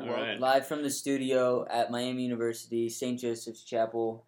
All 0.00 0.06
well, 0.06 0.16
right. 0.22 0.40
live 0.40 0.66
from 0.66 0.82
the 0.82 0.90
studio 0.90 1.66
at 1.68 1.90
Miami 1.90 2.22
University, 2.22 2.88
St. 2.88 3.18
Joseph's 3.20 3.64
Chapel. 3.64 4.24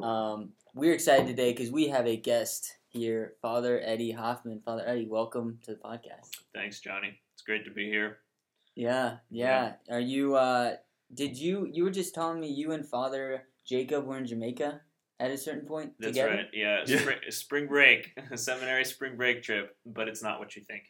Um, 0.00 0.50
we're 0.74 0.92
excited 0.92 1.26
today 1.26 1.52
because 1.52 1.70
we 1.72 1.88
have 1.88 2.06
a 2.06 2.16
guest 2.16 2.76
here, 2.88 3.34
Father 3.42 3.80
Eddie 3.84 4.12
Hoffman. 4.12 4.60
Father 4.64 4.84
Eddie, 4.86 5.08
welcome 5.08 5.58
to 5.64 5.72
the 5.72 5.78
podcast. 5.78 6.30
Thanks, 6.54 6.78
Johnny. 6.80 7.18
It's 7.34 7.42
great 7.42 7.64
to 7.64 7.70
be 7.72 7.86
here. 7.88 8.18
Yeah, 8.76 9.16
yeah. 9.30 9.72
Are 9.90 9.98
you? 10.00 10.36
Uh, 10.36 10.76
did 11.12 11.36
you? 11.36 11.68
You 11.72 11.84
were 11.84 11.90
just 11.90 12.14
telling 12.14 12.38
me 12.38 12.48
you 12.52 12.70
and 12.72 12.86
Father 12.86 13.42
Jacob 13.66 14.06
were 14.06 14.18
in 14.18 14.26
Jamaica 14.26 14.80
at 15.18 15.30
a 15.32 15.36
certain 15.36 15.66
point 15.66 15.94
That's 15.98 16.12
together. 16.12 16.34
right. 16.36 16.46
Yeah, 16.52 16.84
Yeah. 16.86 17.00
Spring, 17.00 17.18
spring 17.30 17.66
break, 17.66 18.12
seminary 18.36 18.84
spring 18.84 19.16
break 19.16 19.42
trip, 19.42 19.76
but 19.84 20.06
it's 20.06 20.22
not 20.22 20.38
what 20.38 20.54
you 20.54 20.62
think. 20.62 20.84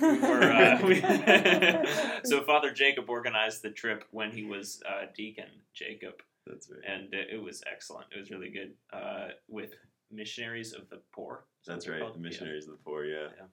We 0.00 0.18
were, 0.18 0.42
uh, 0.42 0.80
we, 0.86 1.00
so 2.24 2.42
Father 2.44 2.70
Jacob 2.72 3.08
organized 3.08 3.62
the 3.62 3.70
trip 3.70 4.04
when 4.10 4.30
he 4.30 4.44
was 4.44 4.80
uh, 4.88 5.06
deacon 5.14 5.48
Jacob, 5.74 6.14
That's 6.46 6.70
right. 6.70 6.80
and 6.86 7.12
it, 7.12 7.28
it 7.34 7.42
was 7.42 7.62
excellent. 7.70 8.06
It 8.14 8.18
was 8.20 8.30
really 8.30 8.50
good 8.50 8.72
uh, 8.92 9.28
with 9.48 9.74
missionaries 10.10 10.72
of 10.72 10.88
the 10.88 11.00
poor. 11.12 11.44
That's 11.66 11.88
right. 11.88 12.00
called? 12.00 12.14
The 12.14 12.20
missionaries 12.20 12.66
of 12.66 12.72
the 12.72 12.82
poor, 12.84 13.04
yeah. 13.04 13.28
Yeah. 13.36 13.46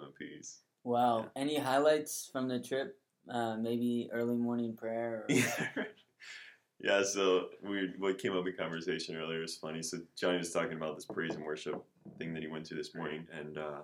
MOPs. 0.00 0.60
wow. 0.84 1.26
Any 1.36 1.58
highlights 1.58 2.28
from 2.32 2.48
the 2.48 2.60
trip? 2.60 2.98
Uh, 3.28 3.56
maybe 3.56 4.08
early 4.12 4.36
morning 4.36 4.74
prayer. 4.76 5.26
Or... 5.28 5.34
Yeah. 5.34 6.98
yeah, 6.98 7.02
so 7.04 7.46
we 7.62 7.92
what 7.98 8.18
came 8.18 8.36
up 8.36 8.46
in 8.46 8.54
conversation 8.56 9.16
earlier 9.16 9.40
was 9.40 9.56
funny. 9.56 9.82
So 9.82 9.98
Johnny 10.18 10.38
was 10.38 10.50
talking 10.50 10.76
about 10.76 10.96
this 10.96 11.04
praise 11.04 11.34
and 11.34 11.44
worship 11.44 11.84
thing 12.18 12.34
that 12.34 12.42
he 12.42 12.48
went 12.48 12.66
to 12.66 12.74
this 12.74 12.94
morning, 12.94 13.26
and 13.32 13.58
uh, 13.58 13.82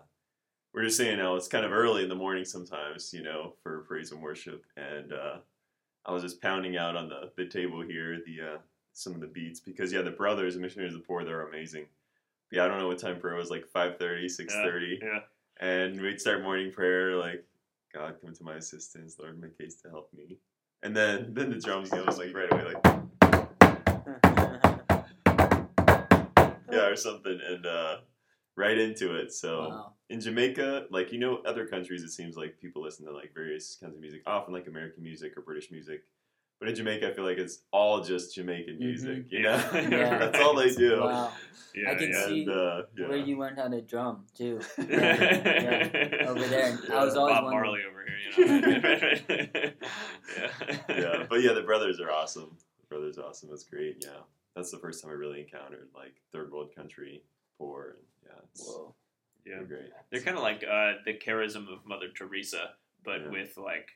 we're 0.73 0.85
just 0.85 0.97
saying 0.97 1.19
now 1.19 1.37
it's 1.37 1.49
kind 1.49 1.65
of 1.65 1.73
early 1.73 2.03
in 2.03 2.09
the 2.09 2.15
morning 2.15 2.45
sometimes, 2.45 3.13
you 3.13 3.23
know, 3.23 3.55
for 3.63 3.81
praise 3.81 4.13
and 4.13 4.23
worship. 4.23 4.65
And 4.77 5.13
uh, 5.13 5.37
I 6.07 6.13
was 6.13 6.23
just 6.23 6.41
pounding 6.41 6.77
out 6.77 6.97
on 6.97 7.09
the, 7.09 7.31
the 7.37 7.47
table 7.47 7.83
here 7.83 8.19
the 8.25 8.55
uh, 8.55 8.59
some 8.93 9.15
of 9.15 9.21
the 9.21 9.27
beats 9.27 9.61
because 9.61 9.93
yeah, 9.93 10.03
the 10.03 10.11
brothers, 10.11 10.55
the 10.55 10.61
missionaries 10.61 10.95
of 10.95 11.01
the 11.01 11.07
poor, 11.07 11.25
they're 11.25 11.49
amazing. 11.49 11.87
Yeah, 12.51 12.65
I 12.65 12.69
don't 12.69 12.79
know 12.79 12.89
what 12.89 12.99
time 12.99 13.21
prayer 13.21 13.35
was, 13.35 13.51
like 13.51 13.67
5.30, 13.75 14.25
6.30. 14.25 15.03
Yeah. 15.03 15.19
And 15.61 16.01
we'd 16.01 16.21
start 16.21 16.43
morning 16.43 16.73
prayer 16.73 17.17
like, 17.17 17.45
God, 17.93 18.15
come 18.23 18.35
to 18.35 18.45
my 18.45 18.55
assistance, 18.55 19.17
Lord, 19.19 19.41
make 19.41 19.53
haste 19.59 19.83
to 19.83 19.91
help 19.91 20.11
me. 20.17 20.39
And 20.83 20.97
then 20.97 21.35
then 21.35 21.51
the 21.51 21.59
drums 21.59 21.91
goes 21.91 22.19
like 22.19 22.35
right 22.35 22.53
away, 22.53 22.65
like 22.65 22.85
yeah, 26.71 26.87
or 26.87 26.95
something, 26.95 27.41
and 27.45 27.67
uh, 27.67 27.97
right 28.59 28.77
into 28.77 29.15
it. 29.17 29.33
So 29.33 29.69
wow. 29.69 29.93
in 30.11 30.21
Jamaica, 30.21 30.87
like 30.91 31.13
you 31.13 31.19
know, 31.19 31.39
other 31.47 31.67
countries, 31.67 32.03
it 32.03 32.11
seems 32.11 32.37
like 32.37 32.59
people 32.61 32.83
listen 32.83 33.07
to 33.07 33.13
like 33.13 33.33
various 33.33 33.79
kinds 33.81 33.95
of 33.95 34.01
music, 34.01 34.23
often 34.27 34.53
like 34.53 34.67
American 34.67 35.03
music 35.03 35.37
or 35.37 35.43
British 35.43 35.71
music. 35.71 36.03
But 36.59 36.69
in 36.69 36.75
Jamaica, 36.75 37.09
I 37.09 37.15
feel 37.15 37.25
like 37.25 37.39
it's 37.39 37.61
all 37.73 38.03
just 38.03 38.35
Jamaican 38.35 38.81
music. 38.81 39.27
You 39.31 39.43
know, 39.43 39.51
Yeah. 39.75 39.89
Yeah. 39.89 40.19
that's 40.19 40.41
all 40.41 40.57
they 40.57 40.75
do. 40.75 41.01
Wow. 41.01 41.31
Yeah, 41.73 41.93
I 41.93 41.95
can 41.95 42.11
yeah. 42.11 42.27
see 42.27 42.41
And, 42.43 42.51
uh, 42.51 42.83
yeah. 42.97 43.09
Where 43.09 43.19
you 43.19 43.39
learned 43.39 43.59
how 43.59 43.69
to 43.69 43.81
drum 43.81 44.25
too. 44.37 44.59
yeah, 44.79 46.27
over 46.27 46.45
there. 46.49 46.77
I 46.93 47.05
was 47.05 47.17
always 47.17 47.37
Bob 47.37 47.45
wondering. 47.45 47.65
Marley 47.65 47.81
over 47.89 48.05
here, 48.05 48.47
you 48.47 48.61
know. 48.61 49.71
yeah. 50.89 51.19
yeah, 51.19 51.27
but 51.31 51.43
yeah, 51.43 51.53
the 51.53 51.63
brothers 51.63 52.01
are 52.01 52.11
awesome. 52.11 52.57
The 52.81 52.87
brothers 52.89 53.19
are 53.19 53.27
awesome. 53.27 53.51
That's 53.51 53.63
great. 53.63 54.03
Yeah, 54.05 54.23
that's 54.57 54.73
the 54.73 54.79
first 54.79 55.01
time 55.01 55.13
I 55.13 55.15
really 55.15 55.41
encountered 55.41 55.91
like 55.95 56.15
third 56.33 56.51
world 56.51 56.75
country 56.75 57.23
poor. 57.59 57.97
And, 57.97 58.07
yeah, 58.27 58.41
it's 58.53 58.67
Whoa. 58.67 58.95
yeah. 59.45 59.57
they're 59.57 59.65
great. 59.67 59.91
They're 60.11 60.21
kind 60.23 60.37
of 60.37 60.43
like 60.43 60.65
uh, 60.65 60.93
the 61.05 61.15
charism 61.15 61.73
of 61.73 61.85
Mother 61.87 62.09
Teresa, 62.17 62.71
but 63.05 63.23
Yeah. 63.23 63.31
with 63.31 63.57
like 63.59 63.89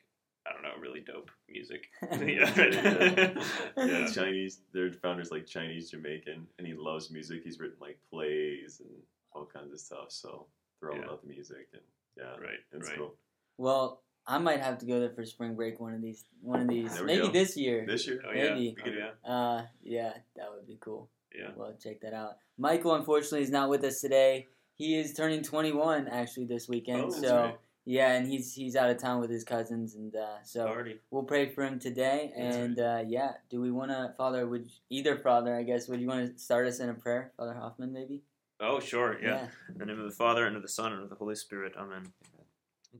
I 0.45 0.51
don't 0.51 0.61
know, 0.63 0.75
really 0.81 0.99
dope 0.99 1.31
music. 1.49 1.87
Yeah. 2.11 2.53
yeah. 2.57 3.33
Yeah, 3.77 3.85
yeah. 3.85 4.07
Chinese. 4.11 4.59
Their 4.73 4.91
founder's 4.91 5.31
like 5.31 5.45
Chinese 5.47 5.89
Jamaican, 5.91 6.47
and 6.57 6.67
he 6.67 6.73
loves 6.73 7.09
music. 7.11 7.41
He's 7.43 7.59
written 7.59 7.77
like 7.79 7.97
plays 8.09 8.81
and 8.81 8.89
all 9.31 9.45
kinds 9.45 9.71
of 9.71 9.79
stuff. 9.79 10.07
So 10.11 10.47
they're 10.81 10.91
all 10.91 10.97
Yeah. 10.97 11.05
about 11.05 11.21
the 11.21 11.29
music, 11.29 11.69
and 11.71 11.81
yeah, 12.17 12.35
Right. 12.45 12.59
it's 12.73 12.89
right. 12.89 12.97
cool. 12.97 13.15
Well, 13.57 14.03
I 14.27 14.37
might 14.37 14.59
have 14.61 14.77
to 14.79 14.85
go 14.85 14.99
there 14.99 15.09
for 15.11 15.25
spring 15.25 15.55
break 15.55 15.79
one 15.79 15.93
of 15.93 16.01
these. 16.01 16.25
One 16.41 16.61
of 16.61 16.67
these. 16.67 17.01
Maybe 17.01 17.21
go. 17.27 17.31
this 17.31 17.55
year. 17.57 17.85
This 17.87 18.05
year, 18.07 18.21
Oh 18.27 18.31
yeah. 18.33 18.53
Maybe. 18.53 18.75
Yeah. 18.85 19.11
Uh, 19.29 19.65
yeah, 19.81 20.13
that 20.35 20.51
would 20.53 20.65
be 20.67 20.77
cool. 20.81 21.09
Yeah. 21.33 21.49
Well, 21.55 21.73
check 21.81 22.01
that 22.01 22.13
out. 22.13 22.37
Michael, 22.57 22.95
unfortunately, 22.95 23.41
is 23.41 23.49
not 23.49 23.69
with 23.69 23.83
us 23.83 23.99
today. 23.99 24.47
He 24.75 24.99
is 24.99 25.13
turning 25.13 25.43
21 25.43 26.07
actually 26.07 26.45
this 26.45 26.67
weekend. 26.67 27.05
Oh, 27.05 27.09
so 27.09 27.41
right. 27.43 27.59
yeah, 27.85 28.13
and 28.13 28.27
he's 28.27 28.53
he's 28.53 28.75
out 28.75 28.89
of 28.89 28.97
town 28.97 29.21
with 29.21 29.29
his 29.29 29.43
cousins, 29.43 29.95
and 29.95 30.15
uh, 30.15 30.43
so 30.43 30.67
Already. 30.67 30.99
we'll 31.11 31.23
pray 31.23 31.49
for 31.49 31.63
him 31.63 31.79
today. 31.79 32.31
That's 32.35 32.55
And 32.55 32.79
uh, 32.79 33.03
yeah, 33.07 33.33
do 33.49 33.61
we 33.61 33.71
want 33.71 33.91
to, 33.91 34.13
Father? 34.17 34.47
Would 34.47 34.69
either 34.89 35.17
Father, 35.17 35.55
I 35.55 35.63
guess, 35.63 35.87
would 35.87 36.01
you 36.01 36.07
want 36.07 36.33
to 36.33 36.41
start 36.41 36.67
us 36.67 36.79
in 36.79 36.89
a 36.89 36.93
prayer, 36.93 37.31
Father 37.37 37.53
Hoffman, 37.53 37.93
maybe? 37.93 38.23
Oh 38.59 38.79
sure. 38.79 39.17
Yeah. 39.21 39.47
In 39.69 39.77
the 39.77 39.85
name 39.85 39.99
of 39.99 40.05
the 40.05 40.15
Father 40.15 40.45
and 40.47 40.55
of 40.55 40.61
the 40.61 40.69
Son 40.69 40.93
and 40.93 41.03
of 41.03 41.09
the 41.09 41.15
Holy 41.15 41.35
Spirit. 41.35 41.73
Amen. 41.77 42.13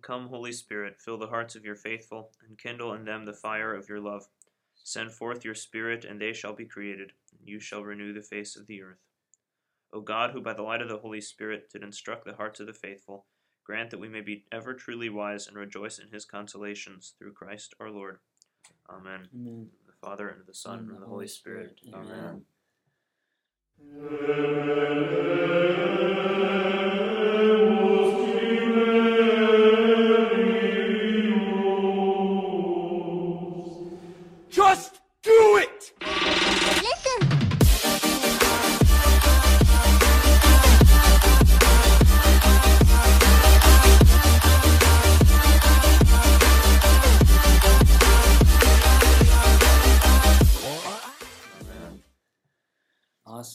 Come, 0.01 0.27
Holy 0.27 0.51
Spirit, 0.51 0.99
fill 0.99 1.17
the 1.17 1.27
hearts 1.27 1.55
of 1.55 1.63
your 1.63 1.75
faithful, 1.75 2.31
and 2.47 2.57
kindle 2.57 2.93
in 2.93 3.05
them 3.05 3.25
the 3.25 3.33
fire 3.33 3.75
of 3.75 3.87
your 3.87 3.99
love. 3.99 4.27
Send 4.75 5.11
forth 5.11 5.45
your 5.45 5.53
Spirit, 5.53 6.03
and 6.03 6.19
they 6.19 6.33
shall 6.33 6.53
be 6.53 6.65
created, 6.65 7.13
you 7.45 7.59
shall 7.59 7.83
renew 7.83 8.13
the 8.13 8.21
face 8.21 8.55
of 8.55 8.67
the 8.67 8.81
earth. 8.81 8.99
O 9.93 10.01
God, 10.01 10.31
who 10.31 10.41
by 10.41 10.53
the 10.53 10.63
light 10.63 10.81
of 10.81 10.89
the 10.89 10.97
Holy 10.97 11.21
Spirit 11.21 11.69
did 11.71 11.83
instruct 11.83 12.25
the 12.25 12.33
hearts 12.33 12.59
of 12.59 12.67
the 12.67 12.73
faithful, 12.73 13.27
grant 13.63 13.91
that 13.91 13.99
we 13.99 14.09
may 14.09 14.21
be 14.21 14.45
ever 14.51 14.73
truly 14.73 15.09
wise 15.09 15.47
and 15.47 15.55
rejoice 15.55 15.99
in 15.99 16.09
his 16.11 16.25
consolations 16.25 17.13
through 17.17 17.33
Christ 17.33 17.75
our 17.79 17.91
Lord. 17.91 18.17
Amen. 18.89 19.27
Amen. 19.33 19.67
The 19.85 19.93
Father 20.01 20.29
and 20.29 20.41
the 20.47 20.53
Son 20.53 20.79
and 20.79 20.91
of 20.91 20.99
the 20.99 21.05
Holy 21.05 21.27
Spirit. 21.27 21.79
Amen. 21.93 22.41
Just 26.89 27.02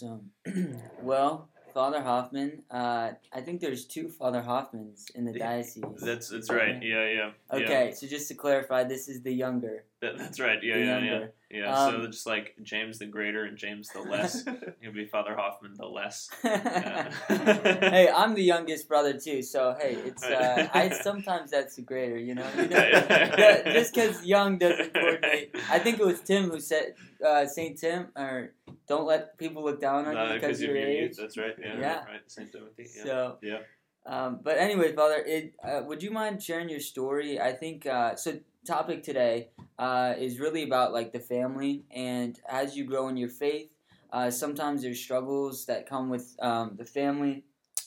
Awesome. 0.02 0.30
well, 1.02 1.48
Father 1.74 2.02
Hoffman, 2.02 2.62
uh, 2.70 3.10
I 3.32 3.40
think 3.40 3.60
there's 3.60 3.84
two 3.84 4.08
Father 4.08 4.42
Hoffmans 4.42 5.10
in 5.14 5.24
the 5.24 5.32
diocese. 5.38 5.84
That's 6.00 6.28
that's 6.28 6.50
right. 6.50 6.82
Yeah, 6.82 7.06
yeah. 7.06 7.30
yeah. 7.52 7.58
Okay, 7.58 7.92
so 7.94 8.06
just 8.06 8.28
to 8.28 8.34
clarify, 8.34 8.84
this 8.84 9.08
is 9.08 9.22
the 9.22 9.32
younger. 9.32 9.84
That, 10.00 10.16
that's 10.16 10.38
right. 10.38 10.62
Yeah, 10.62 10.74
the 10.74 10.80
yeah, 10.80 10.98
yeah. 10.98 11.10
younger. 11.10 11.32
Yeah, 11.50 11.74
Um, 11.74 12.02
so 12.02 12.06
just 12.06 12.26
like 12.26 12.54
James 12.62 12.98
the 13.00 13.06
Greater 13.06 13.44
and 13.44 13.56
James 13.58 13.88
the 13.88 14.00
Less, 14.10 14.46
it'll 14.46 14.94
be 14.94 15.06
Father 15.06 15.34
Hoffman 15.34 15.74
the 15.76 15.86
Less. 15.86 16.28
Yeah. 16.44 17.10
hey, 17.28 18.08
I'm 18.08 18.34
the 18.34 18.42
youngest 18.42 18.88
brother 18.88 19.18
too, 19.18 19.42
so 19.42 19.74
hey, 19.80 19.94
it's 19.94 20.22
uh, 20.24 20.68
I 20.72 20.90
sometimes 20.90 21.50
that's 21.50 21.76
the 21.76 21.82
greater, 21.82 22.16
you 22.18 22.34
know. 22.34 22.46
You 22.56 22.68
know 22.68 22.76
Yeah, 22.76 23.72
just 23.72 23.94
because 23.94 24.24
young 24.24 24.58
doesn't 24.58 24.94
coordinate. 25.00 25.54
I 25.70 25.78
think 25.78 25.98
it 25.98 26.06
was 26.06 26.20
Tim 26.20 26.50
who 26.50 26.60
said 26.60 26.94
uh, 27.26 27.46
Saint 27.46 27.78
Tim, 27.78 28.08
or 28.16 28.52
don't 28.86 29.06
let 29.06 29.36
people 29.38 29.64
look 29.64 29.80
down 29.80 30.06
on 30.06 30.14
No, 30.14 30.28
you 30.28 30.34
because 30.34 30.60
of 30.60 30.68
of 30.68 30.74
your 30.76 30.78
your 30.84 30.88
age. 30.88 31.08
youth. 31.10 31.16
That's 31.18 31.36
right. 31.38 31.54
Yeah, 31.60 31.78
Yeah. 31.78 32.04
right. 32.04 32.20
Saint 32.26 32.52
Timothy. 32.52 32.86
Yeah. 32.96 33.02
So 33.04 33.38
yeah. 33.42 33.58
Um, 34.06 34.40
but 34.42 34.56
anyway, 34.58 34.94
Father, 34.94 35.22
it, 35.26 35.54
uh, 35.62 35.82
would 35.84 36.02
you 36.02 36.10
mind 36.10 36.42
sharing 36.42 36.68
your 36.70 36.80
story? 36.80 37.40
I 37.40 37.52
think 37.52 37.84
uh, 37.86 38.16
so. 38.16 38.38
Topic 38.66 39.02
today 39.02 39.48
uh, 39.78 40.14
is 40.18 40.40
really 40.40 40.62
about 40.62 40.92
like 40.92 41.12
the 41.12 41.20
family, 41.20 41.84
and 41.90 42.38
as 42.46 42.76
you 42.76 42.84
grow 42.84 43.08
in 43.08 43.16
your 43.16 43.30
faith, 43.30 43.70
uh, 44.12 44.30
sometimes 44.30 44.82
there's 44.82 45.00
struggles 45.00 45.64
that 45.66 45.88
come 45.88 46.10
with 46.10 46.36
um, 46.42 46.74
the 46.76 46.84
family. 46.84 47.44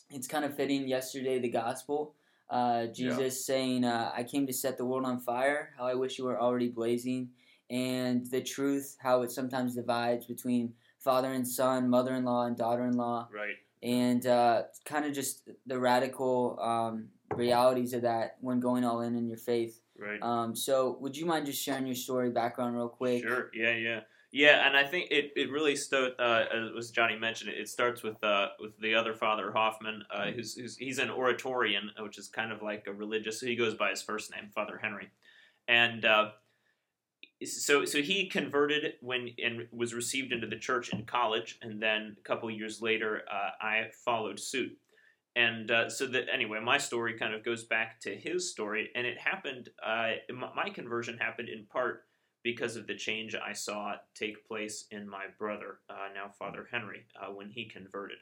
It's 0.10 0.28
kind 0.28 0.44
of 0.44 0.56
fitting. 0.56 0.88
Yesterday, 0.88 1.38
the 1.38 1.50
gospel, 1.50 2.16
uh, 2.50 2.88
Jesus 2.88 3.46
saying, 3.46 3.84
uh, 3.84 4.12
"I 4.16 4.24
came 4.24 4.48
to 4.48 4.54
set 4.54 4.78
the 4.78 4.86
world 4.86 5.06
on 5.06 5.20
fire. 5.20 5.72
How 5.78 5.86
I 5.86 5.94
wish 5.94 6.18
you 6.18 6.24
were 6.26 6.40
already 6.42 6.70
blazing." 6.70 7.30
And 7.70 8.26
the 8.32 8.42
truth, 8.42 8.98
how 9.02 9.22
it 9.22 9.30
sometimes 9.30 9.76
divides 9.76 10.26
between 10.26 10.74
father 10.98 11.32
and 11.32 11.48
son, 11.48 11.90
mother-in-law 11.90 12.46
and 12.48 12.58
daughter-in-law 12.58 13.30
Right. 13.32 13.56
and 13.84 14.26
uh, 14.26 14.64
kind 14.86 15.06
of 15.06 15.14
just 15.14 15.48
the 15.66 15.80
radical 15.80 16.60
um, 16.60 17.10
realities 17.36 17.94
of 17.94 18.02
that 18.02 18.38
when 18.42 18.60
going 18.60 18.84
all 18.84 19.02
in 19.02 19.16
in 19.16 19.28
your 19.28 19.38
faith. 19.38 19.80
Right. 20.02 20.22
Um, 20.22 20.56
so, 20.56 20.98
would 21.00 21.16
you 21.16 21.26
mind 21.26 21.46
just 21.46 21.62
sharing 21.62 21.86
your 21.86 21.96
story 21.96 22.32
background 22.32 22.76
real 22.76 22.90
quick? 22.90 23.22
Sure. 23.22 23.52
Yeah. 23.54 23.76
Yeah. 23.76 24.00
Yeah, 24.34 24.66
and 24.66 24.78
I 24.78 24.86
think 24.86 25.12
it, 25.12 25.34
it 25.36 25.52
really 25.52 25.76
sto- 25.76 26.14
uh, 26.18 26.46
as 26.78 26.90
Johnny 26.90 27.18
mentioned, 27.18 27.52
it 27.52 27.68
starts 27.68 28.02
with 28.02 28.24
uh, 28.24 28.48
with 28.62 28.80
the 28.80 28.96
other 28.96 29.14
father 29.14 29.52
Hoffman, 29.52 30.04
uh, 30.10 30.32
who's, 30.32 30.56
who's 30.56 30.78
he's 30.78 31.00
an 31.00 31.10
Oratorian, 31.10 31.92
which 32.00 32.18
is 32.18 32.30
kind 32.30 32.54
of 32.54 32.62
like 32.62 32.88
a 32.88 32.94
religious. 32.94 33.42
He 33.42 33.58
goes 33.58 33.74
by 33.74 33.90
his 33.90 34.02
first 34.02 34.32
name, 34.32 34.50
Father 34.56 34.80
Henry, 34.82 35.10
and 35.68 36.06
uh, 36.06 36.30
so 37.44 37.84
so 37.84 38.02
he 38.02 38.30
converted 38.30 38.94
when 39.02 39.32
and 39.44 39.68
was 39.74 39.94
received 39.94 40.32
into 40.32 40.48
the 40.48 40.58
church 40.58 40.94
in 40.94 41.04
college, 41.04 41.60
and 41.62 41.82
then 41.82 42.16
a 42.18 42.22
couple 42.22 42.50
years 42.50 42.82
later, 42.82 43.24
uh, 43.30 43.50
I 43.60 43.88
followed 44.06 44.40
suit. 44.40 44.78
And 45.36 45.72
uh, 45.72 45.90
so 45.90 46.08
that 46.08 46.26
anyway, 46.32 46.60
my 46.60 46.78
story 46.78 47.18
kind 47.18 47.34
of 47.34 47.44
goes 47.44 47.64
back 47.64 48.02
to 48.02 48.16
his 48.16 48.52
story, 48.52 48.90
and 48.96 49.08
it 49.08 49.18
happened. 49.18 49.70
Uh, 49.82 50.12
my 50.56 50.70
conversion 50.70 51.18
happened 51.18 51.48
in 51.48 51.66
part 51.66 52.04
because 52.44 52.76
of 52.76 52.88
the 52.88 52.96
change 52.96 53.36
I 53.36 53.54
saw 53.54 53.94
take 54.16 54.46
place 54.48 54.86
in 54.92 55.08
my 55.08 55.26
brother, 55.38 55.80
uh, 55.90 56.10
now 56.14 56.30
Father 56.38 56.68
Henry, 56.72 57.06
uh, 57.20 57.32
when 57.32 57.50
he 57.50 57.66
converted. 57.66 58.18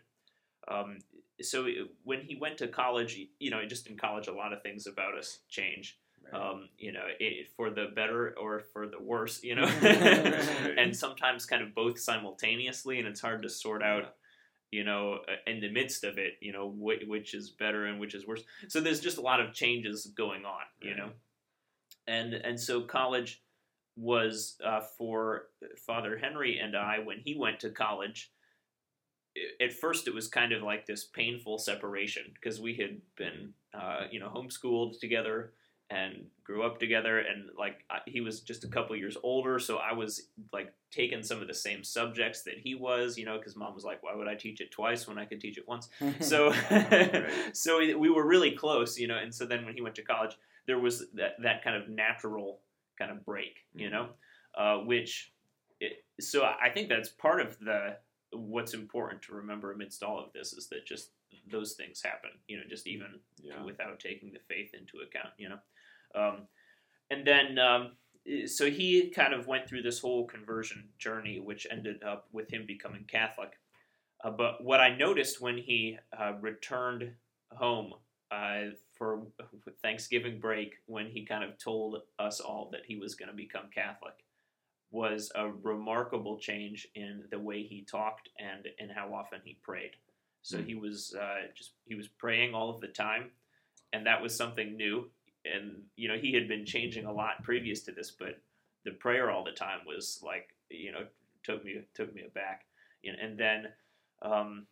Um, 0.68 1.00
so 1.42 1.68
when 2.04 2.22
he 2.22 2.36
went 2.36 2.58
to 2.58 2.68
college, 2.68 3.20
you 3.40 3.50
know, 3.50 3.66
just 3.66 3.88
in 3.88 3.98
college, 3.98 4.28
a 4.28 4.34
lot 4.34 4.54
of 4.54 4.62
things 4.62 4.88
about 4.88 5.18
us 5.18 5.40
change. 5.48 5.98
Right. 6.32 6.42
Um, 6.42 6.70
you 6.78 6.92
know, 6.92 7.06
it, 7.20 7.48
for 7.56 7.70
the 7.70 7.88
better 7.96 8.36
or 8.38 8.60
for 8.74 8.88
the 8.88 9.02
worse, 9.02 9.42
you 9.42 9.56
know, 9.56 9.64
and 9.64 10.96
sometimes 10.96 11.46
kind 11.46 11.64
of 11.64 11.74
both 11.74 11.98
simultaneously, 11.98 13.00
and 13.00 13.08
it's 13.08 13.22
hard 13.22 13.42
to 13.44 13.50
sort 13.50 13.82
out, 13.82 14.16
you 14.72 14.84
know, 14.84 15.20
uh, 15.28 15.50
in 15.50 15.60
the 15.60 15.70
midst 15.70 16.04
of 16.04 16.18
it, 16.18 16.34
you 16.42 16.52
know, 16.52 16.68
which, 16.68 17.04
which 17.08 17.34
is 17.34 17.50
better 17.50 17.86
and 17.86 18.00
which 18.00 18.14
is 18.14 18.28
worse. 18.28 18.44
So 18.68 18.80
there's 18.80 19.00
just 19.00 19.18
a 19.18 19.22
lot 19.22 19.40
of 19.42 19.54
changes 19.54 20.06
going 20.16 20.46
on, 20.46 20.62
you 20.82 20.92
Right. 20.92 20.98
know, 20.98 21.10
and 22.08 22.34
and 22.34 22.60
so 22.60 22.82
college 22.82 23.42
was 23.96 24.56
uh, 24.64 24.82
for 24.98 25.48
Father 25.86 26.18
Henry 26.18 26.60
and 26.60 26.76
I 26.76 27.00
when 27.00 27.20
he 27.20 27.36
went 27.36 27.60
to 27.62 27.70
college. 27.70 28.32
At 29.62 29.74
first, 29.74 30.08
it 30.08 30.14
was 30.14 30.28
kind 30.28 30.52
of 30.52 30.64
like 30.64 30.86
this 30.86 31.06
painful 31.06 31.60
separation 31.60 32.24
because 32.34 32.60
we 32.60 32.76
had 32.76 33.00
been, 33.16 33.54
uh, 33.74 34.06
you 34.12 34.20
know, 34.20 34.30
homeschooled 34.30 35.00
together 35.00 35.54
and 35.90 36.26
grew 36.44 36.64
up 36.64 36.80
together, 36.80 37.20
and 37.20 37.50
like 37.58 37.84
I, 37.90 38.00
he 38.06 38.22
was 38.22 38.42
just 38.42 38.64
a 38.64 38.68
couple 38.68 38.96
years 38.96 39.18
older, 39.24 39.60
so 39.60 39.78
I 39.78 39.94
was 39.94 40.28
like 40.54 40.74
taking 40.92 41.24
some 41.24 41.42
of 41.42 41.48
the 41.48 41.54
same 41.54 41.84
subjects 41.84 42.44
that 42.44 42.58
he 42.58 42.76
was, 42.76 43.18
you 43.18 43.26
know, 43.26 43.38
because 43.38 43.56
mom 43.56 43.74
was 43.74 43.84
like, 43.84 44.04
"Why 44.04 44.16
would 44.16 44.28
I 44.28 44.36
teach 44.36 44.62
it 44.62 44.72
twice 44.72 45.08
when 45.08 45.18
I 45.18 45.26
could 45.26 45.42
teach 45.42 45.58
it 45.58 45.68
once?" 45.68 45.90
so 46.20 46.52
so 47.54 47.80
we 47.80 48.10
were 48.10 48.26
really 48.26 48.52
close 48.52 48.98
you 48.98 49.08
know 49.08 49.18
and 49.18 49.34
so 49.34 49.46
then 49.46 49.66
when 49.66 49.74
he 49.74 49.82
went 49.82 49.96
to 49.96 50.02
college 50.02 50.38
there 50.66 50.80
was 50.80 51.06
that, 51.14 51.34
that 51.42 51.64
kind 51.64 51.76
of 51.76 51.90
natural 51.90 52.60
kind 52.98 53.12
of 53.12 53.26
break 53.26 53.66
you 53.74 53.90
know 53.90 54.10
uh, 54.58 54.78
which 54.78 55.34
it, 55.80 56.04
so 56.20 56.44
i 56.62 56.70
think 56.70 56.90
that's 56.90 57.10
part 57.10 57.42
of 57.42 57.58
the 57.60 57.96
what's 58.32 58.74
important 58.74 59.22
to 59.22 59.34
remember 59.34 59.72
amidst 59.72 60.04
all 60.04 60.20
of 60.20 60.32
this 60.34 60.54
is 60.54 60.68
that 60.68 60.86
just 60.86 61.12
those 61.52 61.74
things 61.74 62.02
happen 62.02 62.30
you 62.48 62.58
know 62.58 62.64
just 62.70 62.88
even 62.88 63.20
yeah. 63.42 63.64
without 63.64 64.00
taking 64.00 64.32
the 64.32 64.40
faith 64.48 64.72
into 64.74 64.98
account, 65.06 65.34
you 65.38 65.50
know. 65.50 65.60
Um, 66.16 66.48
and 67.12 67.26
then, 67.26 67.58
um, 67.58 67.92
so 68.46 68.70
he 68.70 69.10
kind 69.10 69.34
of 69.34 69.48
went 69.48 69.68
through 69.68 69.82
this 69.82 70.00
whole 70.00 70.26
conversion 70.26 70.90
journey, 70.98 71.40
which 71.40 71.66
ended 71.72 72.04
up 72.04 72.28
with 72.32 72.52
him 72.52 72.66
becoming 72.68 73.06
Catholic. 73.08 73.54
Uh, 74.24 74.32
but 74.32 74.64
what 74.64 74.80
I 74.80 74.96
noticed 74.96 75.42
when 75.42 75.58
he 75.58 75.98
uh, 76.18 76.34
returned 76.42 77.12
home 77.52 77.94
uh, 78.32 78.72
for 78.94 79.24
Thanksgiving 79.82 80.40
break, 80.40 80.76
when 80.86 81.08
he 81.08 81.26
kind 81.26 81.44
of 81.44 81.58
told 81.58 81.98
us 82.20 82.40
all 82.40 82.70
that 82.72 82.82
he 82.86 82.96
was 82.96 83.16
going 83.16 83.30
to 83.30 83.36
become 83.36 83.70
Catholic, 83.74 84.14
was 84.92 85.32
a 85.36 85.50
remarkable 85.50 86.38
change 86.38 86.88
in 86.96 87.24
the 87.32 87.40
way 87.40 87.64
he 87.64 87.86
talked 87.90 88.30
and 88.40 88.68
in 88.80 88.90
how 88.90 89.14
often 89.14 89.40
he 89.44 89.58
prayed. 89.64 89.92
So 90.42 90.58
Mm. 90.58 90.66
he 90.66 90.76
was 90.76 91.14
uh, 91.16 91.48
just 91.56 91.74
he 91.86 91.96
was 91.96 92.08
praying 92.08 92.54
all 92.54 92.70
of 92.70 92.82
the 92.82 92.88
time, 92.88 93.32
and 93.94 94.06
that 94.06 94.22
was 94.22 94.36
something 94.36 94.76
new. 94.78 95.10
And 95.46 95.84
you 95.96 96.08
know 96.08 96.18
he 96.18 96.34
had 96.34 96.48
been 96.48 96.66
changing 96.66 97.06
a 97.06 97.12
lot 97.14 97.44
previous 97.44 97.82
to 97.84 97.92
this, 97.92 98.12
but 98.12 98.40
the 98.86 98.92
prayer 98.92 99.32
all 99.32 99.44
the 99.44 99.52
time 99.52 99.80
was 99.86 100.22
like 100.24 100.56
you 100.70 100.92
know 100.92 101.06
took 101.44 101.64
me 101.66 101.82
took 101.94 102.14
me 102.14 102.24
aback. 102.24 102.66
You 103.02 103.14
know, 103.14 103.20
and 103.22 103.38
then 103.38 103.68
um, 104.22 104.68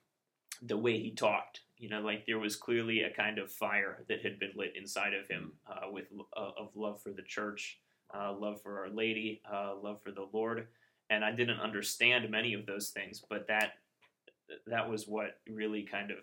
the 0.62 0.78
way 0.78 1.00
he 1.00 1.12
talked, 1.12 1.62
you 1.78 1.90
know, 1.90 2.02
like 2.02 2.26
there 2.26 2.40
was 2.40 2.56
clearly 2.56 3.04
a 3.04 3.10
kind 3.12 3.38
of 3.38 3.52
fire 3.52 4.04
that 4.10 4.22
had 4.22 4.40
been 4.40 4.52
lit 4.56 4.76
inside 4.76 5.14
of 5.14 5.28
him 5.28 5.54
uh, 5.68 5.90
with 5.92 6.06
uh, 6.36 6.52
of 6.58 6.76
love 6.76 7.02
for 7.02 7.12
the 7.12 7.22
church, 7.22 7.80
uh, 8.14 8.34
love 8.34 8.62
for 8.62 8.80
Our 8.80 8.90
Lady, 8.90 9.42
uh, 9.52 9.74
love 9.82 10.02
for 10.02 10.12
the 10.12 10.28
Lord, 10.34 10.68
and 11.10 11.24
I 11.24 11.32
didn't 11.32 11.60
understand 11.60 12.30
many 12.30 12.54
of 12.54 12.66
those 12.66 12.90
things, 12.90 13.24
but 13.30 13.48
that 13.48 13.74
that 14.68 14.90
was 14.90 15.08
what 15.08 15.40
really 15.50 15.84
kind 15.84 16.12
of 16.12 16.18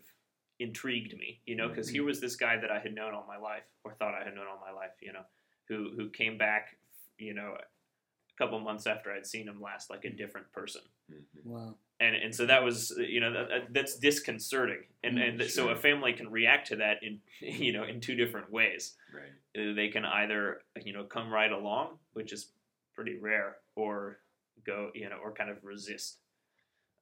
intrigued 0.60 1.16
me, 1.18 1.40
you 1.46 1.56
know, 1.56 1.68
because 1.68 1.88
here 1.88 2.04
was 2.04 2.20
this 2.20 2.36
guy 2.36 2.56
that 2.56 2.70
I 2.70 2.78
had 2.78 2.94
known 2.94 3.14
all 3.14 3.24
my 3.26 3.36
life, 3.36 3.64
or 3.84 3.92
thought 3.94 4.14
I 4.14 4.24
had 4.24 4.34
known 4.34 4.46
all 4.46 4.60
my 4.64 4.72
life, 4.72 4.92
you 5.00 5.12
know, 5.12 5.24
who 5.68 5.90
who 5.96 6.10
came 6.10 6.38
back, 6.38 6.76
you 7.18 7.34
know, 7.34 7.56
a 7.58 8.36
couple 8.38 8.58
months 8.60 8.86
after 8.86 9.12
I'd 9.12 9.26
seen 9.26 9.46
him 9.48 9.60
last, 9.60 9.90
like 9.90 10.04
a 10.04 10.10
different 10.10 10.50
person. 10.52 10.82
Mhm. 11.12 11.44
wow. 11.44 11.74
and 12.00 12.16
and 12.16 12.34
so 12.34 12.46
that 12.46 12.64
was 12.64 12.90
you 12.98 13.20
know 13.20 13.32
that, 13.32 13.48
that- 13.48 13.72
that's 13.74 13.98
disconcerting. 13.98 14.84
And 15.02 15.18
Mm, 15.18 15.40
and 15.42 15.50
so 15.50 15.68
a 15.68 15.76
family 15.76 16.12
can 16.14 16.30
react 16.30 16.68
to 16.68 16.76
that 16.76 17.02
in 17.02 17.20
you 17.40 17.72
know 17.72 17.84
in 17.84 18.00
two 18.00 18.14
different 18.14 18.50
ways. 18.50 18.96
Right. 19.12 19.32
Uh, 19.70 19.74
they 19.74 19.88
can 19.88 20.04
either 20.04 20.62
you 20.84 20.92
know 20.94 21.04
come 21.04 21.30
right 21.32 21.52
along 21.52 21.98
which 22.14 22.32
is 22.32 22.52
pretty 22.94 23.18
rare 23.18 23.56
or 23.76 24.18
go 24.64 24.90
you 24.94 25.08
know 25.10 25.16
or 25.22 25.32
kind 25.32 25.50
of 25.50 25.62
resist. 25.64 26.18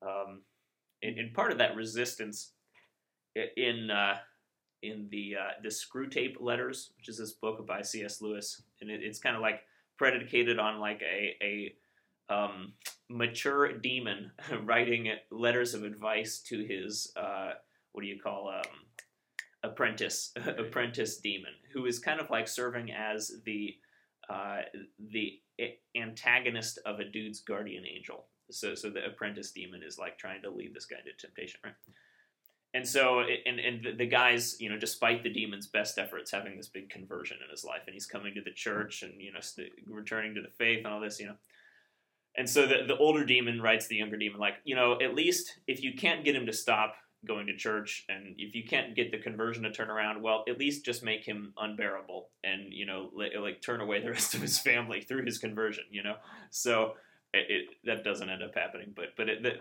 Um 0.02 0.42
and, 1.02 1.18
and 1.18 1.34
part 1.34 1.52
of 1.52 1.58
that 1.58 1.76
resistance 1.76 2.52
in 3.56 3.90
uh 3.90 4.16
in 4.82 5.08
the 5.10 5.36
uh, 5.36 5.52
the 5.62 5.68
Screwtape 5.68 6.40
letters 6.40 6.90
which 6.96 7.08
is 7.08 7.18
this 7.18 7.32
book 7.32 7.66
by 7.66 7.82
cs 7.82 8.20
lewis 8.20 8.62
and 8.80 8.90
it, 8.90 9.00
it's 9.02 9.20
kind 9.20 9.36
of 9.36 9.42
like 9.42 9.60
predicated 9.96 10.58
on 10.58 10.80
like 10.80 11.02
a 11.02 11.36
a 11.42 11.74
um, 12.28 12.72
mature 13.08 13.72
demon 13.78 14.32
writing 14.64 15.08
letters 15.30 15.74
of 15.74 15.84
advice 15.84 16.40
to 16.40 16.64
his 16.64 17.12
uh, 17.16 17.52
what 17.92 18.02
do 18.02 18.08
you 18.08 18.18
call 18.20 18.48
um, 18.48 18.62
apprentice 19.62 20.32
apprentice 20.58 21.18
demon 21.18 21.52
who 21.72 21.86
is 21.86 21.98
kind 21.98 22.20
of 22.20 22.30
like 22.30 22.48
serving 22.48 22.90
as 22.90 23.32
the 23.44 23.74
uh, 24.30 24.62
the 25.10 25.38
antagonist 25.96 26.78
of 26.86 26.98
a 27.00 27.04
dude's 27.04 27.40
guardian 27.40 27.84
angel 27.86 28.26
so 28.50 28.74
so 28.74 28.90
the 28.90 29.04
apprentice 29.04 29.50
demon 29.50 29.82
is 29.82 29.98
like 29.98 30.18
trying 30.18 30.42
to 30.42 30.50
lead 30.50 30.74
this 30.74 30.86
guy 30.86 30.96
to 30.96 31.12
temptation 31.18 31.60
right 31.64 31.74
and 32.74 32.86
so 32.86 33.20
and 33.20 33.58
and 33.58 33.84
the, 33.84 33.92
the 33.92 34.06
guy's 34.06 34.60
you 34.60 34.68
know 34.68 34.78
despite 34.78 35.22
the 35.22 35.32
demon's 35.32 35.66
best 35.66 35.98
efforts 35.98 36.30
having 36.30 36.56
this 36.56 36.68
big 36.68 36.88
conversion 36.90 37.38
in 37.44 37.50
his 37.50 37.64
life 37.64 37.82
and 37.86 37.94
he's 37.94 38.06
coming 38.06 38.34
to 38.34 38.42
the 38.42 38.52
church 38.52 39.02
and 39.02 39.20
you 39.20 39.32
know 39.32 39.40
st- 39.40 39.72
returning 39.88 40.34
to 40.34 40.42
the 40.42 40.48
faith 40.48 40.78
and 40.84 40.92
all 40.92 41.00
this 41.00 41.20
you 41.20 41.26
know 41.26 41.36
and 42.36 42.48
so 42.48 42.66
the, 42.66 42.84
the 42.86 42.96
older 42.96 43.24
demon 43.24 43.60
writes 43.60 43.86
the 43.86 43.96
younger 43.96 44.16
demon, 44.16 44.40
like, 44.40 44.54
you 44.64 44.74
know, 44.74 44.98
at 45.00 45.14
least 45.14 45.58
if 45.66 45.82
you 45.82 45.94
can't 45.94 46.24
get 46.24 46.34
him 46.34 46.46
to 46.46 46.52
stop 46.52 46.94
going 47.24 47.46
to 47.46 47.56
church 47.56 48.04
and 48.08 48.34
if 48.38 48.54
you 48.54 48.64
can't 48.64 48.96
get 48.96 49.12
the 49.12 49.18
conversion 49.18 49.62
to 49.64 49.70
turn 49.70 49.90
around, 49.90 50.22
well, 50.22 50.44
at 50.48 50.58
least 50.58 50.84
just 50.84 51.04
make 51.04 51.24
him 51.24 51.52
unbearable 51.58 52.30
and, 52.42 52.72
you 52.72 52.86
know, 52.86 53.10
like, 53.14 53.32
like 53.38 53.60
turn 53.60 53.80
away 53.80 54.00
the 54.00 54.10
rest 54.10 54.34
of 54.34 54.40
his 54.40 54.58
family 54.70 55.02
through 55.02 55.24
his 55.24 55.38
conversion, 55.38 55.84
you 55.90 56.02
know? 56.02 56.16
So 56.50 56.94
it, 57.32 57.46
it 57.50 57.64
that 57.84 58.04
doesn't 58.04 58.28
end 58.28 58.42
up 58.42 58.54
happening. 58.54 58.92
But, 58.94 59.16
but 59.16 59.28
it, 59.28 59.42
the, 59.42 59.52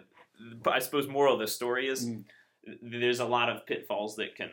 but 0.63 0.73
I 0.73 0.79
suppose 0.79 1.07
moral 1.07 1.33
of 1.35 1.39
the 1.39 1.47
story 1.47 1.87
is 1.87 2.05
Mm. 2.07 2.23
there's 2.81 3.19
a 3.19 3.25
lot 3.25 3.49
of 3.49 3.65
pitfalls 3.65 4.15
that 4.17 4.35
can 4.35 4.51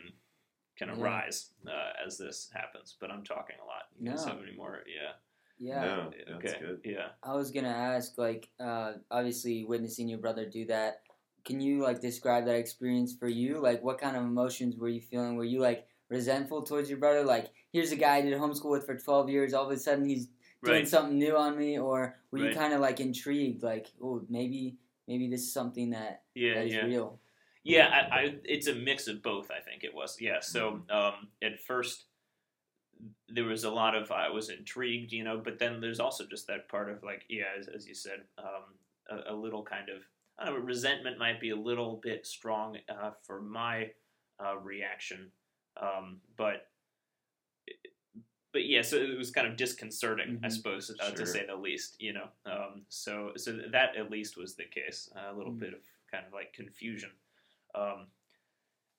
can 0.77 0.87
Yeah. 0.89 1.01
arise 1.03 1.49
uh, 1.67 1.91
as 2.05 2.17
this 2.17 2.49
happens. 2.53 2.95
But 2.99 3.11
I'm 3.11 3.23
talking 3.23 3.57
a 3.61 3.65
lot. 3.65 3.83
You 3.99 4.11
guys 4.11 4.25
No. 4.25 4.31
have 4.33 4.41
any 4.41 4.55
more? 4.55 4.79
Yeah. 4.87 5.11
Yeah. 5.57 5.81
No, 5.85 6.11
that's 6.39 6.53
okay. 6.55 6.65
good. 6.65 6.81
Yeah. 6.85 7.09
I 7.21 7.33
was 7.35 7.51
gonna 7.51 7.67
ask, 7.67 8.17
like, 8.17 8.47
uh, 8.61 8.93
obviously 9.11 9.65
witnessing 9.65 10.07
your 10.07 10.19
brother 10.19 10.45
do 10.49 10.65
that. 10.67 11.01
Can 11.43 11.59
you 11.59 11.81
like 11.83 11.99
describe 11.99 12.45
that 12.45 12.55
experience 12.55 13.13
for 13.13 13.27
you? 13.27 13.59
Like, 13.59 13.83
what 13.83 13.97
kind 13.99 14.15
of 14.15 14.23
emotions 14.23 14.77
were 14.77 14.87
you 14.89 15.01
feeling? 15.01 15.35
Were 15.35 15.43
you 15.43 15.59
like 15.59 15.85
resentful 16.09 16.61
towards 16.63 16.89
your 16.89 16.97
brother? 16.99 17.23
Like, 17.25 17.51
here's 17.73 17.91
a 17.91 17.95
guy 17.97 18.15
I 18.17 18.21
did 18.21 18.33
homeschool 18.39 18.71
with 18.71 18.85
for 18.85 18.97
twelve 18.97 19.29
years. 19.29 19.53
All 19.53 19.65
of 19.65 19.71
a 19.71 19.77
sudden, 19.77 20.07
he's 20.07 20.29
doing 20.63 20.77
Right. 20.79 20.87
something 20.87 21.17
new 21.17 21.35
on 21.37 21.57
me. 21.57 21.77
Or 21.79 22.17
were 22.31 22.39
you 22.39 22.53
kind 22.53 22.73
of 22.73 22.81
like 22.81 22.99
intrigued? 22.99 23.63
Like, 23.63 23.87
oh, 24.01 24.25
maybe 24.29 24.77
maybe 25.07 25.27
this 25.27 25.41
is 25.41 25.53
something 25.53 25.89
that, 25.89 26.23
Yeah. 26.35 26.55
that 26.55 26.67
is 26.67 26.73
yeah. 26.73 26.85
real. 26.85 27.19
Yeah, 27.63 27.87
I, 27.87 28.15
I, 28.15 28.35
it's 28.45 28.67
a 28.67 28.75
mix 28.75 29.07
of 29.07 29.21
both. 29.21 29.49
I 29.51 29.59
think 29.59 29.83
it 29.83 29.93
was. 29.93 30.17
Yeah. 30.21 30.39
So 30.39 30.81
um, 30.89 31.29
at 31.41 31.59
first, 31.59 32.05
there 33.27 33.45
was 33.45 33.63
a 33.63 33.71
lot 33.71 33.95
of 33.95 34.11
I 34.11 34.29
was 34.29 34.49
intrigued, 34.49 35.11
you 35.11 35.23
know, 35.23 35.37
but 35.43 35.59
then 35.59 35.81
there's 35.81 35.99
also 35.99 36.25
just 36.25 36.47
that 36.47 36.69
part 36.69 36.89
of 36.89 37.03
like, 37.03 37.25
yeah, 37.27 37.45
as, 37.57 37.67
as 37.67 37.87
you 37.87 37.95
said, 37.95 38.21
um, 38.37 38.75
a, 39.09 39.33
a 39.33 39.35
little 39.35 39.63
kind 39.63 39.89
of 39.89 39.97
I 40.37 40.45
don't 40.45 40.59
know, 40.59 40.65
resentment 40.65 41.17
might 41.17 41.41
be 41.41 41.49
a 41.49 41.55
little 41.55 41.99
bit 42.01 42.25
strong 42.25 42.77
uh, 42.87 43.11
for 43.23 43.41
my 43.41 43.91
uh, 44.43 44.57
reaction, 44.57 45.31
um, 45.81 46.21
but. 46.37 46.68
But 48.51 48.65
yeah, 48.65 48.81
so 48.81 48.97
it 48.97 49.17
was 49.17 49.29
kind 49.31 49.47
of 49.47 49.55
disconcerting, 49.57 50.39
I 50.43 50.47
Mhm. 50.47 50.51
suppose, 50.51 50.89
uh, 50.89 51.07
Sure. 51.09 51.15
to 51.17 51.25
say 51.25 51.45
the 51.45 51.55
least. 51.55 52.01
You 52.01 52.13
know, 52.13 52.29
um, 52.45 52.85
so 52.89 53.33
so 53.35 53.53
that 53.53 53.95
at 53.95 54.09
least 54.09 54.37
was 54.37 54.55
the 54.55 54.65
case. 54.65 55.09
a 55.15 55.33
little 55.33 55.53
Mhm. 55.53 55.59
bit 55.59 55.73
of 55.73 55.81
kind 56.09 56.25
of 56.25 56.33
like 56.33 56.51
confusion. 56.53 57.11
Um, 57.75 58.11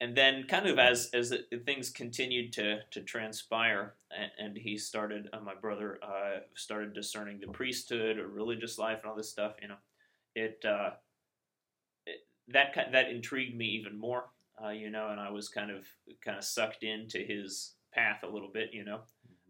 and 0.00 0.16
then 0.16 0.47
kind 0.47 0.66
of 0.66 0.78
as 0.78 1.11
as 1.12 1.30
the, 1.30 1.42
things 1.66 1.90
continued 1.90 2.52
to 2.54 2.83
to 2.90 3.02
transpire, 3.02 3.97
and, 4.11 4.33
and 4.38 4.57
he 4.57 4.78
started, 4.78 5.28
uh, 5.33 5.40
my 5.40 5.54
brother 5.54 6.02
uh, 6.02 6.40
started 6.54 6.92
discerning 6.95 7.40
the 7.40 7.49
priesthood 7.49 8.19
or 8.19 8.28
religious 8.28 8.78
life 8.78 9.00
and 9.02 9.11
all 9.11 9.16
this 9.16 9.30
stuff. 9.30 9.57
You 9.61 9.69
know, 9.69 9.78
it, 10.37 10.64
uh, 10.64 10.97
it 12.07 12.26
that 12.49 12.73
that 12.92 13.11
intrigued 13.11 13.57
me 13.57 13.66
even 13.66 13.99
more. 13.99 14.30
Uh, 14.62 14.69
you 14.71 14.90
know, 14.90 15.09
and 15.09 15.21
I 15.21 15.30
was 15.30 15.49
kind 15.49 15.71
of 15.71 15.87
kind 16.21 16.38
of 16.38 16.45
sucked 16.45 16.83
into 16.85 17.19
his 17.19 17.75
path 17.92 18.23
a 18.23 18.28
little 18.28 18.49
bit. 18.50 18.73
You 18.73 18.85
know, 18.85 19.02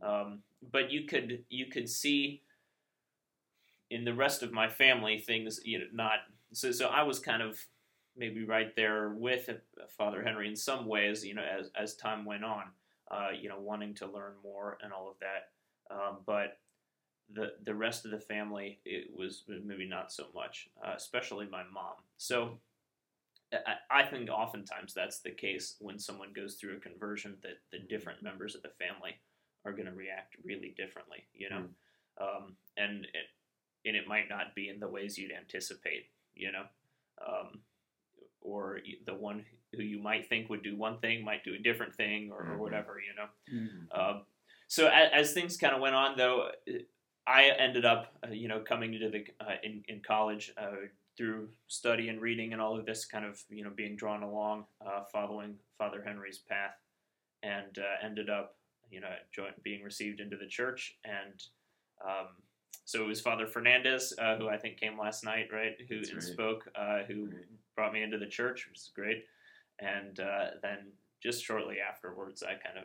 um, 0.02 0.40
but 0.72 0.90
you 0.90 1.04
could 1.04 1.44
you 1.48 1.66
could 1.66 1.88
see 1.88 2.42
in 3.90 4.04
the 4.04 4.14
rest 4.14 4.42
of 4.42 4.52
my 4.52 4.68
family 4.68 5.18
things 5.18 5.60
you 5.64 5.78
know 5.78 5.84
not 5.92 6.18
so 6.52 6.70
so 6.70 6.86
I 6.88 7.02
was 7.02 7.18
kind 7.18 7.42
of 7.42 7.58
maybe 8.16 8.44
right 8.44 8.74
there 8.76 9.10
with 9.10 9.48
Father 9.96 10.22
Henry 10.22 10.48
in 10.48 10.56
some 10.56 10.86
ways 10.86 11.24
you 11.24 11.34
know 11.34 11.44
as 11.44 11.70
as 11.76 11.94
time 11.94 12.24
went 12.24 12.44
on 12.44 12.64
uh, 13.10 13.28
you 13.38 13.48
know 13.48 13.58
wanting 13.58 13.94
to 13.94 14.06
learn 14.06 14.34
more 14.42 14.78
and 14.82 14.92
all 14.92 15.08
of 15.08 15.16
that. 15.20 15.94
Um, 15.94 16.18
but 16.26 16.58
the 17.32 17.52
the 17.64 17.74
rest 17.74 18.04
of 18.04 18.10
the 18.10 18.18
family 18.18 18.80
it 18.84 19.08
was 19.16 19.44
maybe 19.64 19.88
not 19.88 20.12
so 20.12 20.26
much 20.34 20.68
uh, 20.84 20.92
especially 20.96 21.46
my 21.50 21.62
mom. 21.72 21.94
So 22.16 22.58
I, 23.52 24.02
I 24.02 24.02
think 24.04 24.30
oftentimes 24.30 24.94
that's 24.94 25.20
the 25.20 25.30
case 25.30 25.76
when 25.80 25.98
someone 25.98 26.32
goes 26.34 26.54
through 26.54 26.76
a 26.76 26.80
conversion 26.80 27.36
that 27.42 27.58
the 27.72 27.78
different 27.78 28.22
members 28.22 28.54
of 28.54 28.62
the 28.62 28.70
family 28.78 29.16
are 29.64 29.72
going 29.72 29.86
to 29.86 29.92
react 29.92 30.36
really 30.44 30.74
differently 30.76 31.24
you 31.34 31.48
know 31.50 31.62
mm. 31.62 32.22
um, 32.22 32.56
and 32.76 33.04
it, 33.04 33.26
and 33.84 33.96
it 33.96 34.06
might 34.06 34.28
not 34.28 34.54
be 34.54 34.68
in 34.68 34.80
the 34.80 34.88
ways 34.88 35.18
you'd 35.18 35.32
anticipate, 35.32 36.06
you 36.34 36.52
know, 36.52 36.64
um, 37.26 37.60
or 38.40 38.80
the 39.06 39.14
one 39.14 39.44
who 39.74 39.82
you 39.82 40.02
might 40.02 40.28
think 40.28 40.50
would 40.50 40.62
do 40.62 40.76
one 40.76 40.98
thing 40.98 41.24
might 41.24 41.44
do 41.44 41.54
a 41.54 41.58
different 41.58 41.94
thing, 41.94 42.30
or, 42.32 42.42
mm-hmm. 42.42 42.52
or 42.52 42.58
whatever, 42.58 42.96
you 43.00 43.14
know. 43.16 43.60
Mm-hmm. 43.60 44.00
Um, 44.00 44.22
so 44.66 44.88
as, 44.88 45.10
as 45.12 45.32
things 45.32 45.56
kind 45.56 45.74
of 45.74 45.80
went 45.80 45.94
on, 45.94 46.16
though, 46.16 46.50
I 47.26 47.50
ended 47.58 47.84
up, 47.84 48.14
uh, 48.24 48.30
you 48.30 48.48
know, 48.48 48.60
coming 48.60 48.94
into 48.94 49.08
the 49.08 49.24
uh, 49.40 49.56
in 49.62 49.82
in 49.88 50.00
college 50.00 50.52
uh, 50.58 50.86
through 51.16 51.48
study 51.68 52.08
and 52.08 52.20
reading 52.20 52.52
and 52.52 52.60
all 52.60 52.78
of 52.78 52.86
this, 52.86 53.04
kind 53.04 53.24
of, 53.24 53.42
you 53.50 53.64
know, 53.64 53.70
being 53.70 53.96
drawn 53.96 54.22
along, 54.22 54.64
uh, 54.84 55.04
following 55.12 55.56
Father 55.78 56.02
Henry's 56.04 56.38
path, 56.38 56.76
and 57.42 57.78
uh, 57.78 58.06
ended 58.06 58.30
up, 58.30 58.56
you 58.90 59.00
know, 59.00 59.08
join, 59.34 59.52
being 59.62 59.82
received 59.82 60.20
into 60.20 60.36
the 60.36 60.46
church 60.48 60.96
and. 61.04 61.42
Um, 62.04 62.28
so 62.86 63.04
it 63.04 63.06
was 63.06 63.20
Father 63.20 63.46
Fernandez, 63.46 64.12
uh, 64.20 64.36
who 64.36 64.48
I 64.48 64.56
think 64.56 64.80
came 64.80 64.98
last 64.98 65.22
night, 65.22 65.48
right? 65.52 65.76
Who 65.88 65.98
right. 65.98 66.20
spoke, 66.20 66.68
uh, 66.74 67.00
who 67.06 67.26
right. 67.26 67.44
brought 67.76 67.92
me 67.92 68.02
into 68.02 68.18
the 68.18 68.26
church, 68.26 68.66
which 68.68 68.78
is 68.78 68.90
great. 68.92 69.26
And 69.78 70.18
uh, 70.18 70.46
then 70.60 70.92
just 71.22 71.44
shortly 71.44 71.76
afterwards, 71.80 72.42
I 72.42 72.54
kind 72.54 72.78
of 72.78 72.84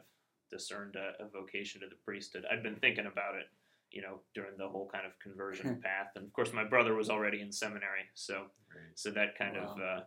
discerned 0.51 0.95
a, 0.95 1.23
a, 1.23 1.27
vocation 1.27 1.81
to 1.81 1.87
the 1.87 1.95
priesthood. 2.05 2.45
I'd 2.51 2.63
been 2.63 2.75
thinking 2.75 3.07
about 3.07 3.35
it, 3.35 3.47
you 3.91 4.01
know, 4.01 4.19
during 4.33 4.57
the 4.57 4.67
whole 4.67 4.89
kind 4.93 5.05
of 5.05 5.17
conversion 5.19 5.81
path. 5.83 6.11
And 6.15 6.25
of 6.25 6.33
course, 6.33 6.53
my 6.53 6.63
brother 6.63 6.95
was 6.95 7.09
already 7.09 7.41
in 7.41 7.51
seminary, 7.51 8.05
so 8.13 8.33
right. 8.69 8.93
so 8.95 9.11
that 9.11 9.37
kind 9.37 9.57
wow. 9.57 9.75
of 9.75 9.81
uh, 9.81 10.03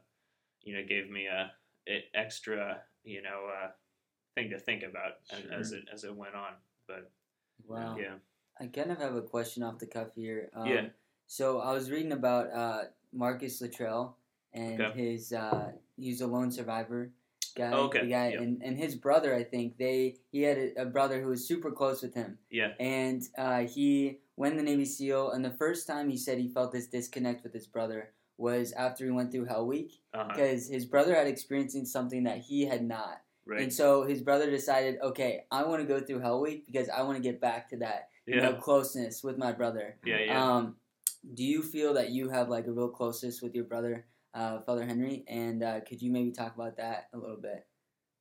you 0.62 0.74
know 0.74 0.82
gave 0.88 1.10
me 1.10 1.26
a, 1.26 1.50
a 1.88 2.04
extra 2.14 2.78
you 3.04 3.22
know 3.22 3.48
uh, 3.48 3.68
thing 4.38 4.50
to 4.50 4.58
think 4.58 4.82
about 4.82 5.14
sure. 5.30 5.52
as, 5.52 5.66
as 5.66 5.72
it 5.72 5.84
as 5.92 6.04
it 6.04 6.14
went 6.14 6.34
on. 6.34 6.52
But 6.86 7.10
wow, 7.66 7.96
yeah. 7.98 8.14
I 8.60 8.66
kind 8.66 8.90
of 8.90 8.98
have 8.98 9.14
a 9.14 9.22
question 9.22 9.62
off 9.62 9.78
the 9.78 9.86
cuff 9.86 10.08
here. 10.14 10.50
Um, 10.54 10.66
yeah. 10.66 10.86
So 11.26 11.60
I 11.60 11.72
was 11.72 11.90
reading 11.90 12.12
about 12.12 12.52
uh, 12.52 12.84
Marcus 13.12 13.60
Luttrell 13.60 14.16
and 14.52 14.80
okay. 14.80 15.12
his 15.12 15.32
uh, 15.32 15.72
he's 15.96 16.20
a 16.20 16.26
lone 16.26 16.50
survivor 16.50 17.10
guy. 17.56 17.70
Oh, 17.72 17.84
okay. 17.84 18.02
The 18.02 18.10
guy 18.10 18.26
and, 18.28 18.62
and 18.62 18.76
his 18.76 18.94
brother, 18.94 19.34
I 19.34 19.44
think 19.44 19.76
they 19.76 20.16
he 20.32 20.42
had 20.42 20.58
a, 20.58 20.82
a, 20.82 20.86
brother 20.86 21.20
who 21.20 21.28
was 21.28 21.46
super 21.46 21.70
close 21.70 22.02
with 22.02 22.14
him. 22.14 22.38
Yeah. 22.50 22.72
And 22.80 23.22
uh, 23.36 23.60
he 23.60 24.18
went 24.36 24.56
the 24.56 24.62
Navy 24.62 24.84
SEAL, 24.84 25.32
and 25.32 25.44
the 25.44 25.50
first 25.50 25.86
time 25.86 26.08
he 26.08 26.16
said 26.16 26.38
he 26.38 26.48
felt 26.48 26.72
this 26.72 26.86
disconnect 26.86 27.42
with 27.42 27.52
his 27.52 27.66
brother 27.66 28.12
was 28.38 28.72
after 28.72 29.04
he 29.04 29.10
went 29.10 29.32
through 29.32 29.46
Hell 29.46 29.66
Week 29.66 30.00
because 30.12 30.66
uh-huh. 30.66 30.74
his 30.74 30.84
brother 30.84 31.14
had 31.14 31.26
experiencing 31.26 31.84
something 31.84 32.22
that 32.22 32.38
he 32.38 32.64
had 32.64 32.84
not. 32.84 33.20
Right. 33.48 33.62
And 33.62 33.72
so 33.72 34.04
his 34.04 34.20
brother 34.20 34.50
decided, 34.50 34.98
okay, 35.02 35.44
I 35.50 35.64
want 35.64 35.80
to 35.80 35.88
go 35.88 36.00
through 36.00 36.20
Hell 36.20 36.42
Week 36.42 36.66
because 36.66 36.90
I 36.90 37.02
want 37.02 37.16
to 37.16 37.22
get 37.22 37.40
back 37.40 37.70
to 37.70 37.78
that 37.78 38.10
yeah. 38.26 38.36
you 38.36 38.42
know, 38.42 38.52
closeness 38.54 39.24
with 39.24 39.38
my 39.38 39.52
brother. 39.52 39.96
Yeah, 40.04 40.18
yeah. 40.18 40.56
Um, 40.56 40.76
do 41.34 41.42
you 41.42 41.62
feel 41.62 41.94
that 41.94 42.10
you 42.10 42.28
have 42.28 42.48
like 42.50 42.66
a 42.66 42.72
real 42.72 42.88
closeness 42.88 43.40
with 43.40 43.54
your 43.54 43.64
brother, 43.64 44.04
uh, 44.34 44.60
Father 44.60 44.84
Henry? 44.84 45.24
And 45.26 45.62
uh, 45.62 45.80
could 45.80 46.02
you 46.02 46.12
maybe 46.12 46.30
talk 46.30 46.54
about 46.54 46.76
that 46.76 47.08
a 47.14 47.18
little 47.18 47.40
bit? 47.40 47.66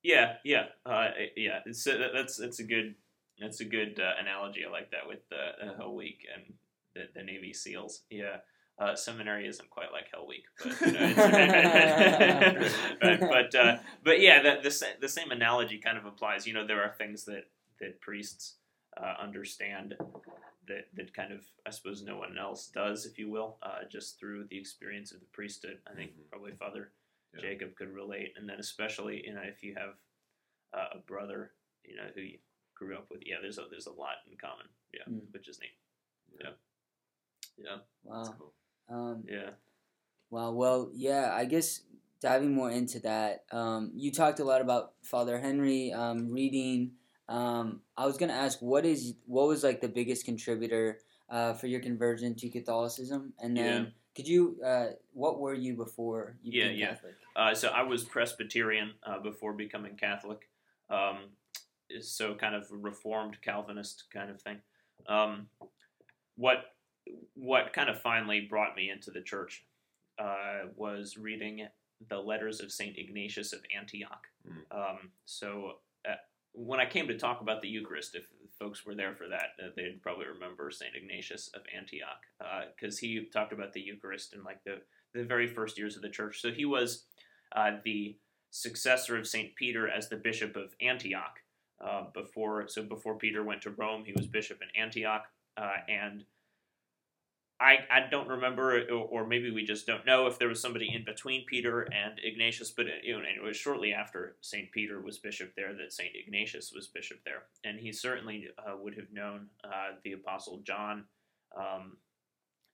Yeah, 0.02 0.36
yeah, 0.44 0.66
uh, 0.86 1.08
yeah. 1.36 1.60
It's 1.66 1.86
uh, 1.86 2.08
that's 2.14 2.36
that's 2.36 2.60
a 2.60 2.64
good 2.64 2.94
that's 3.38 3.60
a 3.60 3.64
good 3.64 4.00
uh, 4.00 4.12
analogy. 4.20 4.64
I 4.66 4.70
like 4.70 4.90
that 4.92 5.06
with 5.06 5.20
the 5.28 5.74
Hell 5.76 5.94
Week 5.94 6.26
and 6.34 6.54
the, 6.94 7.02
the 7.14 7.22
Navy 7.22 7.52
SEALs. 7.52 8.02
Yeah. 8.08 8.38
Uh, 8.78 8.94
seminary 8.94 9.48
isn't 9.48 9.70
quite 9.70 9.90
like 9.92 10.04
Hell 10.12 10.26
Week, 10.26 10.44
but 10.62 10.80
you 10.80 10.92
know, 10.92 11.12
but 13.00 13.20
but, 13.52 13.54
uh, 13.54 13.76
but 14.04 14.20
yeah, 14.20 14.40
the, 14.40 14.60
the 14.62 14.86
the 15.00 15.08
same 15.08 15.32
analogy 15.32 15.78
kind 15.78 15.98
of 15.98 16.04
applies. 16.04 16.46
You 16.46 16.54
know, 16.54 16.64
there 16.64 16.82
are 16.82 16.94
things 16.96 17.24
that 17.24 17.48
that 17.80 18.00
priests 18.00 18.54
uh, 18.96 19.14
understand 19.20 19.96
that 20.68 20.86
that 20.94 21.12
kind 21.12 21.32
of 21.32 21.44
I 21.66 21.70
suppose 21.70 22.02
no 22.02 22.18
one 22.18 22.38
else 22.38 22.68
does, 22.68 23.04
if 23.04 23.18
you 23.18 23.28
will, 23.28 23.56
uh, 23.62 23.80
just 23.90 24.18
through 24.20 24.44
the 24.48 24.58
experience 24.58 25.10
of 25.10 25.20
the 25.20 25.26
priesthood. 25.26 25.78
I 25.90 25.94
think 25.94 26.12
mm-hmm. 26.12 26.28
probably 26.30 26.52
Father 26.52 26.92
yeah. 27.34 27.40
Jacob 27.40 27.74
could 27.74 27.92
relate, 27.92 28.34
and 28.36 28.48
then 28.48 28.60
especially 28.60 29.24
you 29.26 29.34
know 29.34 29.42
if 29.42 29.64
you 29.64 29.74
have 29.74 29.94
uh, 30.72 30.98
a 30.98 30.98
brother 30.98 31.50
you 31.84 31.96
know 31.96 32.08
who 32.14 32.20
you 32.20 32.38
grew 32.74 32.94
up 32.94 33.06
with, 33.10 33.22
yeah, 33.26 33.36
there's 33.42 33.58
a 33.58 33.64
there's 33.70 33.86
a 33.86 33.92
lot 33.92 34.22
in 34.30 34.36
common, 34.38 34.66
yeah, 34.94 35.02
mm. 35.10 35.20
which 35.32 35.48
is 35.48 35.58
neat. 35.60 35.74
Yeah, 36.40 36.50
yeah, 37.58 37.76
wow, 38.04 38.34
cool. 38.38 38.52
Um, 38.90 39.24
yeah, 39.28 39.50
wow. 40.30 40.52
Well, 40.52 40.90
yeah, 40.94 41.32
I 41.34 41.44
guess 41.44 41.82
diving 42.20 42.54
more 42.54 42.70
into 42.70 42.98
that, 43.00 43.44
um, 43.52 43.92
you 43.94 44.12
talked 44.12 44.40
a 44.40 44.44
lot 44.44 44.60
about 44.60 44.92
Father 45.02 45.38
Henry 45.38 45.92
um, 45.92 46.32
reading 46.32 46.92
um, 47.28 47.82
I 47.96 48.06
was 48.06 48.16
gonna 48.16 48.32
ask 48.32 48.60
what 48.60 48.86
is 48.86 49.14
what 49.26 49.48
was 49.48 49.62
like 49.62 49.80
the 49.80 49.88
biggest 49.88 50.24
contributor 50.24 51.00
uh, 51.28 51.52
for 51.52 51.66
your 51.66 51.80
conversion 51.80 52.34
to 52.36 52.48
Catholicism, 52.48 53.34
and 53.38 53.56
then 53.56 53.82
yeah. 53.82 53.90
could 54.16 54.26
you 54.26 54.56
uh, 54.64 54.86
what 55.12 55.38
were 55.38 55.54
you 55.54 55.76
before 55.76 56.36
you 56.42 56.62
yeah, 56.62 56.70
yeah. 56.70 56.88
Catholic? 56.88 57.14
Uh, 57.36 57.54
so 57.54 57.68
I 57.68 57.82
was 57.82 58.04
Presbyterian 58.04 58.92
uh, 59.02 59.18
before 59.20 59.52
becoming 59.52 59.96
Catholic, 59.96 60.48
um, 60.88 61.18
so 62.00 62.34
kind 62.34 62.54
of 62.54 62.66
Reformed 62.70 63.36
Calvinist 63.42 64.04
kind 64.12 64.30
of 64.30 64.40
thing. 64.40 64.60
Um, 65.06 65.48
what 66.36 66.72
what 67.34 67.72
kind 67.72 67.88
of 67.88 68.00
finally 68.00 68.46
brought 68.48 68.76
me 68.76 68.90
into 68.90 69.10
the 69.10 69.22
church 69.22 69.64
uh, 70.18 70.68
was 70.76 71.16
reading 71.16 71.66
the 72.08 72.18
letters 72.18 72.60
of 72.60 72.70
Saint 72.70 72.96
Ignatius 72.96 73.52
of 73.52 73.60
Antioch. 73.76 74.26
Mm. 74.46 74.96
so 75.24 75.74
when 76.52 76.80
I 76.80 76.86
came 76.86 77.06
to 77.08 77.16
talk 77.16 77.40
about 77.40 77.62
the 77.62 77.68
Eucharist, 77.68 78.16
if 78.16 78.26
folks 78.58 78.84
were 78.84 78.94
there 78.94 79.14
for 79.14 79.28
that, 79.28 79.50
uh, 79.62 79.68
they'd 79.76 80.02
probably 80.02 80.26
remember 80.26 80.70
Saint 80.70 80.96
Ignatius 80.96 81.48
of 81.54 81.62
Antioch 81.74 82.22
because 82.74 82.96
uh, 82.96 83.00
he 83.00 83.28
talked 83.32 83.52
about 83.52 83.72
the 83.72 83.80
Eucharist 83.80 84.34
in 84.34 84.42
like 84.42 84.62
the 84.64 84.80
the 85.14 85.24
very 85.24 85.46
first 85.46 85.78
years 85.78 85.96
of 85.96 86.02
the 86.02 86.08
church. 86.08 86.40
So 86.40 86.50
he 86.50 86.64
was 86.64 87.04
uh, 87.54 87.72
the 87.84 88.16
successor 88.50 89.16
of 89.16 89.26
Saint 89.26 89.54
Peter 89.54 89.88
as 89.88 90.08
the 90.08 90.16
bishop 90.16 90.56
of 90.56 90.74
Antioch. 90.80 91.40
Uh, 91.80 92.04
before 92.12 92.66
so 92.66 92.82
before 92.82 93.16
Peter 93.16 93.44
went 93.44 93.62
to 93.62 93.70
Rome, 93.70 94.04
he 94.04 94.12
was 94.12 94.26
bishop 94.26 94.58
in 94.60 94.80
Antioch, 94.80 95.26
uh, 95.56 95.76
and 95.88 96.24
I, 97.60 97.78
I 97.90 98.08
don't 98.08 98.28
remember, 98.28 98.82
or 98.88 99.26
maybe 99.26 99.50
we 99.50 99.64
just 99.64 99.84
don't 99.84 100.06
know 100.06 100.28
if 100.28 100.38
there 100.38 100.48
was 100.48 100.60
somebody 100.60 100.94
in 100.94 101.04
between 101.04 101.44
Peter 101.44 101.82
and 101.82 102.20
Ignatius, 102.22 102.70
but 102.70 102.86
it, 102.86 103.02
it 103.04 103.42
was 103.42 103.56
shortly 103.56 103.92
after 103.92 104.36
St. 104.42 104.70
Peter 104.70 105.00
was 105.00 105.18
bishop 105.18 105.54
there 105.56 105.74
that 105.74 105.92
St. 105.92 106.10
Ignatius 106.14 106.72
was 106.72 106.86
bishop 106.86 107.18
there. 107.24 107.42
And 107.64 107.80
he 107.80 107.92
certainly 107.92 108.48
uh, 108.58 108.76
would 108.80 108.94
have 108.94 109.12
known 109.12 109.48
uh, 109.64 109.96
the 110.04 110.12
Apostle 110.12 110.60
John 110.64 111.04
um, 111.56 111.96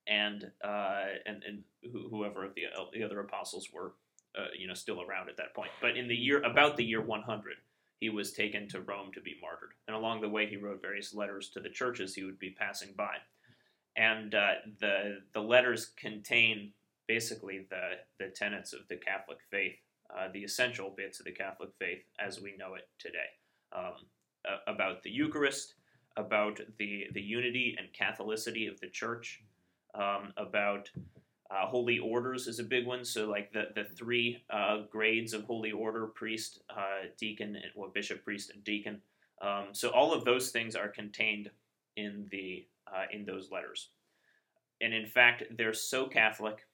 and, 0.06 0.50
uh, 0.62 1.04
and, 1.24 1.42
and 1.44 1.62
whoever 2.10 2.44
of 2.44 2.54
the, 2.54 2.64
uh, 2.66 2.84
the 2.92 3.04
other 3.04 3.20
apostles 3.20 3.70
were, 3.72 3.94
uh, 4.38 4.48
you 4.58 4.66
know, 4.66 4.74
still 4.74 5.00
around 5.00 5.30
at 5.30 5.38
that 5.38 5.54
point. 5.54 5.70
But 5.80 5.96
in 5.96 6.08
the 6.08 6.16
year, 6.16 6.42
about 6.42 6.76
the 6.76 6.84
year 6.84 7.00
100, 7.00 7.54
he 8.00 8.10
was 8.10 8.32
taken 8.32 8.68
to 8.68 8.82
Rome 8.82 9.12
to 9.14 9.20
be 9.22 9.36
martyred. 9.40 9.70
And 9.88 9.96
along 9.96 10.20
the 10.20 10.28
way, 10.28 10.46
he 10.46 10.58
wrote 10.58 10.82
various 10.82 11.14
letters 11.14 11.48
to 11.50 11.60
the 11.60 11.70
churches 11.70 12.14
he 12.14 12.24
would 12.24 12.38
be 12.38 12.50
passing 12.50 12.92
by 12.94 13.16
and 13.96 14.34
uh, 14.34 14.54
the 14.80 15.22
the 15.32 15.40
letters 15.40 15.92
contain 15.96 16.72
basically 17.06 17.66
the 17.70 17.98
the 18.18 18.30
tenets 18.30 18.72
of 18.72 18.80
the 18.88 18.96
Catholic 18.96 19.38
faith, 19.50 19.76
uh, 20.14 20.28
the 20.32 20.44
essential 20.44 20.90
bits 20.96 21.20
of 21.20 21.26
the 21.26 21.32
Catholic 21.32 21.70
faith 21.78 22.04
as 22.18 22.40
we 22.40 22.56
know 22.56 22.74
it 22.74 22.88
today, 22.98 23.30
um, 23.72 23.94
about 24.66 25.02
the 25.02 25.10
Eucharist, 25.10 25.74
about 26.16 26.60
the 26.78 27.06
the 27.12 27.22
unity 27.22 27.76
and 27.78 27.88
Catholicity 27.92 28.70
of 28.70 28.80
the 28.80 28.88
Church, 28.88 29.42
um, 29.94 30.32
about 30.36 30.90
Uh, 31.50 31.66
holy 31.66 31.98
orders 31.98 32.48
is 32.48 32.58
a 32.58 32.64
big 32.64 32.86
one. 32.86 33.04
So 33.04 33.28
like 33.28 33.52
the 33.52 33.68
the 33.74 33.84
three 33.84 34.42
uh, 34.48 34.76
grades 34.90 35.34
of 35.34 35.44
holy 35.44 35.72
order: 35.72 36.06
priest, 36.06 36.62
uh, 36.70 37.12
deacon, 37.18 37.56
well, 37.76 37.90
bishop, 37.90 38.24
priest, 38.24 38.50
and 38.50 38.64
deacon. 38.64 39.02
Um, 39.42 39.66
so 39.72 39.90
all 39.90 40.12
of 40.12 40.24
those 40.24 40.50
things 40.50 40.74
are 40.74 40.88
contained 40.88 41.50
in 41.96 42.26
the 42.30 42.66
uh, 42.92 43.04
in 43.12 43.24
those 43.24 43.50
letters, 43.50 43.90
and 44.80 44.92
in 44.94 45.06
fact, 45.06 45.44
they're 45.56 45.72
so 45.74 46.06
Catholic 46.06 46.66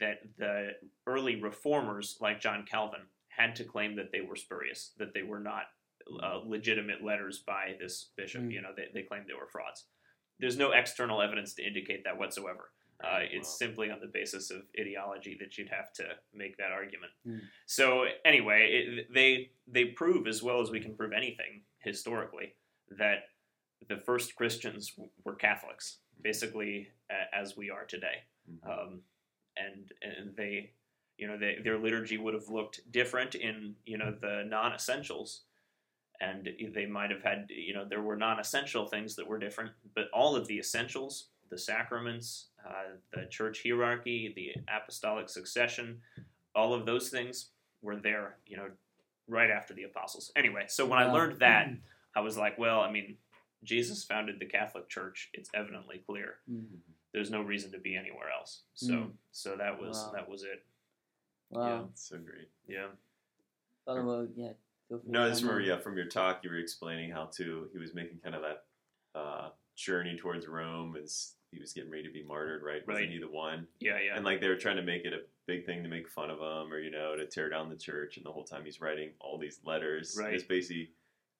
that 0.00 0.18
the 0.38 0.70
early 1.06 1.40
reformers, 1.40 2.18
like 2.20 2.40
John 2.40 2.64
Calvin, 2.70 3.00
had 3.28 3.56
to 3.56 3.64
claim 3.64 3.96
that 3.96 4.12
they 4.12 4.20
were 4.20 4.36
spurious, 4.36 4.92
that 4.98 5.14
they 5.14 5.22
were 5.22 5.40
not 5.40 5.62
uh, 6.22 6.40
legitimate 6.44 7.02
letters 7.04 7.38
by 7.46 7.74
this 7.80 8.10
bishop. 8.16 8.42
Mm. 8.42 8.52
You 8.52 8.62
know, 8.62 8.70
they, 8.76 8.86
they 8.92 9.02
claimed 9.06 9.26
they 9.28 9.34
were 9.34 9.48
frauds. 9.50 9.84
There's 10.40 10.58
no 10.58 10.72
external 10.72 11.22
evidence 11.22 11.54
to 11.54 11.66
indicate 11.66 12.04
that 12.04 12.18
whatsoever. 12.18 12.70
Uh, 13.02 13.20
it's 13.30 13.48
Wow. 13.48 13.66
simply 13.66 13.90
on 13.90 14.00
the 14.00 14.08
basis 14.08 14.50
of 14.50 14.62
ideology 14.78 15.36
that 15.40 15.56
you'd 15.56 15.68
have 15.70 15.92
to 15.94 16.04
make 16.34 16.56
that 16.56 16.72
argument. 16.72 17.12
Mm. 17.26 17.40
So 17.66 18.06
anyway, 18.24 18.70
it, 18.72 19.14
they 19.14 19.50
they 19.68 19.86
prove 19.86 20.26
as 20.26 20.42
well 20.42 20.60
as 20.60 20.70
we 20.70 20.80
can 20.80 20.96
prove 20.96 21.12
anything 21.12 21.62
historically 21.78 22.54
that 22.98 23.28
the 23.88 23.96
first 23.98 24.36
Christians 24.36 24.92
were 25.24 25.34
Catholics, 25.34 25.98
basically 26.22 26.90
a- 27.10 27.34
as 27.34 27.56
we 27.56 27.70
are 27.70 27.84
today. 27.84 28.22
Mhm. 28.50 28.70
um, 28.70 29.02
and 29.56 29.92
and 30.02 30.34
they 30.36 30.72
you 31.18 31.26
know 31.26 31.36
they, 31.36 31.56
their 31.62 31.78
liturgy 31.78 32.16
would 32.16 32.32
have 32.34 32.48
looked 32.48 32.80
different 32.92 33.34
in 33.34 33.74
you 33.84 33.98
know 33.98 34.10
the 34.12 34.44
non-essentials. 34.48 35.42
And 36.20 36.48
they 36.74 36.84
might 36.86 37.10
have 37.12 37.22
had 37.22 37.46
you 37.48 37.74
know 37.74 37.84
there 37.84 38.02
were 38.02 38.16
non-essential 38.16 38.86
things 38.86 39.14
that 39.16 39.26
were 39.26 39.38
different 39.38 39.72
but 39.94 40.08
all 40.12 40.34
of 40.34 40.48
the 40.48 40.58
essentials 40.58 41.28
the 41.50 41.58
sacraments 41.58 42.48
uh, 42.68 42.96
the 43.12 43.26
church 43.26 43.62
hierarchy 43.62 44.32
the 44.34 44.52
apostolic 44.74 45.28
succession 45.28 46.00
all 46.56 46.74
of 46.74 46.86
those 46.86 47.08
things 47.10 47.50
were 47.82 47.94
there 47.96 48.38
you 48.46 48.56
know 48.56 48.68
right 49.28 49.50
after 49.50 49.74
the 49.74 49.84
apostles. 49.84 50.32
Anyway 50.34 50.64
so 50.66 50.84
when 50.86 50.98
i 50.98 51.04
learned 51.12 51.38
that 51.38 51.68
i 52.16 52.20
was 52.20 52.36
like 52.36 52.58
well 52.58 52.80
i 52.80 52.90
mean 52.90 53.16
jesus 53.64 54.04
founded 54.04 54.38
the 54.38 54.46
catholic 54.46 54.88
church 54.88 55.30
it's 55.34 55.50
evidently 55.54 55.98
clear 56.06 56.36
Mm. 56.50 56.78
there's 57.12 57.30
no 57.30 57.42
reason 57.42 57.72
to 57.72 57.78
be 57.78 57.96
anywhere 57.96 58.28
else. 58.30 58.62
So 58.74 58.92
Mm. 58.92 59.12
so 59.32 59.56
that 59.56 59.80
was 59.80 59.96
Wow. 59.96 60.12
that 60.12 60.28
was 60.28 60.42
it. 60.44 60.64
Wow. 61.50 61.88
It's 61.90 62.02
so 62.08 62.18
great. 62.18 62.48
Yeah. 62.68 62.88
Father, 63.86 64.04
well, 64.04 64.28
yeah. 64.36 64.52
feel 64.88 65.00
No, 65.06 65.22
I 65.22 65.24
to 65.24 65.30
just 65.30 65.40
chime 65.40 65.48
remember, 65.50 65.68
yeah, 65.68 65.78
from 65.80 65.96
your 65.96 66.06
talk, 66.06 66.44
you 66.44 66.50
were 66.50 66.58
explaining 66.58 67.10
how 67.10 67.26
to 67.36 67.68
he 67.72 67.78
was 67.78 67.94
making 67.94 68.18
kind 68.20 68.34
of 68.34 68.42
that 68.42 68.64
uh, 69.14 69.50
journey 69.74 70.16
towards 70.18 70.46
Rome 70.46 70.96
as 70.96 71.34
he 71.50 71.58
was 71.58 71.72
getting 71.72 71.90
ready 71.90 72.04
to 72.04 72.12
be 72.12 72.22
martyred, 72.22 72.62
right? 72.62 72.86
Right. 72.86 72.88
Wasn't 72.88 73.10
he 73.10 73.18
the 73.18 73.28
one? 73.30 73.66
Yeah, 73.80 73.98
yeah. 73.98 74.14
And 74.16 74.24
like 74.24 74.40
they 74.40 74.48
were 74.48 74.56
trying 74.56 74.76
to 74.76 74.82
make 74.82 75.04
it 75.06 75.14
a 75.14 75.22
big 75.46 75.64
thing 75.64 75.82
to 75.82 75.88
make 75.88 76.08
fun 76.08 76.30
of 76.30 76.38
him, 76.38 76.70
or 76.72 76.78
you 76.78 76.90
know, 76.90 77.16
to 77.16 77.26
tear 77.26 77.48
down 77.48 77.70
the 77.70 77.76
church. 77.76 78.18
And 78.18 78.26
the 78.26 78.32
whole 78.32 78.44
time 78.44 78.64
he's 78.66 78.80
writing 78.82 79.14
all 79.18 79.38
these 79.38 79.60
letters, 79.64 80.16
Right. 80.20 80.34
It's 80.34 80.44
basically 80.44 80.92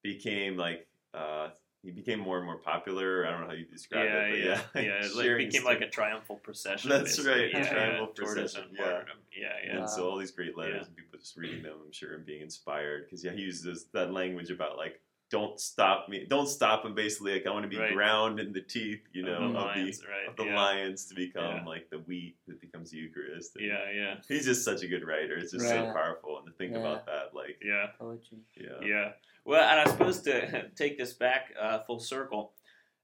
became 0.03 0.57
like 0.57 0.87
uh, 1.13 1.51
he 1.83 1.91
became 1.91 2.19
more 2.19 2.39
and 2.39 2.47
more 2.47 2.57
popular. 2.59 3.27
I 3.27 3.31
don't 3.31 3.43
know 3.43 3.47
how 3.47 3.53
you 3.53 3.65
describe 3.65 4.05
yeah, 4.05 4.21
it, 4.21 4.31
but 4.73 4.83
yeah, 4.83 4.83
yeah. 4.83 5.05
It 5.07 5.15
like, 5.17 5.37
became 5.37 5.65
like 5.65 5.81
a 5.81 5.89
triumphal 5.89 6.37
procession. 6.37 6.91
That's 6.91 7.17
basically. 7.17 7.31
right, 7.31 7.51
Yeah, 7.53 7.59
a 7.59 7.63
yeah, 7.63 7.73
triumphal 7.73 8.07
his 8.07 8.35
procession, 8.35 8.69
yeah. 8.79 9.01
Yeah, 9.37 9.49
yeah. 9.65 9.79
And 9.79 9.91
so 9.91 10.11
all 10.11 10.19
these 10.19 10.33
great 10.33 10.57
letters 10.57 10.81
Yeah. 10.81 10.87
and 10.87 10.97
people 10.97 11.19
just 11.19 11.37
reading 11.37 11.63
them, 11.63 11.75
I'm 11.85 11.93
sure, 11.93 12.15
and 12.15 12.27
being 12.27 12.43
inspired. 12.43 13.05
Because 13.05 13.23
yeah, 13.25 13.33
he 13.33 13.43
uses 13.43 13.87
that 13.93 14.13
language 14.13 14.51
about 14.51 14.77
like, 14.77 15.01
don't 15.31 15.61
stop 15.61 16.09
me, 16.09 16.25
don't 16.29 16.49
stop 16.49 16.85
him. 16.85 16.95
Basically, 16.95 17.35
like 17.35 17.47
I 17.47 17.51
want 17.51 17.65
to 17.65 17.69
be 17.69 17.77
Right. 17.79 17.93
ground 17.93 18.41
in 18.41 18.53
the 18.53 18.61
teeth, 18.63 19.03
you 19.13 19.23
know, 19.25 19.35
Of 19.35 19.43
of 19.43 19.53
the 19.53 19.59
the, 19.59 19.65
lions, 19.65 20.03
right? 20.09 20.29
of 20.29 20.37
the 20.37 20.45
yeah. 20.47 20.57
lions 20.57 21.05
to 21.07 21.15
become 21.15 21.57
Yeah. 21.57 21.65
like 21.65 21.91
the 21.91 21.99
wheat 21.99 22.37
that 22.47 22.61
becomes 22.61 22.91
the 22.91 22.99
Eucharist. 22.99 23.57
And 23.57 23.67
Yeah, 23.67 23.91
yeah, 23.95 24.15
he's 24.29 24.45
just 24.47 24.65
such 24.65 24.83
a 24.83 24.89
good 24.89 25.05
writer. 25.07 25.37
It's 25.37 25.53
just 25.53 25.69
so 25.69 25.93
powerful, 25.93 26.39
and 26.39 26.47
to 26.47 26.53
think 26.53 26.73
Yeah. 26.73 26.79
about 26.81 27.07
that, 27.07 27.35
like, 27.35 27.61
yeah, 27.63 27.89
Poetry. 27.99 28.39
yeah, 28.57 28.81
yeah. 28.83 29.13
Well, 29.45 29.63
and 29.69 29.81
I 29.81 29.85
suppose 29.91 30.21
to 30.23 30.69
take 30.77 30.99
this 30.99 31.13
back 31.13 31.55
uh, 31.59 31.81
full 31.81 32.01
circle, 32.01 32.53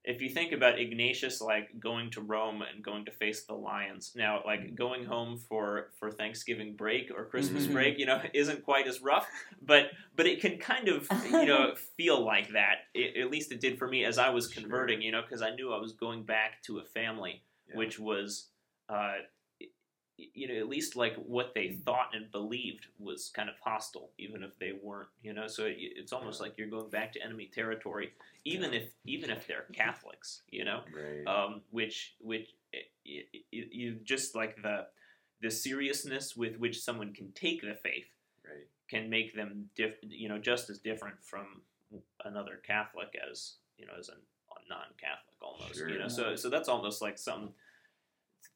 if 0.07 0.21
you 0.21 0.29
think 0.29 0.51
about 0.51 0.79
Ignatius 0.79 1.41
like 1.41 1.79
going 1.79 2.11
to 2.11 2.21
Rome 2.21 2.61
and 2.61 2.83
going 2.83 3.05
to 3.05 3.11
face 3.11 3.43
the 3.43 3.53
lions, 3.55 4.13
now 4.15 4.41
like 4.45 4.75
going 4.75 5.05
home 5.05 5.37
for 5.37 5.91
for 5.99 6.11
Thanksgiving 6.11 6.75
break 6.75 7.11
or 7.15 7.25
Christmas 7.25 7.67
Mhm. 7.67 7.73
break, 7.73 7.99
you 7.99 8.05
know, 8.05 8.21
isn't 8.33 8.63
quite 8.63 8.87
as 8.87 9.01
rough, 9.01 9.27
but 9.61 9.91
but 10.15 10.25
it 10.27 10.41
can 10.41 10.57
kind 10.57 10.87
of 10.87 11.07
you 11.31 11.45
know 11.45 11.73
feel 11.97 12.23
like 12.23 12.49
that. 12.53 12.85
It, 12.93 13.17
at 13.17 13.29
least 13.31 13.51
it 13.51 13.59
did 13.59 13.77
for 13.79 13.87
me 13.87 14.05
as 14.05 14.17
I 14.17 14.29
was 14.29 14.47
converting, 14.47 15.01
you 15.01 15.11
know, 15.11 15.21
because 15.21 15.41
I 15.41 15.51
knew 15.55 15.73
I 15.73 15.79
was 15.79 15.93
going 15.93 16.23
back 16.23 16.61
to 16.63 16.79
a 16.79 16.83
family 16.83 17.41
Yeah. 17.69 17.77
which 17.77 17.99
was. 17.99 18.49
Uh, 18.87 19.13
you 20.17 20.47
know, 20.47 20.55
at 20.55 20.69
least 20.69 20.95
like 20.95 21.15
what 21.15 21.53
they 21.53 21.71
thought 21.85 22.09
and 22.13 22.31
believed 22.31 22.87
was 22.99 23.31
kind 23.35 23.49
of 23.49 23.55
hostile, 23.61 24.11
even 24.17 24.43
if 24.43 24.57
they 24.59 24.73
weren't. 24.81 25.09
You 25.21 25.33
know, 25.33 25.47
so 25.47 25.65
it, 25.65 25.75
it's 25.77 26.13
almost 26.13 26.39
like 26.39 26.57
you're 26.57 26.69
going 26.69 26.89
back 26.89 27.13
to 27.13 27.23
enemy 27.23 27.49
territory, 27.53 28.13
even 28.45 28.73
if 28.73 28.89
even 29.05 29.29
if 29.29 29.47
they're 29.47 29.65
Catholics. 29.73 30.41
You 30.49 30.65
know, 30.65 30.81
right, 30.93 31.27
um, 31.27 31.61
which 31.71 32.15
which 32.21 32.49
you, 33.03 33.23
you 33.51 33.95
just 34.03 34.35
like 34.35 34.61
the 34.61 34.87
the 35.41 35.51
seriousness 35.51 36.35
with 36.35 36.57
which 36.57 36.81
someone 36.81 37.13
can 37.13 37.31
take 37.33 37.61
the 37.61 37.75
faith 37.75 38.07
right, 38.45 38.67
can 38.89 39.09
make 39.09 39.35
them 39.35 39.69
diff, 39.75 39.95
you 40.01 40.29
know 40.29 40.37
just 40.37 40.69
as 40.69 40.79
different 40.79 41.15
from 41.21 41.61
another 42.23 42.61
Catholic 42.65 43.09
as 43.29 43.55
you 43.77 43.85
know 43.85 43.93
as 43.99 44.09
a, 44.09 44.13
a 44.13 44.69
non-Catholic 44.69 45.35
almost 45.41 45.79
you 45.79 45.99
know? 45.99 46.07
So 46.07 46.35
so 46.35 46.49
that's 46.49 46.69
almost 46.69 47.01
like 47.01 47.17
some 47.17 47.49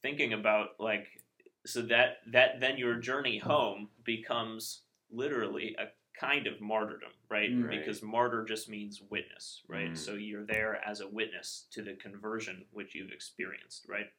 thinking 0.01 0.33
about 0.33 0.69
like 0.79 1.21
so 1.65 1.81
that 1.81 2.17
that 2.31 2.59
then 2.59 2.77
your 2.77 2.95
journey 2.95 3.37
home 3.37 3.89
becomes 4.03 4.81
literally 5.11 5.75
a 5.79 5.85
kind 6.19 6.47
of 6.47 6.59
martyrdom 6.59 7.09
right, 7.29 7.49
Mm. 7.51 7.67
Right. 7.67 7.79
because 7.79 8.01
martyr 8.01 8.43
just 8.43 8.69
means 8.69 9.01
witness 9.09 9.61
right 9.67 9.91
Mm. 9.91 9.97
so 9.97 10.13
you're 10.13 10.45
there 10.45 10.81
as 10.85 10.99
a 11.01 11.07
witness 11.07 11.67
to 11.71 11.81
the 11.81 11.93
conversion 11.93 12.65
which 12.71 12.93
you've 12.95 13.11
experienced 13.11 13.87
right 13.87 14.11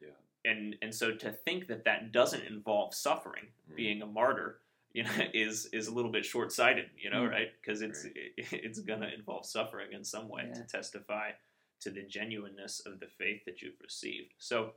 Yeah. 0.00 0.10
and 0.44 0.76
and 0.82 0.94
so 0.94 1.14
to 1.16 1.32
think 1.32 1.66
that 1.66 1.84
that 1.84 2.12
doesn't 2.12 2.44
involve 2.44 2.94
suffering 2.94 3.48
Mm. 3.70 3.76
being 3.76 4.02
a 4.02 4.06
martyr 4.06 4.60
you 4.92 5.02
know 5.04 5.10
is 5.34 5.66
is 5.72 5.88
a 5.88 5.92
little 5.92 6.12
bit 6.12 6.24
short-sighted 6.24 6.90
you 6.96 7.10
know 7.10 7.22
Mm. 7.24 7.30
right 7.30 7.48
because 7.60 7.82
it's 7.82 8.04
it's 8.14 8.78
going 8.80 9.00
to 9.00 9.12
involve 9.12 9.44
suffering 9.44 9.92
in 9.92 10.04
some 10.04 10.28
way 10.28 10.50
to 10.54 10.62
testify 10.64 11.32
to 11.80 11.90
the 11.90 12.02
genuineness 12.02 12.80
of 12.86 12.98
the 13.00 13.06
faith 13.06 13.44
that 13.46 13.62
you've 13.62 13.80
received 13.80 14.32
so 14.38 14.74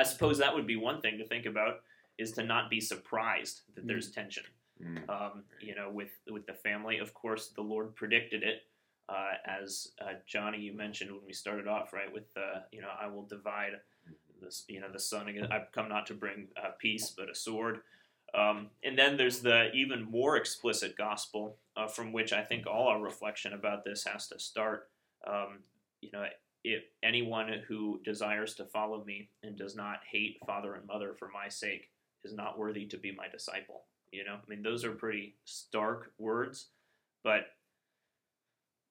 i 0.00 0.02
suppose 0.12 0.36
that 0.38 0.54
would 0.54 0.66
be 0.66 0.76
one 0.76 1.00
thing 1.02 1.18
to 1.18 1.26
think 1.26 1.46
about 1.46 1.74
is 2.18 2.32
to 2.32 2.42
not 2.42 2.64
be 2.70 2.80
surprised 2.80 3.56
that 3.74 3.84
Mm. 3.84 3.88
there's 3.88 4.10
tension. 4.10 4.44
Mm. 4.82 5.08
um, 5.16 5.34
you 5.68 5.74
know 5.78 5.88
with 5.90 6.12
with 6.34 6.46
the 6.46 6.54
family 6.68 6.96
of 6.98 7.12
course 7.22 7.44
the 7.58 7.62
lord 7.72 7.88
predicted 8.00 8.42
it. 8.50 8.58
Uh, 9.16 9.32
as 9.60 9.70
uh, 10.04 10.12
johnny 10.34 10.58
you 10.66 10.72
mentioned 10.86 11.10
when 11.10 11.24
we 11.26 11.32
started 11.32 11.66
off 11.74 11.92
right 11.98 12.12
with 12.12 12.28
uh, 12.36 12.60
you 12.74 12.80
know 12.82 12.92
i 13.04 13.06
will 13.12 13.26
divide 13.36 13.74
this 14.42 14.56
you 14.68 14.80
know 14.80 14.90
the 14.92 15.00
son 15.12 15.24
again 15.28 15.48
i've 15.54 15.72
come 15.72 15.88
not 15.88 16.04
to 16.06 16.14
bring 16.14 16.46
uh, 16.62 16.70
peace 16.78 17.06
but 17.18 17.28
a 17.30 17.34
sword. 17.34 17.76
Um, 18.34 18.58
and 18.84 18.94
then 19.00 19.16
there's 19.16 19.40
the 19.40 19.72
even 19.72 20.00
more 20.18 20.36
explicit 20.36 20.90
gospel 20.96 21.56
uh, 21.78 21.88
from 21.88 22.12
which 22.12 22.30
i 22.40 22.42
think 22.48 22.66
all 22.66 22.86
our 22.92 23.00
reflection 23.10 23.54
about 23.54 23.80
this 23.84 24.04
has 24.04 24.28
to 24.28 24.38
start. 24.38 24.80
Um, 25.26 25.52
you 26.02 26.10
know 26.12 26.24
if 26.64 26.82
anyone 27.02 27.62
who 27.68 28.00
desires 28.04 28.54
to 28.56 28.64
follow 28.64 29.04
me 29.04 29.30
and 29.42 29.56
does 29.56 29.74
not 29.76 30.00
hate 30.10 30.38
father 30.46 30.74
and 30.74 30.86
mother 30.86 31.14
for 31.18 31.28
my 31.32 31.48
sake 31.48 31.90
is 32.24 32.34
not 32.34 32.58
worthy 32.58 32.86
to 32.86 32.96
be 32.98 33.12
my 33.12 33.28
disciple 33.28 33.84
you 34.10 34.24
know? 34.24 34.34
I 34.34 34.48
mean 34.48 34.62
those 34.62 34.84
are 34.84 34.92
pretty 34.92 35.36
stark 35.44 36.12
words 36.18 36.68
but 37.22 37.46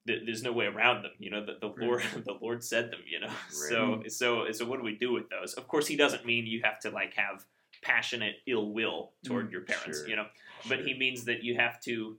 th- 0.08 0.22
there's 0.26 0.44
no 0.44 0.52
way 0.52 0.66
around 0.66 1.04
them 1.04 1.12
you 1.20 1.30
know? 1.30 1.46
The, 1.46 1.58
the 1.60 1.86
lord 1.86 2.04
the 2.26 2.38
lord 2.42 2.64
said 2.64 2.92
them 2.92 3.02
you 3.10 3.20
know? 3.20 3.30
So 3.50 4.04
so 4.08 4.52
so 4.52 4.66
what 4.66 4.78
do 4.78 4.84
we 4.84 4.96
do 4.96 5.12
with 5.12 5.30
those? 5.30 5.54
Of 5.54 5.68
course 5.68 5.88
he 5.88 5.96
doesn't 5.96 6.26
mean 6.26 6.46
you 6.46 6.62
have 6.64 6.80
to 6.82 6.90
like 6.90 7.14
have 7.16 7.46
passionate 7.84 8.36
ill 8.48 8.72
will 8.72 9.12
toward 9.26 9.50
Mm, 9.50 9.52
your 9.52 9.62
parents 9.62 10.00
sure, 10.00 10.08
you 10.08 10.16
know? 10.16 10.26
But 10.68 10.80
he 10.82 10.98
means 10.98 11.26
that 11.26 11.44
you 11.44 11.56
have 11.56 11.80
to 11.82 12.18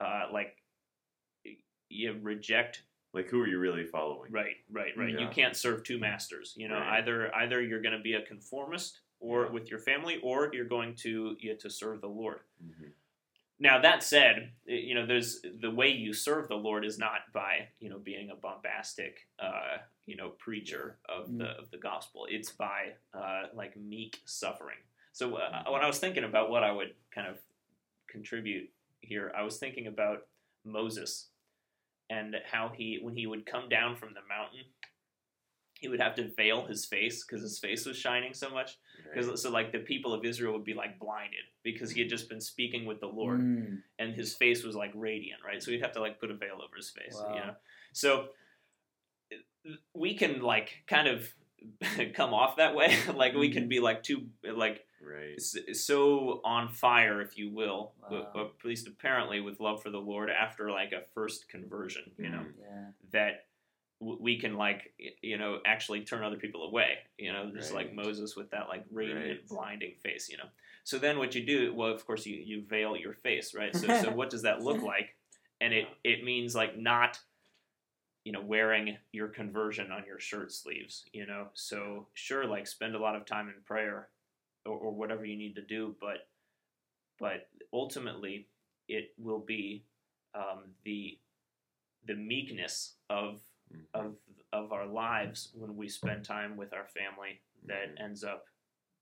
uh 0.00 0.24
like 0.32 0.56
you 1.88 2.18
reject 2.20 2.82
like 3.14 3.28
who 3.28 3.40
are 3.40 3.46
you 3.48 3.58
really 3.58 3.84
following? 3.86 4.30
right 4.32 4.56
right 4.70 4.96
right 4.96 5.18
you 5.18 5.28
can't 5.28 5.56
serve 5.56 5.82
two 5.82 5.98
masters 5.98 6.54
you 6.56 6.68
know 6.68 6.74
Right. 6.78 6.98
either 6.98 7.34
either 7.36 7.62
you're 7.62 7.82
going 7.82 7.96
to 7.96 8.02
be 8.02 8.14
a 8.14 8.22
conformist 8.22 9.00
or 9.20 9.44
Yeah. 9.46 9.50
with 9.52 9.70
your 9.70 9.80
family 9.80 10.18
or 10.22 10.50
you're 10.52 10.66
going 10.66 10.94
to 10.96 11.36
you 11.40 11.50
know, 11.50 11.56
to 11.58 11.70
serve 11.70 12.00
the 12.00 12.08
lord 12.08 12.40
Mhm. 12.62 12.92
now 13.60 13.80
that 13.80 14.02
said, 14.04 14.52
you 14.66 14.94
know, 14.94 15.04
there's 15.06 15.40
the 15.60 15.70
way 15.70 15.88
you 15.88 16.12
serve 16.12 16.46
the 16.48 16.54
Lord 16.68 16.84
is 16.84 16.96
not 16.98 17.20
by 17.32 17.68
you 17.80 17.88
know 17.90 17.98
being 17.98 18.30
a 18.30 18.36
bombastic 18.36 19.26
uh, 19.40 19.78
you 20.06 20.16
know 20.16 20.28
preacher 20.38 20.98
of 21.08 21.36
the 21.38 21.48
of 21.60 21.68
the 21.72 21.78
gospel. 21.78 22.26
It's 22.30 22.52
by 22.52 22.94
uh, 23.12 23.44
like 23.54 23.76
meek 23.76 24.20
suffering. 24.26 24.78
So 25.12 25.24
uh, 25.36 25.64
when 25.72 25.82
I 25.82 25.88
was 25.88 25.98
thinking 25.98 26.22
about 26.24 26.50
what 26.50 26.62
I 26.62 26.70
would 26.70 26.94
kind 27.12 27.26
of 27.26 27.36
contribute 28.06 28.70
here, 29.00 29.32
I 29.36 29.42
was 29.42 29.58
thinking 29.58 29.86
about 29.88 30.28
Moses 30.64 31.30
and 32.10 32.34
how 32.50 32.70
he 32.76 32.98
when 33.02 33.14
he 33.14 33.26
would 33.26 33.44
come 33.46 33.68
down 33.68 33.96
from 33.96 34.10
the 34.14 34.20
mountain 34.28 34.60
he 35.80 35.86
would 35.86 36.00
have 36.00 36.16
to 36.16 36.26
veil 36.34 36.66
his 36.66 36.84
face 36.86 37.24
because 37.24 37.40
his 37.40 37.60
face 37.60 37.86
was 37.86 37.96
shining 37.96 38.34
so 38.34 38.50
much. 38.50 38.76
Because 39.04 39.28
Right. 39.28 39.38
so 39.38 39.48
like 39.50 39.70
the 39.70 39.78
people 39.78 40.12
of 40.12 40.24
Israel 40.24 40.54
would 40.54 40.64
be 40.64 40.74
like 40.74 40.98
blinded 40.98 41.44
because 41.62 41.92
he 41.92 42.00
had 42.00 42.08
just 42.10 42.28
been 42.28 42.40
speaking 42.40 42.84
with 42.84 42.98
the 42.98 43.06
Lord 43.06 43.38
Mm, 43.40 43.82
and 44.00 44.12
his 44.12 44.34
face 44.34 44.64
was 44.64 44.74
like 44.74 44.90
radiant, 44.96 45.40
right? 45.46 45.62
So 45.62 45.70
he'd 45.70 45.82
have 45.82 45.92
to 45.92 46.00
like 46.00 46.18
put 46.18 46.32
a 46.32 46.34
veil 46.34 46.54
over 46.56 46.74
his 46.76 46.90
face, 46.90 47.14
Wow. 47.14 47.32
you 47.32 47.40
know. 47.40 47.54
So 47.92 48.30
we 49.94 50.14
can 50.14 50.40
like 50.42 50.82
kind 50.88 51.06
of 51.06 51.32
come 52.14 52.34
off 52.34 52.56
that 52.56 52.74
way, 52.74 52.96
like 53.14 53.34
we 53.34 53.50
can 53.52 53.68
be 53.68 53.78
like 53.78 54.02
too 54.02 54.26
like 54.42 54.84
Right. 55.00 55.40
so 55.40 56.40
on 56.44 56.68
fire, 56.68 57.20
if 57.20 57.38
you 57.38 57.50
will, 57.50 57.92
Wow. 58.10 58.30
but, 58.34 58.40
at 58.40 58.64
least 58.64 58.86
apparently 58.88 59.40
with 59.40 59.60
love 59.60 59.82
for 59.82 59.90
the 59.90 60.00
Lord 60.00 60.30
after 60.30 60.70
like 60.70 60.92
a 60.92 61.02
first 61.14 61.48
conversion, 61.48 62.10
you 62.18 62.30
know, 62.30 62.38
Mhm. 62.40 62.54
yeah. 62.60 62.92
that 63.12 63.46
w- 64.00 64.18
we 64.20 64.38
can 64.38 64.54
like 64.54 64.92
you 65.22 65.38
know 65.38 65.60
actually 65.64 66.04
turn 66.04 66.22
other 66.22 66.36
people 66.36 66.64
away, 66.64 66.98
you 67.16 67.32
know, 67.32 67.50
just 67.52 67.72
like 67.72 67.92
Moses 67.92 68.36
with 68.36 68.50
that 68.50 68.68
like 68.68 68.84
radiant, 68.90 69.24
Right. 69.40 69.48
blinding 69.48 69.94
face, 69.96 70.28
you 70.28 70.36
know. 70.36 70.48
So 70.84 70.98
then 70.98 71.18
what 71.18 71.34
you 71.34 71.44
do, 71.44 71.72
well, 71.74 71.90
of 71.90 72.04
course 72.06 72.26
you 72.26 72.36
you 72.36 72.62
veil 72.62 72.96
your 72.96 73.14
face, 73.14 73.54
right? 73.54 73.74
So 73.74 73.86
so 74.02 74.10
what 74.18 74.30
does 74.30 74.42
that 74.42 74.62
look 74.62 74.82
like? 74.82 75.16
And 75.60 75.72
it 75.74 75.88
it 76.04 76.22
means 76.24 76.54
like 76.54 76.76
not 76.76 77.20
you 78.24 78.32
know 78.32 78.40
wearing 78.42 78.98
your 79.12 79.28
conversion 79.28 79.90
on 79.90 80.04
your 80.04 80.18
shirt 80.20 80.52
sleeves 80.52 81.08
you 81.12 81.24
know 81.24 81.48
so 81.54 82.06
sure 82.14 82.44
like 82.44 82.66
spend 82.66 82.94
a 82.94 82.98
lot 82.98 83.16
of 83.16 83.24
time 83.24 83.48
in 83.48 83.54
prayer 83.62 84.08
or, 84.68 84.78
or 84.78 84.92
whatever 84.92 85.24
you 85.24 85.36
need 85.36 85.54
to 85.56 85.62
do 85.62 85.94
but 86.00 86.28
but 87.18 87.48
ultimately 87.72 88.46
it 88.88 89.12
will 89.18 89.40
be 89.40 89.84
um, 90.34 90.64
the 90.84 91.18
the 92.06 92.14
meekness 92.14 92.94
of 93.10 93.40
Mhm. 93.72 93.84
of 93.94 94.16
of 94.52 94.72
our 94.72 94.86
lives 94.86 95.52
when 95.54 95.76
we 95.76 95.88
spend 95.88 96.24
time 96.24 96.56
with 96.56 96.72
our 96.72 96.86
family 96.86 97.40
that 97.66 97.88
Mhm. 97.94 98.00
ends 98.04 98.24
up 98.24 98.46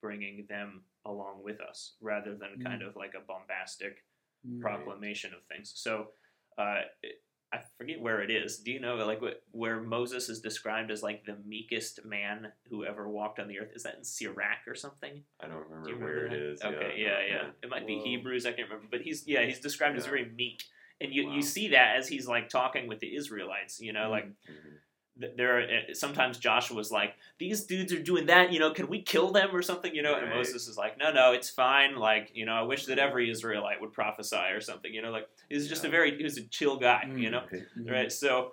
bringing 0.00 0.44
them 0.46 0.84
along 1.04 1.42
with 1.42 1.60
us 1.60 1.96
rather 2.00 2.34
than 2.34 2.58
kind 2.58 2.82
of 2.82 2.96
like 2.96 3.14
a 3.14 3.20
bombastic 3.20 4.04
Mm. 4.46 4.60
proclamation 4.60 5.32
of 5.34 5.42
things. 5.44 5.70
So, 5.70 6.12
uh, 6.58 6.82
it- 7.02 7.22
I 7.56 7.62
forget 7.78 8.00
where 8.00 8.20
it 8.22 8.30
is. 8.30 8.58
Do 8.58 8.70
you 8.70 8.80
know 8.80 8.96
like 8.96 9.20
wh- 9.20 9.54
where 9.54 9.80
Moses 9.80 10.28
is 10.28 10.40
described 10.40 10.90
as 10.90 11.02
like 11.02 11.24
the 11.24 11.36
meekest 11.46 12.04
man 12.04 12.52
who 12.68 12.84
ever 12.84 13.08
walked 13.08 13.38
on 13.38 13.48
the 13.48 13.58
earth? 13.60 13.72
Is 13.74 13.82
that 13.84 13.96
in 13.96 14.04
Sirach 14.04 14.66
or 14.66 14.74
something? 14.74 15.22
I 15.40 15.46
don't 15.48 15.64
remember, 15.68 15.84
Do 15.84 15.90
you 15.94 15.98
where 15.98 16.14
remember 16.14 16.36
it. 16.52 16.64
Okay, 16.64 16.94
yeah, 16.98 17.18
yeah. 17.28 17.44
It 17.62 17.68
might 17.70 17.86
be 17.86 17.98
Hebrews. 17.98 18.46
I 18.46 18.52
can't 18.52 18.68
remember, 18.68 18.88
but 18.90 19.00
he's 19.02 19.26
yeah 19.26 19.42
he's 19.44 19.60
described 19.60 19.96
as 19.96 20.06
very 20.06 20.24
meek, 20.36 20.62
and 21.00 21.12
you 21.12 21.26
Wow. 21.28 21.34
you 21.34 21.42
see 21.42 21.68
that 21.68 21.96
as 21.96 22.08
he's 22.08 22.26
like 22.28 22.48
talking 22.48 22.86
with 22.88 23.00
the 23.00 23.14
Israelites. 23.14 23.80
You 23.80 23.92
know, 23.92 24.06
Mm. 24.08 24.10
like 24.10 24.24
Mhm. 24.26 24.78
Th- 25.20 25.32
there 25.36 25.58
are, 25.58 25.60
eh, 25.60 25.92
sometimes 25.92 26.38
Joshua's 26.38 26.90
like 26.90 27.14
these 27.38 27.64
dudes 27.64 27.92
are 27.92 28.02
doing 28.02 28.26
that. 28.26 28.52
You 28.52 28.58
know, 28.58 28.70
can 28.72 28.88
we 28.88 29.02
kill 29.02 29.30
them 29.30 29.50
or 29.52 29.62
something? 29.62 29.94
You 29.94 30.02
know, 30.02 30.14
and 30.14 30.30
Moses 30.30 30.68
is 30.68 30.76
like, 30.76 30.98
no, 30.98 31.12
no, 31.12 31.32
it's 31.32 31.50
fine. 31.50 31.96
Like 31.96 32.30
you 32.34 32.46
know, 32.46 32.54
I 32.54 32.62
wish 32.62 32.86
that 32.86 32.98
every 32.98 33.30
Israelite 33.30 33.80
would 33.80 33.92
prophesy 33.92 34.36
or 34.36 34.60
something. 34.60 34.92
You 34.92 35.02
know, 35.02 35.10
like 35.10 35.28
he's 35.48 35.68
just 35.68 35.84
a 35.84 35.88
very 35.88 36.16
he 36.16 36.24
was 36.24 36.36
a 36.36 36.44
chill 36.44 36.78
guy. 36.78 37.04
Mm. 37.06 37.20
You 37.20 37.30
know, 37.30 37.42
Right. 37.50 37.62
Mhm. 37.78 37.90
right? 37.90 38.12
So, 38.12 38.52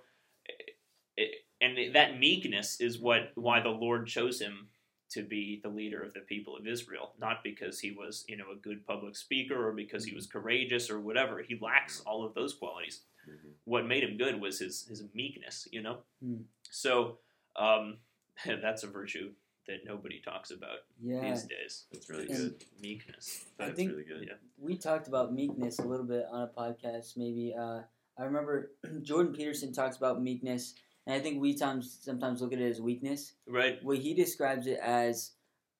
it, 1.18 1.36
and 1.62 1.96
that 1.96 2.20
meekness 2.20 2.80
is 2.82 3.00
what 3.00 3.32
why 3.36 3.62
the 3.62 3.70
Lord 3.70 4.08
chose 4.08 4.40
him 4.40 4.70
to 5.12 5.22
be 5.22 5.60
the 5.62 5.70
leader 5.70 6.02
of 6.02 6.14
the 6.14 6.22
people 6.22 6.58
of 6.58 6.66
Israel, 6.66 7.14
not 7.20 7.44
because 7.44 7.80
he 7.80 7.92
was 7.92 8.26
you 8.28 8.38
know 8.38 8.52
a 8.52 8.56
good 8.56 8.86
public 8.86 9.16
speaker 9.16 9.68
or 9.68 9.72
because 9.72 10.06
he 10.06 10.16
was 10.16 10.28
mm-hmm. 10.28 10.40
courageous 10.40 10.90
or 10.90 11.00
whatever. 11.00 11.42
He 11.42 11.58
lacks 11.62 12.00
mm-hmm. 12.00 12.10
all 12.10 12.26
of 12.26 12.34
those 12.34 12.54
qualities. 12.54 13.02
Mhm. 13.28 13.54
What 13.66 13.86
made 13.86 14.04
him 14.04 14.18
good 14.18 14.40
was 14.42 14.60
his 14.60 14.86
his 14.88 15.04
meekness, 15.14 15.68
you 15.72 15.82
know. 15.82 16.04
Mm. 16.24 16.44
So, 16.70 17.20
um, 17.56 17.98
that's 18.46 18.84
a 18.84 18.88
virtue 18.88 19.34
that 19.68 19.86
nobody 19.86 20.20
talks 20.20 20.52
about 20.52 20.80
Yeah. 21.02 21.22
these 21.22 21.44
days. 21.44 21.86
It's 21.92 22.10
really 22.10 22.28
And- 22.28 22.38
good. 22.38 22.66
Meekness. 22.82 23.46
I 23.60 23.72
think- 23.72 23.92
really 23.92 24.04
good. 24.04 24.24
Yeah. 24.28 24.36
we 24.58 24.78
talked 24.78 25.08
about 25.08 25.34
meekness 25.34 25.80
a 25.80 25.88
little 25.88 26.06
bit 26.06 26.26
on 26.32 26.42
a 26.42 26.48
podcast 26.48 27.18
maybe 27.18 27.54
uh, 27.54 27.82
i 28.18 28.24
remember 28.24 28.72
jordan 29.02 29.34
peterson 29.34 29.74
talks 29.74 29.98
about 29.98 30.22
meekness 30.22 30.76
and 31.06 31.14
i 31.16 31.20
think 31.20 31.42
we 31.42 31.54
times 31.54 31.98
sometimes 32.02 32.42
look 32.42 32.54
at 32.54 32.60
it 32.60 32.70
as 32.70 32.80
weakness 32.82 33.34
Right. 33.48 33.84
what 33.84 33.98
he 33.98 34.14
describes 34.14 34.68
it 34.68 34.80
as 34.82 35.32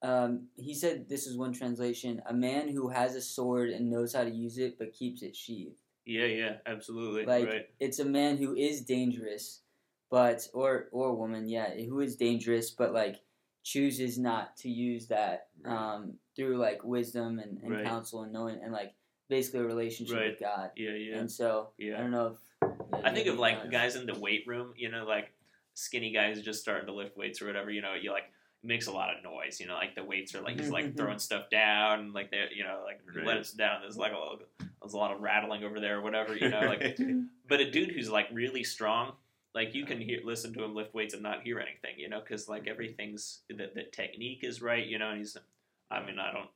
um, 0.02 0.50
he 0.58 0.74
said 0.74 1.08
this 1.08 1.28
is 1.28 1.38
one 1.38 1.54
translation 1.54 2.22
a 2.26 2.34
man 2.34 2.68
who 2.70 2.90
has 2.90 3.16
a 3.16 3.22
sword 3.22 3.70
and 3.70 3.90
knows 3.90 4.14
how 4.14 4.24
to 4.26 4.32
use 4.32 4.58
it 4.58 4.78
but 4.78 4.92
keeps 4.94 5.22
it 5.22 5.36
sheathed 5.36 5.78
Yeah. 6.06 6.26
Yeah. 6.26 6.56
Absolutely. 6.66 7.26
like 7.26 7.48
right. 7.48 7.70
it's 7.80 8.00
a 8.00 8.06
man 8.06 8.38
who 8.38 8.56
is 8.56 8.82
dangerous 8.82 9.62
but 10.10 10.48
or 10.54 10.90
or 10.92 11.16
woman 11.16 11.48
yeah 11.48 11.74
who 11.76 12.00
is 12.02 12.16
dangerous 12.16 12.72
but 12.72 12.94
like 12.94 13.18
chooses 13.64 14.20
not 14.20 14.56
to 14.58 14.70
use 14.70 15.08
that 15.08 15.48
um, 15.66 16.14
through 16.36 16.58
like 16.58 16.84
wisdom 16.84 17.40
and, 17.40 17.58
and 17.64 17.72
Right. 17.72 17.86
counsel 17.86 18.24
and 18.24 18.34
knowing 18.34 18.60
and 18.62 18.74
like 18.74 18.94
basically 19.30 19.62
a 19.62 19.64
relationship 19.64 20.18
Right. 20.18 20.32
with 20.32 20.40
god 20.40 20.72
Yeah. 20.76 20.92
Yeah. 20.92 21.18
and 21.20 21.32
so 21.32 21.70
yeah. 21.78 21.96
I 21.98 22.02
don't 22.02 22.12
know 22.12 22.28
if 22.28 22.38
yeah, 22.62 23.02
I 23.10 23.12
think 23.14 23.28
of 23.28 23.40
like 23.40 23.58
yeah. 23.64 23.70
guys 23.70 23.96
in 23.96 24.06
the 24.06 24.18
weight 24.20 24.44
room, 24.48 24.74
you 24.78 24.90
know, 24.92 25.06
like 25.06 25.32
skinny 25.74 26.12
guys 26.12 26.42
just 26.42 26.62
starting 26.62 26.86
to 26.88 26.94
lift 26.94 27.18
weights 27.18 27.42
or 27.42 27.48
whatever, 27.48 27.72
you 27.72 27.82
know, 27.82 27.94
you 28.00 28.12
like 28.12 28.24
it 28.64 28.68
makes 28.68 28.88
a 28.88 28.92
lot 28.92 29.10
of 29.16 29.24
noise, 29.24 29.60
you 29.60 29.68
know, 29.68 29.74
like 29.76 29.96
the 29.96 30.04
weights 30.04 30.36
are 30.36 30.42
like 30.42 30.60
he's 30.60 30.70
like 30.70 30.96
throwing 30.98 31.20
stuff 31.20 31.50
down, 31.50 32.14
like 32.14 32.32
they 32.32 32.46
you 32.56 32.64
know, 32.64 32.82
like 32.86 33.02
you 33.16 33.24
let 33.26 33.38
us 33.38 33.52
down, 33.52 33.82
there's 33.82 33.98
like 33.98 34.14
a 34.14 34.18
lot, 34.18 34.42
there's 34.84 34.94
a 34.94 34.98
lot 34.98 35.12
of 35.14 35.22
rattling 35.22 35.64
over 35.64 35.80
there 35.80 35.98
or 36.00 36.02
whatever, 36.02 36.36
you 36.36 36.50
know, 36.50 36.62
like 36.62 36.98
but 37.48 37.60
a 37.62 37.72
dude 37.72 37.92
who's 37.92 38.10
like 38.10 38.28
really 38.34 38.64
strong, 38.64 39.14
like 39.56 39.74
you 39.74 39.86
can 39.86 40.00
hear 40.02 40.20
listen 40.24 40.54
to 40.54 40.64
him 40.64 40.76
lift 40.76 40.94
weights 40.94 41.14
and 41.14 41.24
not 41.24 41.42
hear 41.44 41.60
anything, 41.60 41.98
you 41.98 42.10
know, 42.10 42.20
because 42.20 42.48
like 42.50 42.68
everything's 42.68 43.40
the, 43.50 43.70
the 43.74 43.84
technique 43.92 44.44
is 44.44 44.62
right, 44.62 44.86
you 44.86 45.00
know, 45.00 45.10
and 45.10 45.18
he's 45.20 45.38
I 45.90 46.06
mean, 46.06 46.20
I 46.20 46.32
don't 46.34 46.50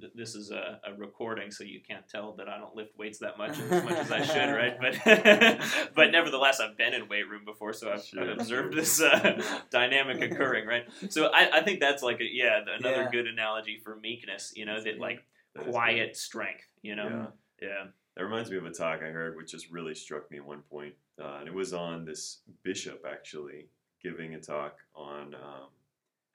th- 0.00 0.12
this 0.14 0.34
is 0.34 0.50
a, 0.50 0.80
a 0.86 0.94
recording, 0.96 1.50
so 1.50 1.64
you 1.64 1.80
can't 1.80 2.08
tell 2.08 2.32
that 2.34 2.48
I 2.48 2.58
don't 2.58 2.74
lift 2.74 2.96
weights 2.98 3.18
that 3.18 3.36
much 3.36 3.58
as 3.58 3.84
much 3.84 3.94
as 3.98 4.10
I 4.12 4.22
should, 4.22 4.52
right? 4.54 4.76
But 4.80 5.90
but 5.94 6.10
nevertheless, 6.12 6.60
I've 6.60 6.76
been 6.76 6.94
in 6.94 7.08
weight 7.08 7.28
room 7.28 7.44
before, 7.44 7.72
so 7.72 7.90
I've, 7.92 8.04
Sure, 8.04 8.22
I've 8.22 8.38
observed 8.38 8.74
this 8.76 9.00
uh, 9.02 9.42
dynamic 9.70 10.22
occurring, 10.22 10.66
right? 10.66 10.84
So 11.10 11.26
I, 11.26 11.58
I 11.58 11.62
think 11.62 11.80
that's 11.80 12.02
like 12.02 12.20
a, 12.20 12.24
yeah 12.24 12.60
another 12.78 13.02
Yeah. 13.02 13.10
good 13.10 13.26
analogy 13.26 13.80
for 13.82 13.96
meekness, 13.96 14.52
you 14.56 14.64
know, 14.66 14.80
that 14.82 14.98
like 14.98 15.24
That 15.54 15.60
is 15.60 15.66
good. 15.66 15.72
quiet 15.72 16.16
strength, 16.16 16.64
you 16.82 16.94
know, 16.96 17.08
Yeah. 17.08 17.26
Yeah, 17.60 17.86
That 18.16 18.24
reminds 18.24 18.50
me 18.50 18.56
of 18.56 18.66
a 18.66 18.70
talk 18.70 19.00
I 19.02 19.08
heard, 19.08 19.36
which 19.36 19.52
just 19.52 19.70
really 19.70 19.94
struck 19.94 20.30
me 20.30 20.38
at 20.38 20.46
one 20.46 20.62
point, 20.70 20.94
uh, 21.20 21.38
and 21.40 21.48
it 21.48 21.54
was 21.54 21.72
on 21.72 22.04
this 22.04 22.40
bishop 22.62 23.04
actually 23.08 23.68
giving 24.02 24.34
a 24.34 24.40
talk 24.40 24.78
on 24.94 25.34
um, 25.34 25.68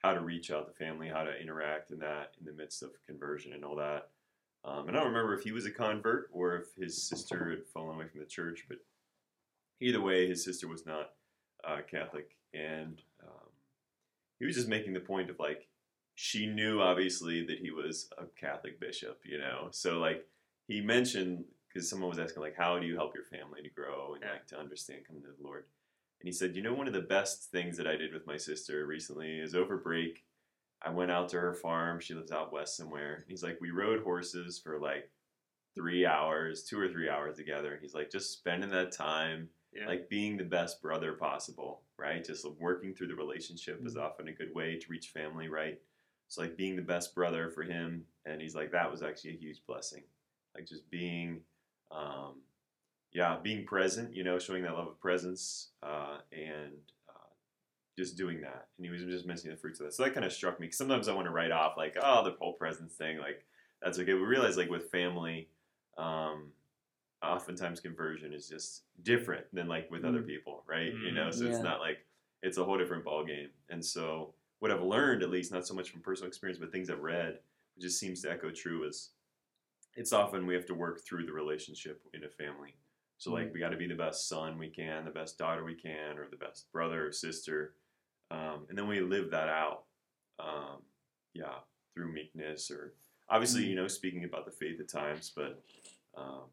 how 0.02 0.12
to 0.12 0.20
reach 0.20 0.50
out 0.50 0.66
to 0.66 0.84
family, 0.84 1.08
how 1.08 1.22
to 1.22 1.40
interact 1.40 1.90
in 1.90 1.98
that 2.00 2.34
in 2.40 2.46
the 2.46 2.52
midst 2.52 2.82
of 2.82 2.90
conversion 3.06 3.52
and 3.52 3.64
all 3.64 3.76
that. 3.76 4.08
Um, 4.64 4.88
and 4.88 4.96
I 4.96 5.00
don't 5.00 5.08
remember 5.08 5.34
if 5.34 5.42
he 5.42 5.52
was 5.52 5.66
a 5.66 5.70
convert 5.70 6.28
or 6.32 6.56
if 6.56 6.74
his 6.76 7.00
sister 7.02 7.50
had 7.50 7.66
fallen 7.66 7.96
away 7.96 8.06
from 8.08 8.20
the 8.20 8.26
church, 8.26 8.66
but 8.68 8.78
either 9.80 10.00
way, 10.00 10.28
his 10.28 10.44
sister 10.44 10.68
was 10.68 10.86
not 10.86 11.10
uh, 11.64 11.78
Catholic, 11.88 12.36
and 12.54 13.00
um, 13.22 13.48
he 14.38 14.46
was 14.46 14.56
just 14.56 14.68
making 14.68 14.92
the 14.92 15.00
point 15.00 15.30
of 15.30 15.38
like 15.38 15.68
she 16.14 16.46
knew 16.46 16.80
obviously 16.80 17.44
that 17.46 17.58
he 17.58 17.70
was 17.70 18.08
a 18.18 18.24
Catholic 18.38 18.78
bishop, 18.78 19.20
you 19.24 19.38
know, 19.38 19.68
so 19.70 19.98
like 19.98 20.26
he 20.72 20.80
mentioned 20.80 21.44
because 21.68 21.88
someone 21.88 22.08
was 22.10 22.18
asking 22.18 22.42
like 22.42 22.56
how 22.56 22.78
do 22.78 22.86
you 22.86 22.96
help 22.96 23.14
your 23.14 23.24
family 23.24 23.62
to 23.62 23.70
grow 23.70 24.14
and 24.14 24.22
like 24.22 24.46
to 24.48 24.58
understand 24.58 25.06
coming 25.06 25.22
to 25.22 25.28
the 25.28 25.44
lord? 25.44 25.64
And 26.20 26.28
he 26.28 26.32
said 26.32 26.56
you 26.56 26.62
know 26.62 26.74
one 26.74 26.86
of 26.86 26.94
the 26.94 27.00
best 27.00 27.50
things 27.50 27.76
that 27.76 27.86
i 27.86 27.96
did 27.96 28.12
with 28.12 28.26
my 28.26 28.36
sister 28.36 28.86
recently 28.86 29.38
is 29.38 29.54
over 29.54 29.76
break 29.76 30.24
i 30.82 30.90
went 30.90 31.10
out 31.10 31.28
to 31.30 31.40
her 31.40 31.54
farm. 31.54 32.00
She 32.00 32.14
lives 32.14 32.32
out 32.32 32.52
west 32.52 32.76
somewhere. 32.76 33.14
And 33.16 33.24
he's 33.28 33.42
like 33.42 33.58
we 33.60 33.70
rode 33.70 34.02
horses 34.02 34.58
for 34.62 34.78
like 34.78 35.10
three 35.74 36.06
hours 36.06 36.64
two 36.64 36.78
or 36.78 36.88
three 36.88 37.08
hours 37.08 37.36
together. 37.36 37.72
And 37.72 37.82
he's 37.82 37.94
like 37.94 38.10
just 38.10 38.32
spending 38.32 38.70
that 38.70 38.92
time 38.92 39.48
yeah, 39.72 39.86
like 39.86 40.08
being 40.10 40.36
the 40.36 40.44
best 40.44 40.82
brother 40.82 41.14
possible, 41.14 41.82
right? 41.98 42.22
Just 42.22 42.46
working 42.60 42.94
through 42.94 43.06
the 43.08 43.14
relationship 43.14 43.80
is 43.86 43.94
Mhm. 43.96 44.02
often 44.02 44.28
a 44.28 44.32
good 44.32 44.54
way 44.54 44.78
to 44.78 44.88
reach 44.90 45.08
family, 45.08 45.48
right? 45.48 45.80
So 46.28 46.42
like 46.42 46.56
being 46.56 46.76
the 46.76 46.82
best 46.82 47.14
brother 47.14 47.48
for 47.50 47.62
him, 47.62 48.06
and 48.26 48.40
he's 48.42 48.54
like 48.54 48.70
that 48.72 48.90
was 48.90 49.02
actually 49.02 49.30
a 49.30 49.38
huge 49.38 49.64
blessing, 49.66 50.04
like 50.54 50.66
just 50.66 50.88
being, 50.90 51.40
um, 51.90 52.34
yeah, 53.12 53.38
being 53.42 53.64
present, 53.66 54.14
you 54.14 54.24
know, 54.24 54.38
showing 54.38 54.62
that 54.62 54.74
love 54.74 54.88
of 54.88 55.00
presence, 55.00 55.68
uh, 55.82 56.18
and 56.32 56.72
uh, 57.08 57.28
just 57.98 58.16
doing 58.16 58.40
that. 58.40 58.68
And 58.78 58.86
he 58.86 58.90
was 58.90 59.02
just 59.02 59.26
mentioning 59.26 59.54
the 59.54 59.60
fruits 59.60 59.80
of 59.80 59.86
that. 59.86 59.92
So 59.94 60.04
that 60.04 60.14
kind 60.14 60.24
of 60.26 60.32
struck 60.32 60.58
me. 60.60 60.68
'cause 60.68 60.76
sometimes 60.78 61.08
I 61.08 61.14
want 61.14 61.26
to 61.26 61.32
write 61.32 61.50
off 61.52 61.76
like, 61.76 61.96
oh, 62.00 62.24
the 62.24 62.36
whole 62.38 62.54
presence 62.54 62.94
thing, 62.94 63.18
like 63.18 63.44
that's 63.82 63.98
okay. 63.98 64.14
We 64.14 64.20
realize 64.20 64.56
like 64.56 64.70
with 64.70 64.90
family. 64.90 65.48
Um, 65.98 66.52
oftentimes 67.22 67.78
conversion 67.78 68.32
is 68.32 68.48
just 68.48 68.82
different 69.04 69.46
than 69.52 69.68
like 69.68 69.88
with 69.92 70.04
other 70.04 70.22
Mm. 70.22 70.26
people, 70.26 70.64
right? 70.66 70.92
You 70.92 71.12
Mm. 71.12 71.14
know, 71.14 71.30
so 71.30 71.44
it's 71.46 71.60
not 71.60 71.78
like 71.80 72.04
it's 72.42 72.56
a 72.58 72.64
whole 72.64 72.76
different 72.76 73.04
ball 73.04 73.24
game. 73.24 73.50
And 73.68 73.84
so 73.84 74.34
what 74.58 74.72
I've 74.72 74.82
learned, 74.82 75.22
at 75.22 75.30
least 75.30 75.52
not 75.52 75.64
so 75.66 75.74
much 75.74 75.90
from 75.90 76.00
personal 76.00 76.26
experience, 76.28 76.58
but 76.58 76.72
things 76.72 76.90
I've 76.90 76.98
read, 77.00 77.40
which 77.76 77.84
just 77.84 78.00
seems 78.00 78.22
to 78.22 78.30
echo 78.30 78.50
true, 78.50 78.82
is 78.84 79.10
it's 79.94 80.12
often 80.12 80.46
we 80.46 80.54
have 80.54 80.66
to 80.66 80.74
work 80.74 81.00
through 81.04 81.26
the 81.26 81.32
relationship 81.32 82.02
in 82.14 82.24
a 82.24 82.28
family. 82.28 82.74
So 83.18 83.32
like 83.32 83.52
we 83.52 83.60
got 83.60 83.70
to 83.70 83.76
be 83.76 83.86
the 83.88 83.94
best 83.94 84.28
son 84.28 84.58
we 84.58 84.68
can, 84.70 85.04
the 85.04 85.10
best 85.10 85.38
daughter 85.38 85.64
we 85.64 85.74
can, 85.74 86.18
or 86.18 86.28
the 86.28 86.36
best 86.36 86.70
brother 86.72 87.06
or 87.08 87.12
sister. 87.12 87.74
um, 88.30 88.66
and 88.68 88.78
then 88.78 88.88
we 88.88 89.00
live 89.00 89.30
that 89.30 89.48
out. 89.48 89.84
Um, 90.38 90.82
yeah, 91.34 91.60
through 91.94 92.12
meekness 92.12 92.70
or 92.70 92.94
obviously, 93.28 93.64
you 93.64 93.76
know, 93.76 93.88
speaking 93.88 94.24
about 94.24 94.44
the 94.46 94.50
faith 94.52 94.80
at 94.80 94.88
times, 94.88 95.32
but 95.34 95.62
um, 96.16 96.50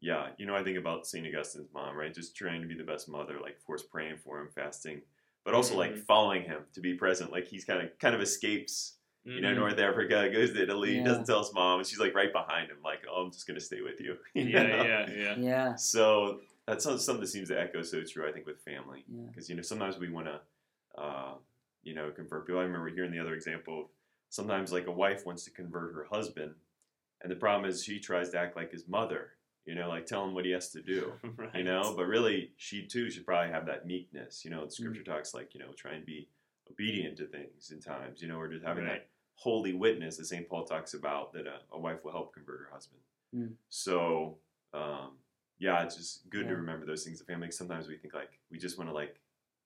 yeah, 0.00 0.28
you 0.38 0.46
know, 0.46 0.54
I 0.54 0.62
think 0.64 0.78
about 0.78 1.06
St. 1.06 1.26
Augustine's 1.26 1.72
mom, 1.72 1.96
right? 1.96 2.14
Just 2.14 2.36
trying 2.36 2.62
to 2.62 2.68
be 2.68 2.74
the 2.76 2.84
best 2.84 3.08
mother, 3.08 3.38
like, 3.40 3.56
of 3.56 3.64
course, 3.64 3.82
praying 3.82 4.18
for 4.18 4.40
him, 4.40 4.48
fasting, 4.54 5.02
but 5.44 5.54
also 5.54 5.76
like 5.76 5.94
Mhm. 5.94 6.06
following 6.06 6.42
him 6.42 6.66
to 6.72 6.80
be 6.80 6.94
present. 6.94 7.32
Like 7.32 7.46
he's 7.48 7.64
kind 7.64 7.82
of 7.82 7.98
kind 7.98 8.14
of 8.14 8.20
escapes, 8.22 8.99
you 9.24 9.40
know. 9.40 9.54
North 9.54 9.78
Africa, 9.78 10.28
goes 10.32 10.52
to 10.52 10.62
Italy, 10.62 10.96
Yeah. 10.98 11.04
doesn't 11.04 11.24
tell 11.26 11.40
his 11.40 11.52
mom, 11.52 11.78
and 11.80 11.86
she's 11.86 11.98
like 12.00 12.14
right 12.14 12.32
behind 12.32 12.70
him, 12.70 12.78
like, 12.84 13.00
oh, 13.10 13.22
I'm 13.24 13.30
just 13.32 13.46
gonna 13.46 13.60
stay 13.60 13.80
with 13.80 14.00
you. 14.00 14.16
you 14.34 14.44
yeah, 14.44 14.62
know? 14.62 14.82
yeah, 14.84 15.10
yeah. 15.10 15.34
Yeah. 15.38 15.74
So 15.76 16.40
that's 16.66 16.84
something 16.84 17.20
that 17.20 17.26
seems 17.28 17.48
to 17.48 17.60
echo 17.60 17.82
so 17.82 18.02
true, 18.02 18.28
I 18.28 18.32
think, 18.32 18.46
with 18.46 18.60
family, 18.60 19.04
Yeah. 19.08 19.26
because 19.28 19.48
you 19.48 19.56
know 19.56 19.62
sometimes 19.62 19.98
we 19.98 20.08
want 20.10 20.26
to, 20.26 20.40
uh, 21.00 21.34
you 21.82 21.94
know, 21.94 22.10
convert 22.10 22.46
people. 22.46 22.60
I 22.60 22.64
remember 22.64 22.88
hearing 22.88 23.10
the 23.10 23.18
other 23.18 23.34
example. 23.34 23.80
Of 23.82 23.86
sometimes 24.28 24.72
like 24.72 24.86
a 24.86 24.92
wife 24.92 25.26
wants 25.26 25.44
to 25.44 25.50
convert 25.50 25.94
her 25.94 26.06
husband, 26.10 26.54
and 27.22 27.30
the 27.30 27.36
problem 27.36 27.68
is 27.68 27.82
she 27.84 27.98
tries 28.00 28.30
to 28.30 28.38
act 28.38 28.56
like 28.56 28.70
his 28.70 28.86
mother, 28.86 29.32
you 29.66 29.74
know, 29.74 29.88
like 29.88 30.06
tell 30.06 30.24
him 30.24 30.34
what 30.34 30.44
he 30.44 30.52
has 30.52 30.70
to 30.70 30.82
do, 30.82 31.12
right. 31.36 31.50
you 31.56 31.64
know. 31.64 31.94
But 31.96 32.06
really, 32.06 32.52
she 32.56 32.86
too 32.86 33.10
should 33.10 33.26
probably 33.26 33.52
have 33.52 33.66
that 33.66 33.86
meekness, 33.86 34.44
you 34.44 34.50
know. 34.50 34.64
The 34.64 34.70
scripture 34.70 35.02
talks 35.02 35.34
like 35.34 35.54
you 35.54 35.60
know, 35.60 35.72
try 35.76 35.92
and 35.94 36.06
be 36.06 36.28
obedient 36.74 37.16
to 37.18 37.26
things 37.26 37.70
in 37.70 37.80
times, 37.80 38.22
you 38.22 38.28
know, 38.28 38.38
or 38.38 38.48
just 38.48 38.64
having 38.64 38.84
Right. 38.84 39.00
that 39.00 39.08
holy 39.34 39.72
witness 39.72 40.16
that 40.18 40.26
St. 40.26 40.48
Paul 40.48 40.64
talks 40.64 40.94
about 40.94 41.32
that 41.32 41.46
a, 41.46 41.60
a 41.72 41.78
wife 41.78 42.04
will 42.04 42.12
help 42.12 42.34
convert 42.34 42.60
her 42.60 42.68
husband. 42.72 43.00
Mm. 43.34 43.54
So, 43.68 44.38
um, 44.74 45.18
yeah, 45.58 45.82
it's 45.84 45.96
just 45.96 46.28
good 46.30 46.42
Yeah. 46.44 46.50
to 46.50 46.56
remember 46.56 46.86
those 46.86 47.04
things. 47.04 47.18
The 47.18 47.24
family, 47.24 47.50
sometimes 47.50 47.88
we 47.88 47.96
think 47.96 48.14
like 48.14 48.38
we 48.50 48.58
just 48.58 48.78
want 48.78 48.90
to 48.90 48.94
like 48.94 49.20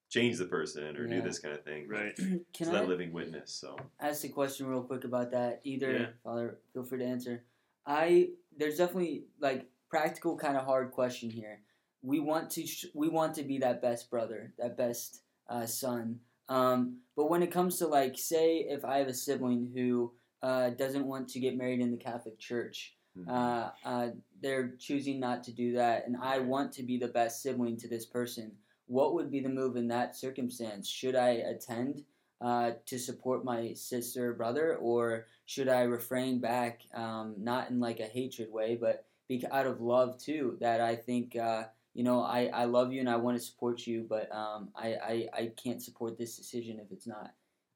change 0.09 0.37
the 0.37 0.45
person 0.45 0.95
or 0.97 1.03
Yeah. 1.07 1.15
do 1.17 1.21
this 1.21 1.39
kind 1.39 1.53
of 1.53 1.63
thing. 1.63 1.87
Right. 1.87 2.15
Can 2.17 2.45
It's 2.59 2.67
I 2.69 2.73
that 2.73 2.87
living 2.87 3.11
witness. 3.11 3.51
So, 3.51 3.75
ask 3.99 4.23
a 4.23 4.29
question 4.29 4.67
real 4.67 4.83
quick 4.83 5.03
about 5.03 5.31
that? 5.31 5.61
Either 5.63 5.91
Yeah. 5.91 6.07
Father, 6.23 6.59
feel 6.73 6.83
free 6.83 6.99
to 6.99 7.05
answer. 7.05 7.43
I 7.85 8.31
there's 8.57 8.77
definitely 8.77 9.25
like 9.39 9.69
practical 9.89 10.37
kind 10.37 10.57
of 10.57 10.65
hard 10.65 10.91
question 10.91 11.29
here. 11.29 11.61
We 12.01 12.19
want 12.19 12.51
to 12.51 12.65
sh- 12.65 12.85
we 12.93 13.09
want 13.09 13.35
to 13.35 13.43
be 13.43 13.57
that 13.59 13.81
best 13.81 14.09
brother, 14.09 14.53
that 14.57 14.77
best 14.77 15.21
uh, 15.47 15.65
son. 15.65 16.21
Um, 16.49 16.99
but 17.15 17.29
when 17.29 17.43
it 17.43 17.51
comes 17.51 17.77
to 17.79 17.87
like, 17.87 18.17
say, 18.17 18.65
if 18.67 18.85
I 18.85 18.97
have 18.97 19.07
a 19.07 19.13
sibling 19.13 19.71
who 19.73 20.13
uh, 20.43 20.71
doesn't 20.71 21.05
want 21.05 21.29
to 21.29 21.39
get 21.39 21.57
married 21.57 21.79
in 21.79 21.91
the 21.91 21.97
Catholic 21.97 22.37
Church, 22.37 22.95
mhm. 23.17 23.29
uh, 23.29 23.71
uh, 23.85 24.09
they're 24.41 24.75
choosing 24.79 25.19
not 25.19 25.43
to 25.45 25.51
do 25.51 25.73
that, 25.73 26.05
and 26.05 26.17
I 26.21 26.39
want 26.39 26.71
to 26.73 26.83
be 26.83 26.97
the 26.97 27.07
best 27.07 27.41
sibling 27.41 27.77
to 27.77 27.87
this 27.87 28.05
person. 28.05 28.51
What 28.87 29.15
would 29.15 29.31
be 29.31 29.39
the 29.39 29.49
move 29.49 29.75
in 29.75 29.87
that 29.87 30.15
circumstance? 30.15 30.87
Should 30.87 31.15
I 31.15 31.29
attend 31.29 32.03
uh, 32.41 32.71
to 32.85 32.99
support 32.99 33.43
my 33.43 33.73
sister 33.73 34.29
or 34.29 34.33
brother, 34.33 34.75
or 34.75 35.25
should 35.45 35.69
I 35.69 35.83
refrain 35.83 36.39
back, 36.39 36.81
um, 36.93 37.35
not 37.39 37.71
in 37.71 37.79
like 37.79 37.99
a 37.99 38.05
hatred 38.05 38.51
way, 38.51 38.77
but 38.79 39.05
be 39.27 39.43
out 39.51 39.65
of 39.65 39.81
love 39.81 40.19
too? 40.19 40.57
That 40.59 40.81
I 40.81 40.95
think 40.95 41.35
uh, 41.35 41.63
you 41.95 42.03
know 42.03 42.21
I, 42.21 42.47
I 42.53 42.65
love 42.65 42.91
you 42.93 42.99
and 42.99 43.09
I 43.09 43.15
want 43.15 43.37
to 43.37 43.43
support 43.43 43.87
you, 43.87 44.05
but 44.07 44.31
um, 44.31 44.69
I, 44.75 44.87
I 44.95 45.27
I 45.33 45.51
can't 45.55 45.81
support 45.81 46.17
this 46.17 46.35
decision 46.37 46.79
if 46.79 46.91
it's 46.91 47.07
not 47.07 47.33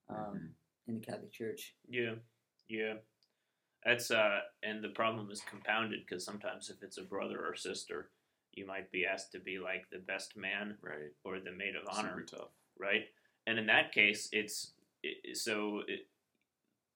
um, 0.10 0.16
Mhm. 0.18 0.50
in 0.88 0.94
the 0.96 1.02
Catholic 1.02 1.32
Church. 1.32 1.74
Yeah, 1.90 2.16
yeah. 2.68 2.96
That's 3.86 4.12
uh, 4.12 4.42
and 4.62 4.84
the 4.84 4.90
problem 4.90 5.32
is 5.32 5.42
compounded 5.50 6.02
because 6.06 6.24
sometimes 6.26 6.70
if 6.70 6.84
it's 6.84 6.98
a 6.98 7.04
brother 7.04 7.40
or 7.46 7.56
sister, 7.56 8.10
you 8.54 8.66
might 8.68 8.92
be 8.92 9.06
asked 9.06 9.32
to 9.32 9.40
be 9.40 9.58
like 9.58 9.86
the 9.90 10.00
best 10.00 10.36
man 10.36 10.78
right. 10.82 11.14
or 11.24 11.40
the 11.40 11.52
maid 11.52 11.76
of 11.76 11.88
honor, 11.90 12.26
Super 12.28 12.38
tough. 12.44 12.50
right? 12.78 13.06
And 13.48 13.58
in 13.58 13.68
that 13.68 13.94
case, 13.94 14.28
it's 14.34 14.74
it, 15.02 15.38
so 15.38 15.82
it, 15.88 16.08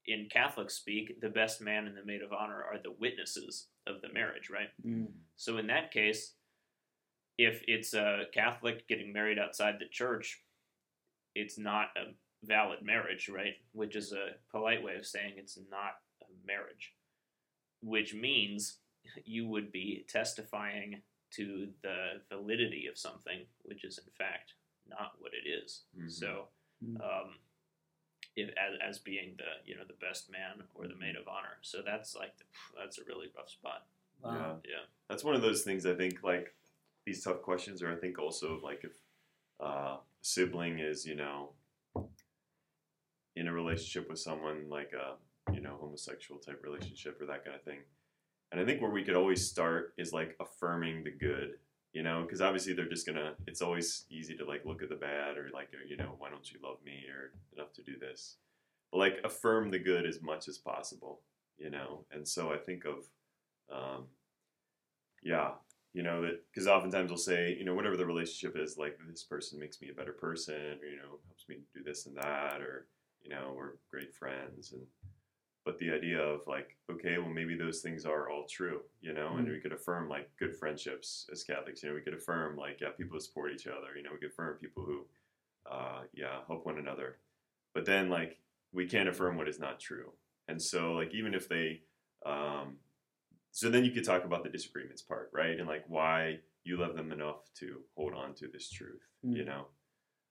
in 0.06 0.28
Catholic 0.30 0.70
speak, 0.70 1.22
the 1.22 1.30
best 1.30 1.62
man 1.62 1.88
and 1.88 1.96
the 1.96 2.04
maid 2.04 2.22
of 2.22 2.34
honor 2.34 2.62
are 2.70 2.78
the 2.84 2.92
witnesses 3.00 3.68
of 3.88 4.02
the 4.02 4.12
marriage, 4.12 4.50
right? 4.50 4.70
Mm. 4.86 5.08
So 5.38 5.58
in 5.58 5.68
that 5.68 5.92
case, 5.94 6.34
if 7.38 7.64
it's 7.68 7.94
a 7.94 8.24
Catholic 8.34 8.88
getting 8.88 9.12
married 9.14 9.40
outside 9.40 9.76
the 9.80 9.88
church, 9.90 10.42
it's 11.36 11.58
not 11.58 11.88
a 11.98 12.14
valid 12.46 12.82
marriage, 12.84 13.30
right? 13.30 13.56
Which 13.72 13.96
is 13.96 14.12
a 14.14 14.32
polite 14.52 14.84
way 14.84 14.96
of 14.96 15.06
saying 15.06 15.34
it's 15.38 15.58
not 15.72 15.98
a 16.22 16.26
marriage. 16.48 16.94
Which 17.82 18.14
means 18.14 18.78
you 19.26 19.48
would 19.48 19.72
be 19.72 20.06
testifying 20.08 21.02
to 21.32 21.70
the 21.82 22.22
validity 22.30 22.88
of 22.88 22.98
something, 22.98 23.40
which 23.64 23.84
is 23.84 23.98
in 23.98 24.12
fact 24.18 24.54
not 24.88 25.14
what 25.20 25.32
it 25.34 25.48
is. 25.50 25.84
Mhm. 25.98 26.12
So, 26.12 26.50
Mhm. 26.84 27.02
um, 27.02 27.40
if, 28.36 28.50
as, 28.58 28.78
as 28.82 29.00
being 29.00 29.36
the 29.38 29.62
you 29.66 29.76
know 29.76 29.84
the 29.86 29.94
best 29.94 30.30
man 30.30 30.64
or 30.76 30.88
the 30.88 30.96
maid 30.96 31.16
of 31.16 31.28
honor, 31.28 31.58
so 31.62 31.82
that's 31.82 32.16
like 32.16 32.38
the, 32.38 32.44
that's 32.78 32.98
a 33.00 33.04
really 33.06 33.30
rough 33.36 33.50
spot. 33.50 33.88
Wow. 34.22 34.62
Yeah. 34.66 34.72
Yeah. 34.72 34.86
That's 35.08 35.24
one 35.24 35.36
of 35.36 35.42
those 35.42 35.64
things 35.64 35.86
I 35.86 35.96
think 35.96 36.24
like 36.24 36.54
these 37.06 37.24
tough 37.24 37.42
questions, 37.42 37.82
or 37.82 37.92
I 37.92 37.96
think 37.96 38.20
also 38.20 38.60
like 38.64 38.84
if 38.84 38.94
uh, 39.62 39.66
a 39.66 40.00
sibling 40.22 40.80
is, 40.80 41.06
you 41.06 41.16
know, 41.16 41.52
in 43.36 43.48
a 43.48 43.54
relationship 43.54 44.10
with 44.10 44.20
someone 44.20 44.70
like 44.70 44.92
a, 44.94 45.54
you 45.54 45.62
know, 45.62 45.78
homosexual 45.80 46.40
type 46.40 46.62
relationship 46.64 47.20
or 47.20 47.26
that 47.26 47.44
kind 47.44 47.56
of 47.56 47.64
thing. 47.64 47.80
And 48.52 48.62
I 48.62 48.66
think 48.66 48.82
where 48.82 48.92
we 48.92 49.04
could 49.04 49.16
always 49.16 49.48
start 49.48 49.94
is 49.98 50.14
like 50.14 50.36
affirming 50.40 51.04
the 51.04 51.12
good, 51.12 51.54
you 51.92 52.04
know, 52.04 52.22
because 52.22 52.42
obviously 52.42 52.74
they're 52.74 52.88
just 52.88 53.06
gonna, 53.06 53.34
it's 53.48 53.62
always 53.62 54.06
easy 54.10 54.36
to 54.38 54.46
like 54.46 54.64
look 54.66 54.84
at 54.84 54.90
the 54.90 54.96
bad 54.96 55.38
or 55.38 55.50
like, 55.54 55.70
you 55.88 55.98
know, 55.98 56.16
why 56.20 56.30
don't 56.30 56.52
you 56.52 56.60
love 56.64 56.78
me 56.86 57.06
or 57.10 57.32
enough 57.56 57.74
to 57.74 57.82
do 57.82 57.98
this. 58.00 58.38
But 58.92 59.00
like 59.00 59.20
affirm 59.24 59.72
the 59.72 59.80
good 59.80 60.06
as 60.06 60.22
much 60.22 60.48
as 60.48 60.60
possible, 60.60 61.22
you 61.58 61.72
know. 61.72 62.06
And 62.12 62.28
so 62.28 62.54
I 62.54 62.58
think 62.58 62.86
of, 62.86 63.06
um, 63.76 64.06
yeah, 65.24 65.52
you 65.94 66.04
know 66.04 66.22
that 66.22 66.44
because 66.52 66.68
oftentimes 66.68 67.10
we'll 67.10 67.18
say, 67.18 67.56
you 67.58 67.66
know, 67.66 67.76
whatever 67.76 67.98
the 67.98 68.06
relationship 68.06 68.58
is, 68.58 68.78
like 68.78 68.98
this 69.10 69.24
person 69.24 69.60
makes 69.60 69.82
me 69.82 69.90
a 69.90 69.94
better 69.94 70.14
person, 70.14 70.56
or 70.56 70.88
you 70.88 70.98
know, 70.98 71.20
helps 71.28 71.48
me 71.48 71.58
do 71.74 71.84
this 71.84 72.06
and 72.08 72.16
that, 72.18 72.62
or 72.62 72.88
you 73.22 73.30
know, 73.30 73.54
we're 73.56 73.74
great 73.92 74.14
friends, 74.14 74.72
and 74.74 74.82
but 75.66 75.78
the 75.80 75.92
idea 75.92 76.20
of 76.20 76.42
like, 76.46 76.76
okay, 76.92 77.18
well, 77.18 77.30
maybe 77.30 77.56
those 77.56 77.80
things 77.80 78.06
are 78.06 78.30
all 78.30 78.46
true, 78.50 78.82
you 79.02 79.14
know, 79.14 79.38
and 79.38 79.48
Mm. 79.48 79.52
we 79.52 79.62
could 79.62 79.72
affirm 79.72 80.10
like 80.10 80.30
good 80.38 80.54
friendships 80.58 81.26
as 81.32 81.44
Catholics, 81.44 81.82
you 81.82 81.90
know, 81.90 81.96
we 81.96 82.02
could 82.02 82.14
affirm 82.14 82.58
like, 82.58 82.82
yeah, 82.82 82.90
people 82.90 83.14
who 83.14 83.22
support 83.22 83.54
each 83.54 83.68
other, 83.68 83.96
you 83.96 84.04
know, 84.04 84.10
we 84.12 84.18
could 84.18 84.32
affirm 84.32 84.58
people 84.58 84.84
who, 84.84 85.06
uh, 85.72 86.02
yeah, 86.14 86.40
help 86.48 86.66
one 86.66 86.80
another, 86.80 87.18
but 87.74 87.86
then 87.86 88.10
like 88.10 88.40
we 88.74 88.86
can't 88.88 89.08
affirm 89.08 89.38
what 89.38 89.48
is 89.48 89.60
not 89.60 89.80
true, 89.80 90.12
and 90.50 90.62
so 90.62 90.94
like 90.94 91.14
even 91.14 91.34
if 91.34 91.48
they, 91.48 91.82
um, 92.26 92.76
so 93.56 93.70
then 93.70 93.86
you 93.86 93.92
could 93.92 94.04
talk 94.04 94.26
about 94.26 94.44
the 94.44 94.50
disagreements 94.50 95.02
part, 95.02 95.30
right? 95.32 95.58
And 95.60 95.68
like 95.68 95.86
why 95.88 96.40
you 96.64 96.78
love 96.78 96.96
them 96.96 97.12
enough 97.12 97.54
to 97.60 97.78
hold 97.96 98.14
on 98.14 98.34
to 98.36 98.48
this 98.48 98.70
truth, 98.70 99.02
you 99.22 99.44
Mm. 99.44 99.46
know? 99.48 99.66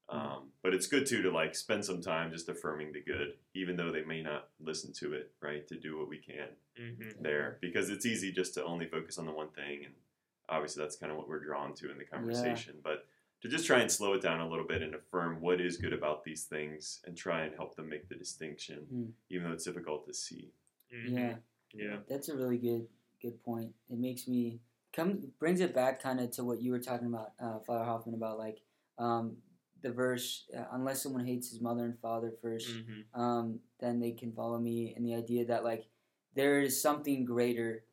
Um, 0.08 0.50
but 0.62 0.74
it's 0.74 0.88
good 0.88 1.06
too 1.06 1.22
to 1.22 1.30
like 1.30 1.54
spend 1.54 1.85
some 1.85 2.02
time 2.02 2.32
just 2.32 2.48
affirming 2.48 2.92
the 2.92 3.00
good, 3.00 3.35
even 3.54 3.76
though 3.76 3.92
they 3.92 4.02
may 4.04 4.22
not 4.22 4.48
listen 4.61 4.92
to 4.94 5.14
it, 5.14 5.30
right? 5.40 5.66
To 5.68 5.78
do 5.78 5.96
what 5.98 6.08
we 6.08 6.18
can 6.18 6.48
Mm-hmm. 6.80 7.22
there 7.22 7.58
because 7.61 7.90
it's 7.90 8.04
easy 8.06 8.32
just 8.32 8.54
to 8.54 8.64
only 8.64 8.87
focus 8.87 9.18
on 9.18 9.26
the 9.26 9.32
one 9.32 9.48
thing. 9.50 9.85
And 9.85 9.94
obviously 10.48 10.82
that's 10.82 10.96
kind 10.96 11.12
of 11.12 11.16
what 11.18 11.28
we're 11.28 11.44
drawn 11.44 11.74
to 11.76 11.90
in 11.90 11.98
the 11.98 12.04
conversation. 12.04 12.74
But 12.82 13.06
to 13.42 13.48
just 13.48 13.66
try 13.66 13.80
and 13.80 13.90
slow 13.90 14.14
it 14.14 14.22
down 14.22 14.40
a 14.40 14.48
little 14.48 14.66
bit 14.66 14.82
and 14.82 14.94
affirm 14.94 15.40
what 15.40 15.61
is 15.61 15.76
good 15.76 15.92
about 15.92 16.24
these 16.24 16.44
things 16.44 17.00
and 17.06 17.16
try 17.16 17.42
and 17.44 17.54
help 17.54 17.76
them 17.76 17.88
make 17.88 18.08
the 18.08 18.14
distinction, 18.16 18.87
Mm. 18.92 19.12
even 19.30 19.44
though 19.46 19.52
it's 19.54 19.64
difficult 19.64 20.06
to 20.06 20.14
see. 20.14 20.50
Mm-hmm. 20.92 21.16
Yeah. 21.18 21.37
Yeah. 21.74 21.96
That's 22.08 22.28
a 22.28 22.37
really 22.37 22.58
good 22.58 22.87
good 23.22 23.42
point. 23.42 23.72
It 23.88 23.98
makes 23.98 24.26
me 24.28 24.61
come 24.92 25.32
brings 25.38 25.61
it 25.61 25.74
back 25.74 26.02
kind 26.02 26.20
of 26.20 26.30
to 26.32 26.44
what 26.44 26.61
you 26.61 26.70
were 26.72 26.78
talking 26.80 27.06
about, 27.06 27.32
uh, 27.42 27.58
Father 27.66 27.85
Hoffman, 27.85 28.14
about 28.14 28.38
like 28.38 28.58
um, 28.98 29.37
the 29.82 29.90
verse, 29.90 30.44
uh, 30.56 30.64
unless 30.72 31.02
someone 31.02 31.24
hates 31.24 31.50
his 31.50 31.61
mother 31.61 31.85
and 31.85 31.98
father 32.00 32.32
1st 32.44 32.68
Mm-hmm. 32.68 33.20
um, 33.20 33.58
then 33.80 33.98
they 34.00 34.12
can 34.12 34.32
follow 34.32 34.58
me. 34.58 34.92
And 34.96 35.04
the 35.06 35.14
idea 35.14 35.44
that 35.46 35.64
like 35.64 35.87
there 36.35 36.61
is 36.61 36.80
something 36.80 37.24
greater 37.24 37.85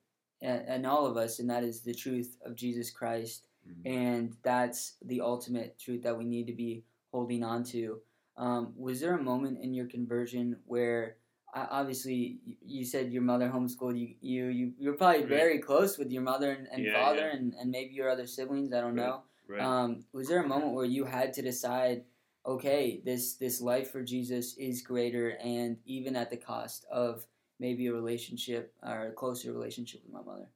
in, 0.41 0.57
in 0.67 0.85
all 0.85 1.05
of 1.05 1.17
us, 1.17 1.39
and 1.39 1.49
that 1.49 1.63
is 1.63 1.81
the 1.81 1.93
truth 1.93 2.37
of 2.45 2.55
Jesus 2.55 2.89
Christ, 2.91 3.45
and 3.85 4.35
that's 4.43 4.93
the 5.03 5.21
ultimate 5.21 5.77
truth 5.79 6.03
that 6.03 6.17
we 6.17 6.25
need 6.25 6.47
to 6.47 6.53
be 6.53 6.83
holding 7.11 7.43
on 7.43 7.63
to. 7.65 7.99
Um, 8.37 8.73
was 8.77 8.99
there 9.01 9.15
a 9.17 9.21
moment 9.21 9.59
in 9.61 9.73
your 9.73 9.85
conversion 9.87 10.57
where 10.65 11.17
obviously 11.53 12.39
you 12.65 12.85
said 12.85 13.11
your 13.11 13.21
mother 13.21 13.49
homeschooled 13.49 13.97
you 13.99 14.15
you 14.21 14.45
you 14.47 14.73
you're 14.77 14.93
probably 14.93 15.21
Right. 15.21 15.29
very 15.29 15.59
close 15.59 15.97
with 15.97 16.11
your 16.11 16.21
mother 16.21 16.51
and, 16.51 16.67
and 16.71 16.85
Yeah, 16.85 16.93
father 16.93 17.27
yeah. 17.27 17.35
And, 17.37 17.53
and 17.55 17.71
maybe 17.71 17.93
your 17.93 18.09
other 18.09 18.27
siblings 18.27 18.71
i 18.73 18.81
don't 18.81 18.95
Right. 18.95 19.05
know 19.05 19.23
Right. 19.47 19.61
um, 19.61 20.05
was 20.13 20.27
there 20.27 20.43
a 20.43 20.47
moment 20.47 20.73
where 20.73 20.85
you 20.85 21.05
had 21.05 21.33
to 21.33 21.41
decide 21.41 22.03
okay 22.45 23.01
this 23.03 23.35
this 23.35 23.59
life 23.61 23.91
for 23.91 24.03
jesus 24.03 24.55
is 24.57 24.81
greater 24.81 25.37
and 25.43 25.77
even 25.85 26.15
at 26.15 26.29
the 26.29 26.37
cost 26.37 26.85
of 26.91 27.25
maybe 27.59 27.87
a 27.87 27.93
relationship 27.93 28.73
or 28.83 29.07
a 29.07 29.11
closer 29.11 29.51
relationship 29.51 30.01
with 30.03 30.13
my 30.13 30.21
mother 30.21 30.47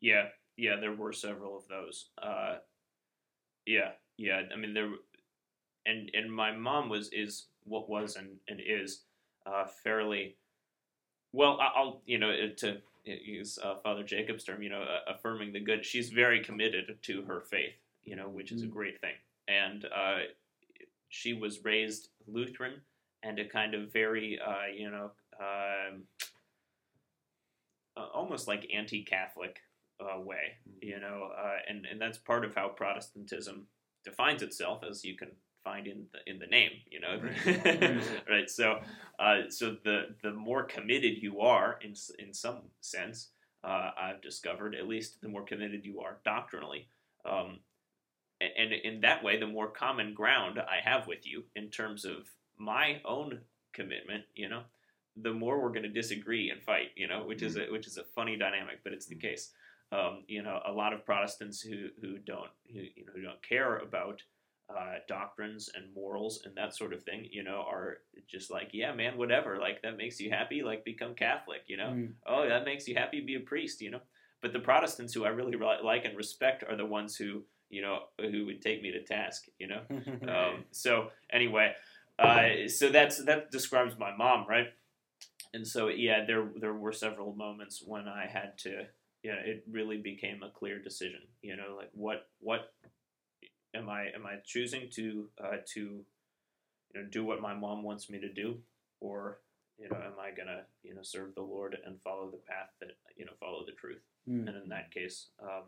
Yeah, 0.00 0.28
yeah, 0.56 0.76
there 0.80 0.94
were 0.94 1.12
several 1.12 1.56
of 1.56 1.68
those. 1.68 2.10
Uh, 2.20 2.56
yeah, 3.66 3.92
yeah. 4.16 4.42
I 4.52 4.56
mean, 4.56 4.74
there, 4.74 4.90
and 5.86 6.10
and 6.14 6.32
my 6.32 6.50
mom 6.56 6.88
was 6.88 7.10
is 7.12 7.46
what 7.64 7.88
was 7.88 8.16
and, 8.16 8.38
and 8.48 8.60
is 8.60 9.04
uh, 9.48 9.66
fairly 9.82 10.36
well. 11.32 11.58
I'll 11.60 12.02
you 12.06 12.18
know 12.18 12.32
to 12.58 12.78
use 13.04 13.58
uh, 13.62 13.76
Father 13.76 14.02
Jacob's 14.02 14.44
term, 14.44 14.62
you 14.62 14.68
know, 14.68 14.82
uh, 14.82 15.12
affirming 15.14 15.52
the 15.52 15.60
good. 15.60 15.84
She's 15.84 16.10
very 16.10 16.42
committed 16.42 16.98
to 17.02 17.22
her 17.22 17.40
faith, 17.40 17.74
you 18.04 18.16
know, 18.16 18.28
which 18.28 18.52
is 18.52 18.62
a 18.62 18.66
Mm. 18.66 18.72
great 18.72 19.00
thing. 19.00 19.14
And 19.46 19.84
uh, 19.86 20.18
she 21.08 21.32
was 21.32 21.64
raised 21.64 22.10
Lutheran 22.26 22.82
and 23.22 23.38
a 23.38 23.48
kind 23.48 23.74
of 23.74 23.92
very, 23.92 24.38
uh, 24.38 24.66
you 24.74 24.90
know, 24.90 25.10
um, 25.40 26.02
almost 28.14 28.46
like 28.46 28.70
anti-Catholic 28.72 29.62
uh, 30.00 30.20
way, 30.20 30.58
you 30.80 31.00
know, 31.00 31.30
uh, 31.36 31.56
and 31.68 31.86
and 31.86 32.00
that's 32.00 32.18
part 32.18 32.44
of 32.44 32.54
how 32.54 32.68
Protestantism 32.68 33.66
defines 34.04 34.42
itself, 34.42 34.84
as 34.88 35.04
you 35.04 35.16
can 35.16 35.30
find 35.68 35.86
in 35.86 36.06
the 36.12 36.30
in 36.30 36.38
the 36.38 36.46
name, 36.46 36.70
you 36.90 37.00
know, 37.00 37.20
right? 38.30 38.48
So, 38.48 38.80
uh, 39.18 39.50
so 39.50 39.76
the 39.84 40.14
the 40.22 40.32
more 40.32 40.62
committed 40.64 41.22
you 41.22 41.40
are, 41.40 41.78
in 41.82 41.94
in 42.18 42.32
some 42.32 42.62
sense, 42.80 43.30
uh, 43.64 43.90
I've 44.00 44.22
discovered, 44.22 44.74
at 44.74 44.88
least 44.88 45.20
the 45.20 45.28
more 45.28 45.44
committed 45.44 45.84
you 45.84 46.00
are 46.00 46.18
doctrinally. 46.24 46.88
Um, 47.24 47.58
and 48.40 48.72
in 48.72 49.00
that 49.00 49.24
way, 49.24 49.38
the 49.38 49.48
more 49.48 49.68
common 49.68 50.14
ground 50.14 50.60
I 50.60 50.78
have 50.88 51.08
with 51.08 51.26
you 51.26 51.42
in 51.56 51.70
terms 51.70 52.04
of 52.04 52.28
my 52.56 53.00
own 53.04 53.40
commitment, 53.72 54.24
you 54.36 54.48
know, 54.48 54.62
the 55.16 55.32
more 55.32 55.60
we're 55.60 55.70
going 55.70 55.82
to 55.82 55.88
disagree 55.88 56.50
and 56.50 56.62
fight, 56.62 56.90
you 56.94 57.08
know, 57.08 57.24
which 57.24 57.42
is 57.42 57.56
a 57.56 57.66
which 57.70 57.86
is 57.86 57.98
a 57.98 58.04
funny 58.04 58.36
dynamic, 58.36 58.78
but 58.84 58.92
it's 58.92 59.06
the 59.06 59.16
case. 59.16 59.50
Um, 59.90 60.24
you 60.28 60.42
know, 60.42 60.60
a 60.66 60.72
lot 60.72 60.92
of 60.92 61.04
Protestants 61.04 61.60
who 61.60 61.88
who 62.00 62.18
don't 62.18 62.50
who 62.72 62.80
you 62.80 63.04
know 63.06 63.12
who 63.14 63.22
don't 63.22 63.42
care 63.42 63.78
about 63.78 64.22
uh, 64.70 64.96
doctrines 65.06 65.70
and 65.74 65.92
morals 65.94 66.42
and 66.44 66.54
that 66.56 66.74
sort 66.74 66.92
of 66.92 67.02
thing, 67.02 67.26
you 67.30 67.42
know, 67.42 67.64
are 67.68 67.98
just 68.28 68.50
like, 68.50 68.70
yeah, 68.72 68.92
man, 68.92 69.16
whatever. 69.16 69.58
Like 69.58 69.82
that 69.82 69.96
makes 69.96 70.20
you 70.20 70.30
happy, 70.30 70.62
like 70.62 70.84
become 70.84 71.14
Catholic, 71.14 71.62
you 71.66 71.76
know. 71.76 71.90
Mm. 71.90 72.12
Oh, 72.26 72.48
that 72.48 72.64
makes 72.64 72.86
you 72.86 72.94
happy, 72.94 73.20
be 73.20 73.36
a 73.36 73.40
priest, 73.40 73.80
you 73.80 73.90
know. 73.90 74.00
But 74.42 74.52
the 74.52 74.60
Protestants 74.60 75.14
who 75.14 75.24
I 75.24 75.30
really 75.30 75.56
like 75.82 76.04
and 76.04 76.16
respect 76.16 76.64
are 76.68 76.76
the 76.76 76.86
ones 76.86 77.16
who 77.16 77.42
you 77.70 77.82
know 77.82 78.04
who 78.20 78.46
would 78.46 78.62
take 78.62 78.82
me 78.82 78.92
to 78.92 79.02
task, 79.02 79.46
you 79.58 79.68
know. 79.68 79.80
Um, 80.28 80.64
so 80.70 81.08
anyway, 81.32 81.72
uh, 82.18 82.68
so 82.68 82.90
that's 82.90 83.24
that 83.24 83.50
describes 83.50 83.98
my 83.98 84.14
mom, 84.14 84.46
right? 84.48 84.68
And 85.54 85.66
so 85.66 85.88
yeah, 85.88 86.24
there 86.26 86.48
there 86.60 86.74
were 86.74 86.92
several 86.92 87.34
moments 87.34 87.82
when 87.84 88.06
I 88.06 88.26
had 88.26 88.58
to, 88.58 88.86
yeah, 89.22 89.36
it 89.44 89.64
really 89.70 89.96
became 89.96 90.42
a 90.42 90.50
clear 90.50 90.78
decision. 90.78 91.20
You 91.42 91.56
know, 91.56 91.74
like 91.76 91.90
what 91.92 92.28
what 92.40 92.72
am 93.74 93.88
I 93.88 94.06
am 94.14 94.26
I 94.26 94.36
choosing 94.44 94.88
to 94.94 95.28
uh, 95.42 95.56
to 95.74 95.80
you 95.80 96.94
know 96.94 97.06
do 97.10 97.24
what 97.24 97.40
my 97.40 97.54
mom 97.54 97.82
wants 97.82 98.10
me 98.10 98.18
to 98.20 98.32
do, 98.32 98.58
or 99.00 99.38
you 99.78 99.88
know 99.88 99.96
am 99.96 100.18
I 100.20 100.30
gonna 100.36 100.62
you 100.82 100.94
know 100.94 101.02
serve 101.02 101.34
the 101.34 101.42
Lord 101.42 101.76
and 101.84 102.00
follow 102.02 102.30
the 102.30 102.38
path 102.38 102.70
that 102.80 102.90
you 103.16 103.24
know 103.24 103.32
follow 103.40 103.64
the 103.64 103.72
truth? 103.72 104.02
Mm. 104.28 104.46
and 104.46 104.62
in 104.62 104.68
that 104.68 104.90
case, 104.90 105.28
um, 105.42 105.62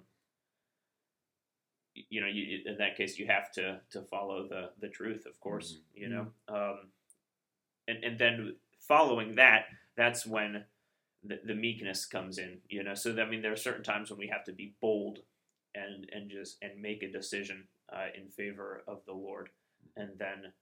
you 1.95 2.21
know, 2.21 2.27
you, 2.27 2.61
in 2.67 2.79
that 2.79 2.97
case, 2.97 3.19
you 3.19 3.27
have 3.27 3.51
to 3.53 3.81
to 3.91 4.03
follow 4.03 4.47
the 4.49 4.71
the 4.81 4.89
truth, 4.89 5.27
of 5.27 5.39
course. 5.41 5.79
You 5.95 6.09
know, 6.09 6.27
um, 6.49 6.89
and 7.89 8.05
and 8.05 8.19
then 8.19 8.57
following 8.79 9.37
that, 9.37 9.67
that's 9.97 10.27
when 10.27 10.65
the, 11.25 11.41
the 11.45 11.55
meekness 11.55 12.07
comes 12.07 12.39
in. 12.39 12.59
You 12.69 12.83
know, 12.85 12.95
so 12.95 13.17
I 13.21 13.29
mean, 13.29 13.43
there 13.43 13.53
are 13.53 13.57
certain 13.57 13.85
times 13.85 14.11
when 14.11 14.19
we 14.19 14.29
have 14.29 14.45
to 14.45 14.53
be 14.53 14.75
bold 14.81 15.21
and 15.75 16.09
and 16.13 16.31
just 16.31 16.59
and 16.63 16.81
make 16.81 17.03
a 17.03 17.11
decision 17.11 17.65
uh, 17.93 18.07
in 18.21 18.29
favor 18.29 18.83
of 18.87 19.05
the 19.07 19.13
Lord, 19.13 19.49
and 19.97 20.11
then, 20.19 20.53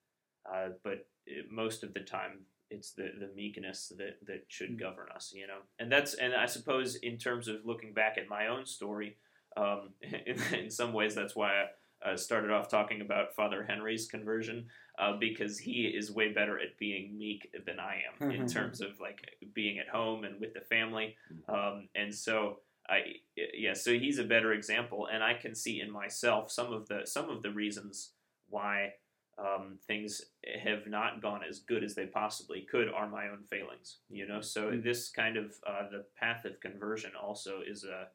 uh, 0.51 0.71
but 0.83 1.07
it, 1.27 1.47
most 1.51 1.83
of 1.83 1.95
the 1.95 2.01
time. 2.01 2.41
It's 2.71 2.93
the, 2.93 3.13
the 3.19 3.31
meekness 3.35 3.91
that, 3.97 4.19
that 4.27 4.45
should 4.49 4.73
Mm. 4.77 4.81
govern 4.81 5.07
us, 5.17 5.33
you 5.35 5.47
know, 5.47 5.61
and 5.79 5.91
that's 5.91 6.13
and 6.13 6.35
I 6.35 6.45
suppose 6.45 6.97
in 6.97 7.17
terms 7.17 7.49
of 7.49 7.65
looking 7.65 7.95
back 7.95 8.19
at 8.19 8.29
my 8.29 8.49
own 8.49 8.67
story, 8.67 9.17
um, 9.57 9.95
in, 10.03 10.37
in 10.53 10.71
some 10.71 10.93
ways 10.93 11.15
that's 11.15 11.35
why 11.35 11.65
I 12.05 12.11
uh, 12.11 12.17
started 12.19 12.51
off 12.51 12.69
talking 12.69 13.01
about 13.01 13.35
Father 13.35 13.65
Henry's 13.67 14.07
conversion 14.07 14.67
uh, 14.99 15.15
because 15.19 15.59
he 15.59 15.85
is 15.87 16.13
way 16.13 16.31
better 16.35 16.59
at 16.59 16.77
being 16.79 17.17
meek 17.17 17.51
than 17.65 17.81
I 17.81 18.03
am 18.21 18.31
in 18.31 18.47
terms 18.57 18.83
of 18.83 19.01
like 19.01 19.27
being 19.55 19.79
at 19.79 19.89
home 19.89 20.25
and 20.25 20.39
with 20.39 20.53
the 20.53 20.61
family, 20.61 21.17
um, 21.49 21.89
and 21.95 22.15
so 22.15 22.59
I 22.89 22.99
yeah 23.37 23.75
so 23.75 23.93
he's 23.93 24.19
a 24.19 24.25
better 24.25 24.53
example, 24.53 25.09
and 25.13 25.23
I 25.23 25.35
can 25.35 25.55
see 25.55 25.81
in 25.81 25.91
myself 25.91 26.51
some 26.51 26.73
of 26.73 26.89
the 26.89 27.03
some 27.05 27.29
of 27.29 27.43
the 27.43 27.51
reasons 27.51 28.13
why 28.49 28.95
um, 29.39 29.79
things 29.87 30.23
have 30.65 30.87
not 30.87 31.23
gone 31.23 31.43
as 31.49 31.61
good 31.61 31.85
as 31.85 31.95
they 31.95 32.07
possibly 32.07 32.63
could 32.63 32.89
are 32.89 33.09
my 33.09 33.29
own 33.29 33.45
failings. 33.51 33.99
You 34.11 34.27
know, 34.27 34.41
so 34.41 34.71
Mm. 34.73 34.83
this 34.83 35.11
kind 35.11 35.37
of 35.37 35.55
uh, 35.67 35.89
the 35.91 36.05
path 36.19 36.45
of 36.45 36.61
conversion 36.61 37.13
also 37.15 37.61
is 37.67 37.85
a 37.85 38.09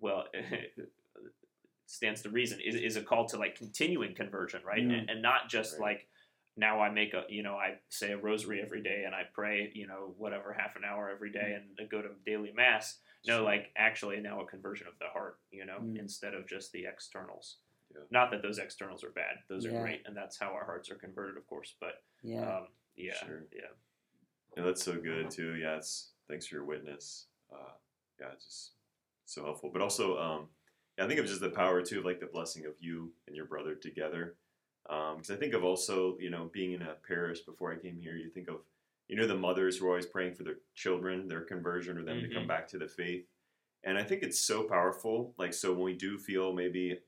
well 0.00 0.26
stands 1.86 2.22
to 2.22 2.30
reason 2.30 2.60
is, 2.60 2.74
is 2.74 2.96
a 2.96 3.02
call 3.02 3.26
to 3.28 3.36
like 3.38 3.56
continuing 3.56 4.14
conversion, 4.14 4.60
right? 4.66 4.82
And, 4.82 5.10
and 5.10 5.22
not 5.22 5.48
just 5.48 5.74
Right. 5.74 5.80
like 5.96 6.08
now 6.56 6.80
I 6.80 6.90
make 6.90 7.14
a 7.14 7.24
you 7.28 7.42
know 7.42 7.56
I 7.56 7.78
say 7.88 8.12
a 8.12 8.16
rosary 8.18 8.60
every 8.62 8.82
day 8.82 9.02
and 9.06 9.14
I 9.14 9.22
pray 9.32 9.70
you 9.74 9.86
know 9.86 10.14
whatever 10.18 10.52
half 10.52 10.76
an 10.76 10.82
hour 10.84 11.10
every 11.10 11.30
day 11.32 11.56
and 11.56 11.64
I 11.80 11.84
go 11.90 12.00
to 12.02 12.08
daily 12.24 12.52
mass. 12.54 12.98
No, 13.26 13.42
like 13.44 13.72
actually 13.76 14.20
now 14.20 14.40
a 14.40 14.46
conversion 14.46 14.86
of 14.86 14.94
the 14.98 15.08
heart, 15.08 15.38
you 15.50 15.64
know, 15.64 15.78
Mm. 15.80 15.98
instead 15.98 16.34
of 16.34 16.46
just 16.46 16.72
the 16.72 16.84
externals. 16.86 17.58
Yeah. 17.94 18.02
Not 18.10 18.30
that 18.32 18.42
those 18.42 18.58
externals 18.58 19.02
are 19.04 19.10
bad; 19.10 19.38
those 19.48 19.64
are 19.66 19.70
Yeah. 19.70 19.80
great, 19.82 20.02
and 20.06 20.16
that's 20.16 20.36
how 20.38 20.52
our 20.52 20.64
hearts 20.64 20.90
are 20.90 20.96
converted, 20.96 21.36
of 21.36 21.46
course. 21.46 21.74
But 21.80 22.02
yeah. 22.22 22.58
um, 22.58 22.68
yeah, 22.96 23.14
Sure. 23.14 23.44
yeah, 23.52 23.68
Yeah, 24.56 24.62
that's 24.64 24.82
so 24.82 25.00
good 25.00 25.30
too. 25.30 25.54
Yeah, 25.56 25.76
it's 25.76 26.12
thanks 26.28 26.46
for 26.46 26.56
your 26.56 26.64
witness. 26.64 27.26
Uh, 27.52 27.72
yeah, 28.20 28.32
it's 28.32 28.44
just 28.44 28.72
so 29.26 29.44
helpful. 29.44 29.70
But 29.70 29.82
also, 29.82 30.18
um, 30.18 30.48
yeah, 30.98 31.04
I 31.04 31.08
think 31.08 31.18
of 31.20 31.26
just 31.26 31.40
the 31.40 31.50
power 31.50 31.82
too 31.82 32.00
of 32.00 32.04
like 32.04 32.20
the 32.20 32.26
blessing 32.26 32.66
of 32.66 32.74
you 32.80 33.14
and 33.26 33.34
your 33.36 33.46
brother 33.46 33.74
together. 33.74 34.36
Because 34.84 35.30
I 35.30 35.36
think 35.36 35.54
of 35.54 35.64
also, 35.64 36.18
you 36.18 36.28
know, 36.30 36.46
being 36.52 36.72
in 36.72 36.82
a 36.82 36.94
parish 36.94 37.40
before 37.40 37.72
I 37.72 37.76
came 37.76 37.98
here. 37.98 38.16
You 38.16 38.28
think 38.30 38.48
of, 38.48 38.60
you 39.08 39.16
know, 39.16 39.26
the 39.26 39.36
mothers 39.36 39.76
who 39.78 39.86
are 39.86 39.90
always 39.90 40.06
praying 40.06 40.34
for 40.34 40.44
their 40.44 40.58
children, 40.74 41.28
their 41.28 41.42
conversion, 41.42 41.98
or 41.98 42.04
them 42.04 42.20
to 42.22 42.28
come 42.28 42.44
Mhm. 42.44 42.48
back 42.48 42.68
to 42.68 42.78
the 42.78 42.88
faith. 42.88 43.28
And 43.82 43.98
I 43.98 44.02
think 44.02 44.22
it's 44.22 44.40
so 44.40 44.66
powerful. 44.66 45.34
Like, 45.36 45.52
so 45.52 45.72
when 45.74 45.84
we 45.84 45.94
do 45.94 46.18
feel 46.18 46.52
maybe 46.54 47.02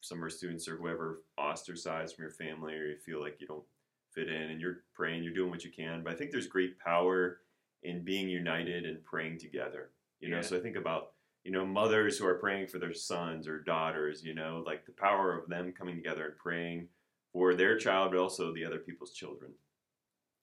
some 0.00 0.18
of 0.18 0.22
our 0.22 0.30
students 0.30 0.68
or 0.68 0.76
whoever 0.76 1.24
ostracized 1.36 2.14
from 2.14 2.22
your 2.22 2.30
family, 2.30 2.74
or 2.74 2.86
you 2.86 2.98
feel 2.98 3.20
like 3.20 3.40
you 3.40 3.46
don't 3.46 3.66
fit 4.12 4.28
in 4.28 4.50
and 4.50 4.60
you're 4.60 4.84
praying, 4.92 5.24
you're 5.24 5.34
doing 5.34 5.50
what 5.50 5.64
you 5.64 5.72
can. 5.72 6.02
But 6.04 6.12
I 6.12 6.16
think 6.16 6.30
there's 6.30 6.46
great 6.46 6.78
power 6.78 7.40
in 7.82 8.04
being 8.04 8.28
united 8.28 8.84
and 8.84 9.02
praying 9.04 9.38
together. 9.38 9.92
You 10.20 10.28
know, 10.28 10.36
Yeah. 10.36 10.42
so 10.42 10.56
I 10.56 10.60
think 10.60 10.76
about, 10.76 11.14
you 11.42 11.50
know, 11.50 11.66
mothers 11.66 12.18
who 12.18 12.26
are 12.26 12.38
praying 12.38 12.68
for 12.68 12.78
their 12.78 12.94
sons 12.94 13.48
or 13.48 13.60
daughters, 13.60 14.24
you 14.24 14.34
know, 14.34 14.62
like 14.64 14.86
the 14.86 14.92
power 14.92 15.36
of 15.36 15.48
them 15.48 15.72
coming 15.72 15.96
together 15.96 16.26
and 16.26 16.38
praying 16.38 16.88
for 17.32 17.54
their 17.54 17.76
child, 17.76 18.12
but 18.12 18.20
also 18.20 18.52
the 18.52 18.64
other 18.64 18.78
people's 18.78 19.12
children. 19.12 19.52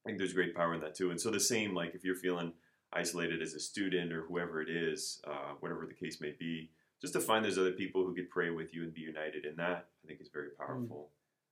I 0.03 0.09
think 0.09 0.17
there's 0.17 0.33
great 0.33 0.55
power 0.55 0.73
in 0.73 0.81
that 0.81 0.95
too. 0.95 1.11
And 1.11 1.21
so 1.21 1.29
the 1.29 1.39
same, 1.39 1.75
like 1.75 1.93
if 1.93 2.03
you're 2.03 2.15
feeling 2.15 2.53
isolated 2.93 3.41
as 3.41 3.53
a 3.53 3.59
student 3.59 4.11
or 4.11 4.23
whoever 4.23 4.61
it 4.61 4.69
is, 4.69 5.21
uh, 5.27 5.53
whatever 5.59 5.85
the 5.85 5.93
case 5.93 6.19
may 6.19 6.33
be, 6.37 6.71
just 7.01 7.13
to 7.13 7.19
find 7.19 7.43
those 7.43 7.57
other 7.57 7.71
people 7.71 8.05
who 8.05 8.13
could 8.13 8.29
pray 8.29 8.49
with 8.49 8.73
you 8.73 8.83
and 8.83 8.93
be 8.93 9.01
united 9.01 9.45
in 9.45 9.55
that, 9.57 9.87
I 10.03 10.07
think 10.07 10.21
is 10.21 10.29
very 10.31 10.49
powerful. 10.57 11.09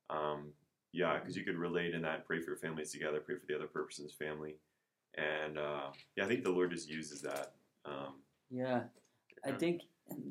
Um, 0.10 0.54
yeah, 0.92 1.20
because 1.20 1.36
you 1.36 1.44
could 1.44 1.58
relate 1.58 1.94
in 1.94 2.02
that, 2.04 2.26
pray 2.26 2.40
for 2.40 2.52
your 2.52 2.58
families 2.58 2.92
together, 2.92 3.20
pray 3.20 3.36
for 3.36 3.46
the 3.48 3.56
other 3.56 3.68
person's 3.68 4.14
family, 4.14 4.56
and 5.16 5.58
uh, 5.58 5.88
yeah, 6.16 6.26
I 6.26 6.28
think 6.28 6.44
the 6.44 6.52
Lord 6.52 6.72
just 6.72 6.90
uses 6.90 7.22
that. 7.22 7.54
Um, 7.86 8.16
Yeah, 8.50 8.84
I 9.46 9.52
think 9.52 9.82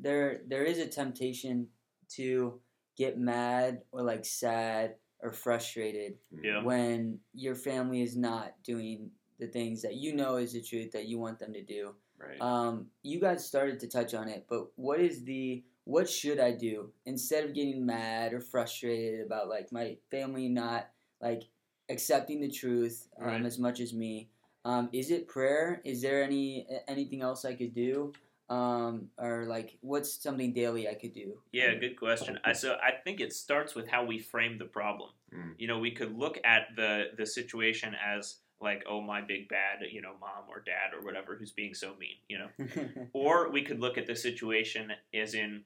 there 0.01 0.41
there 0.47 0.63
is 0.63 0.79
a 0.79 0.87
temptation 0.87 1.67
to 2.15 2.59
get 2.97 3.17
mad 3.17 3.81
or 3.91 4.01
like 4.03 4.25
sad 4.25 4.95
or 5.21 5.31
frustrated 5.31 6.17
Yeah. 6.43 6.63
when 6.63 7.19
your 7.33 7.55
family 7.55 8.01
is 8.01 8.15
not 8.15 8.53
doing 8.63 9.11
the 9.39 9.47
things 9.47 9.81
that 9.81 9.95
you 9.95 10.13
know 10.15 10.35
is 10.37 10.53
the 10.53 10.61
truth 10.61 10.91
that 10.91 11.07
you 11.07 11.17
want 11.19 11.39
them 11.39 11.53
to 11.53 11.61
do. 11.63 11.95
right. 12.17 12.39
Um, 12.41 12.87
you 13.01 13.19
guys 13.21 13.45
started 13.45 13.79
to 13.79 13.87
touch 13.87 14.13
on 14.13 14.27
it, 14.27 14.45
but 14.49 14.67
what 14.75 14.99
is 14.99 15.23
the 15.23 15.63
what 15.85 16.07
should 16.09 16.39
I 16.39 16.51
do 16.51 16.91
instead 17.05 17.43
of 17.45 17.53
getting 17.55 17.83
mad 17.85 18.33
or 18.33 18.41
frustrated 18.41 19.25
about 19.25 19.47
like 19.49 19.71
my 19.71 19.97
family 20.11 20.47
not 20.49 20.89
like 21.21 21.43
accepting 21.89 22.41
the 22.41 22.49
truth 22.51 23.07
um, 23.19 23.25
Right. 23.27 23.45
as 23.45 23.57
much 23.57 23.79
as 23.79 23.93
me? 23.93 24.29
Um, 24.65 24.89
is 24.91 25.09
it 25.09 25.27
prayer? 25.29 25.81
Is 25.85 26.01
there 26.01 26.21
any 26.21 26.67
anything 26.87 27.21
else 27.21 27.45
I 27.45 27.55
could 27.55 27.73
do? 27.73 28.11
Um, 28.49 29.09
or 29.19 29.45
like 29.45 29.77
what's 29.81 30.21
something 30.23 30.53
daily 30.53 30.89
I 30.89 30.95
could 30.95 31.13
do? 31.13 31.33
Yeah, 31.51 31.75
good 31.75 31.99
question. 31.99 32.39
I, 32.43 32.53
so 32.53 32.77
I 32.83 32.91
think 33.03 33.21
it 33.21 33.31
starts 33.31 33.75
with 33.75 33.87
how 33.87 34.03
we 34.03 34.17
frame 34.17 34.57
the 34.57 34.65
problem. 34.65 35.11
Mm. 35.31 35.53
You 35.59 35.67
know, 35.67 35.77
we 35.77 35.91
could 35.91 36.17
look 36.17 36.39
at 36.43 36.75
the 36.75 37.11
the 37.15 37.25
situation 37.25 37.95
as 38.03 38.37
like, 38.61 38.83
oh, 38.89 39.01
my 39.01 39.21
big 39.21 39.47
bad, 39.47 39.79
you 39.91 40.01
know, 40.01 40.13
mom 40.19 40.49
or 40.49 40.61
dad 40.65 40.97
or 40.97 41.05
whatever 41.05 41.35
who's 41.35 41.51
being 41.51 41.73
so 41.75 41.93
mean. 41.99 42.17
You 42.27 42.39
know, 42.39 43.07
or 43.13 43.51
we 43.51 43.61
could 43.61 43.79
look 43.79 43.97
at 43.97 44.07
the 44.07 44.15
situation 44.15 44.91
as 45.13 45.35
in, 45.35 45.63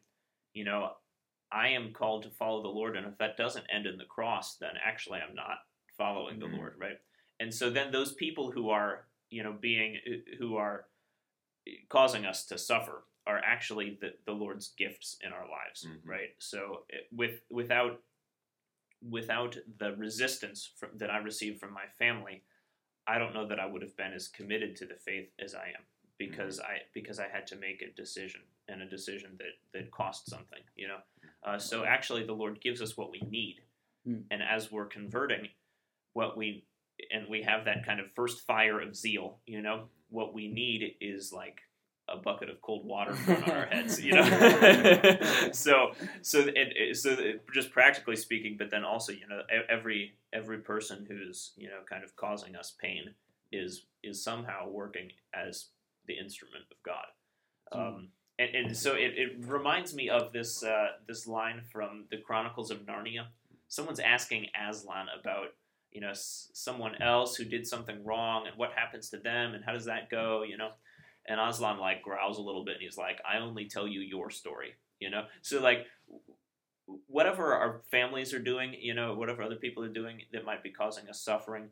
you 0.53 0.65
know, 0.65 0.91
I 1.51 1.69
am 1.69 1.93
called 1.93 2.23
to 2.23 2.29
follow 2.29 2.61
the 2.61 2.67
Lord, 2.67 2.97
and 2.97 3.07
if 3.07 3.17
that 3.19 3.37
doesn't 3.37 3.65
end 3.73 3.85
in 3.85 3.97
the 3.97 4.05
cross, 4.05 4.57
then 4.57 4.71
actually 4.83 5.19
I'm 5.19 5.35
not 5.35 5.59
following 5.97 6.39
the 6.39 6.47
Mhm. 6.47 6.57
Lord, 6.57 6.75
right? 6.77 6.99
And 7.39 7.53
so 7.53 7.69
then 7.69 7.91
those 7.91 8.13
people 8.13 8.51
who 8.51 8.69
are, 8.69 9.07
you 9.29 9.43
know, 9.43 9.53
being 9.53 9.97
who 10.37 10.57
are 10.57 10.85
causing 11.89 12.25
us 12.25 12.45
to 12.47 12.57
suffer 12.57 13.03
are 13.25 13.39
actually 13.45 13.97
the, 14.01 14.13
the 14.25 14.31
Lord's 14.33 14.69
gifts 14.77 15.17
in 15.23 15.31
our 15.31 15.47
lives, 15.49 15.85
Mhm. 15.87 15.99
right? 16.05 16.29
So 16.39 16.85
it, 16.89 17.07
with 17.11 17.41
without 17.49 18.01
without 19.09 19.57
the 19.79 19.95
resistance 19.95 20.71
from, 20.77 20.89
that 20.97 21.09
I 21.09 21.17
received 21.17 21.59
from 21.59 21.73
my 21.73 21.85
family, 21.99 22.43
I 23.05 23.17
don't 23.17 23.33
know 23.33 23.45
that 23.47 23.59
I 23.59 23.65
would 23.65 23.81
have 23.81 23.95
been 23.97 24.13
as 24.13 24.27
committed 24.29 24.75
to 24.77 24.85
the 24.85 24.95
faith 24.95 25.29
as 25.39 25.53
I 25.55 25.67
am 25.77 25.83
because 26.17 26.59
I 26.59 26.83
because 26.93 27.19
I 27.19 27.27
had 27.27 27.45
to 27.47 27.55
make 27.57 27.81
a 27.81 27.91
decision 27.91 28.41
and 28.69 28.81
a 28.81 28.85
decision 28.87 29.37
that 29.39 29.53
that 29.73 29.91
cost 29.91 30.29
something, 30.29 30.61
you 30.75 30.87
know. 30.87 30.99
Uh, 31.43 31.59
so 31.59 31.83
actually, 31.83 32.23
the 32.25 32.33
Lord 32.33 32.61
gives 32.61 32.81
us 32.81 32.95
what 32.97 33.11
we 33.11 33.19
need, 33.21 33.61
Mm. 34.07 34.25
and 34.31 34.41
as 34.43 34.71
we're 34.71 34.85
converting, 34.87 35.49
what 36.13 36.37
we 36.37 36.65
and 37.11 37.27
we 37.27 37.41
have 37.41 37.65
that 37.65 37.85
kind 37.85 37.99
of 37.99 38.11
first 38.13 38.45
fire 38.45 38.79
of 38.79 38.95
zeal, 38.95 39.41
you 39.45 39.61
know. 39.61 39.89
What 40.13 40.33
we 40.33 40.47
need 40.47 40.95
is 41.01 41.33
like 41.33 41.59
a 42.07 42.17
bucket 42.17 42.49
of 42.49 42.61
cold 42.61 42.85
water 42.85 43.13
thrown 43.25 43.43
on 43.43 43.51
our 43.51 43.65
heads, 43.65 43.99
you 43.99 44.13
know. 44.13 44.21
so 45.51 45.91
so 46.21 46.45
it, 46.55 46.95
so 46.95 47.11
it, 47.11 47.41
just 47.53 47.71
practically 47.71 48.15
speaking, 48.15 48.55
but 48.57 48.69
then 48.69 48.83
also 48.83 49.11
you 49.11 49.27
know 49.27 49.41
every 49.69 50.13
every 50.31 50.59
person 50.59 51.05
who's 51.07 51.51
you 51.57 51.67
know 51.67 51.79
kind 51.89 52.03
of 52.03 52.15
causing 52.15 52.55
us 52.55 52.75
pain 52.79 53.13
is 53.51 53.85
is 54.03 54.23
somehow 54.23 54.69
working 54.69 55.09
as 55.33 55.67
the 56.07 56.17
instrument 56.17 56.65
of 56.71 56.77
God. 56.83 57.05
Um, 57.71 58.09
and, 58.37 58.55
and 58.55 58.77
so 58.77 58.93
it, 58.93 59.13
it 59.15 59.45
reminds 59.47 59.95
me 59.95 60.09
of 60.09 60.31
this 60.31 60.63
uh, 60.63 60.87
this 61.07 61.27
line 61.27 61.61
from 61.71 62.05
the 62.11 62.17
Chronicles 62.17 62.71
of 62.71 62.79
Narnia. 62.85 63.25
Someone's 63.67 63.99
asking 63.99 64.47
Aslan 64.69 65.07
about 65.19 65.53
you 65.93 66.01
know 66.01 66.09
s- 66.09 66.49
someone 66.53 67.01
else 67.01 67.35
who 67.35 67.45
did 67.45 67.67
something 67.67 68.03
wrong 68.03 68.47
and 68.47 68.57
what 68.57 68.71
happens 68.75 69.09
to 69.09 69.17
them 69.17 69.53
and 69.53 69.63
how 69.63 69.73
does 69.73 69.85
that 69.85 70.09
go 70.09 70.43
you 70.43 70.57
know? 70.57 70.69
And 71.27 71.39
Aslan 71.39 71.79
like 71.79 72.01
growls 72.01 72.37
a 72.37 72.41
little 72.41 72.65
bit 72.65 72.75
and 72.75 72.83
he's 72.83 72.97
like 72.97 73.21
I 73.29 73.39
only 73.39 73.65
tell 73.65 73.87
you 73.87 74.01
your 74.01 74.29
story 74.29 74.73
you 74.99 75.09
know? 75.09 75.25
So 75.41 75.61
like 75.61 75.85
whatever 77.07 77.53
our 77.53 77.81
families 77.91 78.33
are 78.33 78.39
doing 78.39 78.75
you 78.79 78.93
know 78.93 79.13
whatever 79.15 79.43
other 79.43 79.55
people 79.55 79.83
are 79.83 79.89
doing 79.89 80.21
that 80.33 80.45
might 80.45 80.63
be 80.63 80.71
causing 80.71 81.07
us 81.09 81.21
suffering 81.21 81.69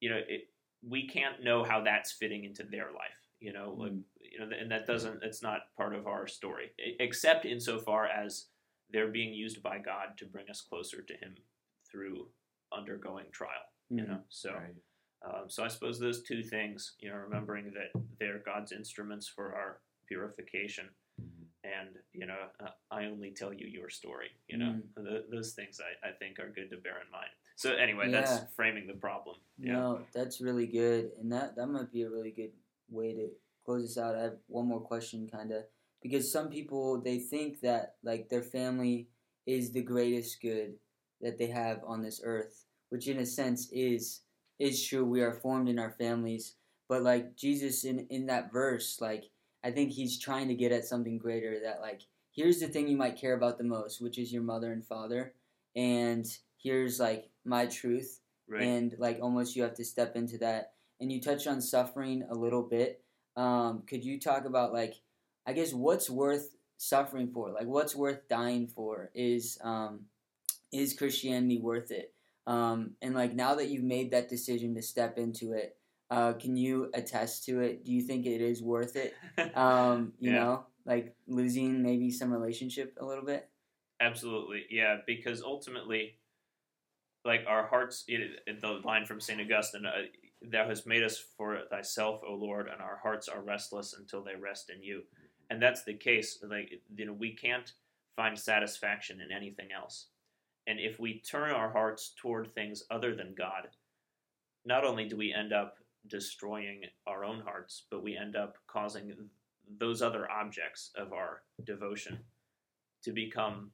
you 0.00 0.08
know 0.10 0.20
it, 0.28 0.48
we 0.88 1.06
can't 1.08 1.42
know 1.42 1.64
how 1.64 1.82
that's 1.82 2.12
fitting 2.12 2.44
into 2.44 2.62
their 2.62 2.86
life 2.86 3.18
you 3.40 3.52
know? 3.52 3.74
Like 3.76 3.92
mm. 3.92 4.02
you 4.20 4.38
know 4.40 4.48
and 4.58 4.70
that 4.70 4.86
doesn't 4.86 5.22
it's 5.22 5.42
not 5.42 5.74
part 5.76 5.94
of 5.94 6.06
our 6.06 6.26
story 6.26 6.70
except 7.00 7.44
insofar 7.44 8.06
as 8.06 8.46
they're 8.90 9.08
being 9.08 9.34
used 9.34 9.62
by 9.62 9.78
God 9.78 10.16
to 10.16 10.24
bring 10.24 10.48
us 10.48 10.60
closer 10.60 11.02
to 11.02 11.12
him 11.14 11.34
through 11.90 12.28
undergoing 12.72 13.26
trial 13.32 13.66
you 13.90 14.02
Mhm. 14.02 14.08
know 14.08 14.22
so 14.28 14.52
Right. 14.54 14.74
um, 15.22 15.48
so 15.50 15.64
I 15.64 15.68
suppose 15.68 15.98
those 15.98 16.22
two 16.22 16.44
things, 16.44 16.94
you 17.00 17.08
know, 17.10 17.16
remembering 17.16 17.72
that 17.72 17.90
they're 18.20 18.38
God's 18.38 18.70
instruments 18.70 19.26
for 19.26 19.52
our 19.52 19.80
purification, 20.06 20.88
Mhm. 21.20 21.46
and 21.64 21.98
you 22.12 22.24
know, 22.26 22.48
uh, 22.60 22.70
I 22.90 23.06
only 23.06 23.32
tell 23.32 23.52
you 23.52 23.66
your 23.66 23.90
story. 23.90 24.30
You 24.46 24.58
know, 24.58 24.80
Th- 24.96 25.24
those 25.28 25.54
things 25.54 25.80
I, 25.80 26.08
I 26.08 26.12
think 26.12 26.38
are 26.38 26.50
good 26.50 26.70
to 26.70 26.76
bear 26.76 27.00
in 27.00 27.10
mind. 27.10 27.30
So 27.56 27.74
anyway, 27.74 28.06
Yeah. 28.10 28.20
that's 28.20 28.54
framing 28.54 28.86
the 28.86 28.94
problem. 28.94 29.40
Yeah. 29.58 29.72
No, 29.72 30.06
that's 30.12 30.40
really 30.40 30.68
good, 30.68 31.10
and 31.18 31.32
that 31.32 31.56
that 31.56 31.66
might 31.66 31.90
be 31.90 32.02
a 32.02 32.10
really 32.10 32.30
good 32.30 32.52
way 32.88 33.12
to 33.14 33.28
close 33.64 33.82
this 33.82 33.98
out. 33.98 34.14
I 34.14 34.22
have 34.22 34.38
one 34.46 34.66
more 34.68 34.80
question, 34.80 35.28
kind 35.28 35.50
of, 35.50 35.64
because 36.00 36.30
some 36.30 36.48
people 36.48 37.00
they 37.00 37.18
think 37.18 37.60
that 37.60 37.96
like 38.04 38.28
their 38.28 38.44
family 38.44 39.08
is 39.46 39.72
the 39.72 39.82
greatest 39.82 40.40
good 40.40 40.78
that 41.20 41.38
they 41.38 41.48
have 41.48 41.80
on 41.86 42.02
this 42.02 42.20
earth, 42.24 42.64
which 42.90 43.08
in 43.08 43.18
a 43.18 43.26
sense 43.26 43.68
is 43.72 44.20
is 44.58 44.84
true. 44.84 45.04
We 45.04 45.20
are 45.22 45.32
formed 45.32 45.68
in 45.68 45.78
our 45.78 45.92
families, 45.92 46.54
but 46.88 47.02
like 47.02 47.36
Jesus 47.36 47.84
in 47.84 48.06
in 48.10 48.26
that 48.26 48.52
verse, 48.52 49.00
like 49.00 49.30
I 49.64 49.70
think 49.70 49.92
he's 49.92 50.18
trying 50.18 50.48
to 50.48 50.54
get 50.54 50.72
at 50.72 50.84
something 50.84 51.18
greater. 51.18 51.60
That 51.60 51.80
like 51.80 52.02
here's 52.32 52.60
the 52.60 52.68
thing 52.68 52.88
you 52.88 52.96
might 52.96 53.20
care 53.20 53.34
about 53.34 53.58
the 53.58 53.64
most, 53.64 54.00
which 54.00 54.18
is 54.18 54.32
your 54.32 54.42
mother 54.42 54.72
and 54.72 54.84
father, 54.86 55.32
and 55.76 56.26
here's 56.56 56.98
like 57.00 57.30
my 57.44 57.66
truth 57.66 58.20
Right. 58.50 58.62
and 58.62 58.94
like 58.98 59.18
almost 59.20 59.56
you 59.56 59.62
have 59.62 59.74
to 59.74 59.84
step 59.84 60.16
into 60.16 60.38
that 60.38 60.72
and 61.00 61.12
you 61.12 61.20
touched 61.20 61.46
on 61.46 61.60
suffering 61.60 62.24
a 62.30 62.34
little 62.34 62.62
bit 62.62 63.02
um, 63.36 63.82
could 63.86 64.02
you 64.02 64.18
talk 64.18 64.46
about 64.46 64.72
like 64.72 64.94
i 65.46 65.52
guess 65.52 65.74
what's 65.74 66.08
worth 66.08 66.56
suffering 66.78 67.30
for 67.30 67.50
like 67.50 67.66
what's 67.66 67.94
worth 67.94 68.26
dying 68.26 68.66
for 68.66 69.10
is 69.14 69.58
um, 69.62 70.00
is 70.72 70.94
christianity 70.94 71.58
worth 71.58 71.90
it 71.90 72.12
um, 72.46 72.92
and 73.02 73.14
like 73.14 73.34
now 73.34 73.54
that 73.54 73.68
you've 73.68 73.84
made 73.84 74.10
that 74.10 74.28
decision 74.28 74.74
to 74.74 74.82
step 74.82 75.18
into 75.18 75.52
it 75.52 75.76
uh, 76.10 76.32
can 76.32 76.56
you 76.56 76.90
attest 76.94 77.44
to 77.44 77.60
it 77.60 77.84
do 77.84 77.92
you 77.92 78.00
think 78.02 78.24
it 78.26 78.40
is 78.40 78.62
worth 78.62 78.96
it 78.96 79.14
um, 79.56 80.12
you 80.18 80.32
Yeah. 80.32 80.44
know 80.44 80.66
like 80.86 81.14
losing 81.26 81.82
maybe 81.82 82.10
some 82.10 82.32
relationship 82.32 82.96
a 83.00 83.04
little 83.04 83.24
bit 83.24 83.48
Absolutely, 84.00 84.64
yeah. 84.70 84.98
Because 85.08 85.42
ultimately, 85.42 86.18
like 87.24 87.44
our 87.48 87.66
hearts, 87.66 88.04
it, 88.08 88.20
it- 88.46 88.60
the 88.60 88.80
line 88.84 89.04
from 89.04 89.20
Saint 89.20 89.40
Augustine, 89.40 89.84
uh, 89.84 90.02
"Thou 90.42 90.68
hast 90.68 90.86
made 90.86 91.02
us 91.02 91.18
for 91.36 91.58
Thyself, 91.68 92.20
O 92.26 92.34
Lord, 92.34 92.68
and 92.68 92.80
our 92.80 92.96
hearts 93.02 93.28
are 93.28 93.40
restless 93.42 93.94
until 93.98 94.22
they 94.22 94.36
rest 94.36 94.70
in 94.70 94.82
You." 94.82 95.02
And 95.50 95.60
that's 95.60 95.82
the 95.82 95.94
case. 95.94 96.38
Like 96.48 96.80
you 96.96 97.06
know, 97.06 97.12
we 97.12 97.34
can't 97.34 97.72
find 98.16 98.38
satisfaction 98.38 99.20
in 99.20 99.32
anything 99.32 99.72
else. 99.72 100.06
And 100.68 100.78
if 100.78 101.00
we 101.00 101.20
turn 101.20 101.50
our 101.50 101.70
hearts 101.72 102.12
toward 102.20 102.54
things 102.54 102.84
other 102.90 103.14
than 103.16 103.34
God, 103.36 103.68
not 104.66 104.84
only 104.84 105.08
do 105.08 105.16
we 105.16 105.32
end 105.32 105.52
up 105.52 105.78
destroying 106.06 106.82
our 107.06 107.24
own 107.24 107.40
hearts, 107.40 107.84
but 107.90 108.02
we 108.04 108.16
end 108.16 108.36
up 108.36 108.58
causing 108.66 109.14
those 109.78 110.02
other 110.02 110.30
objects 110.30 110.90
of 110.94 111.12
our 111.14 111.42
devotion 111.64 112.18
to 113.02 113.12
become 113.12 113.70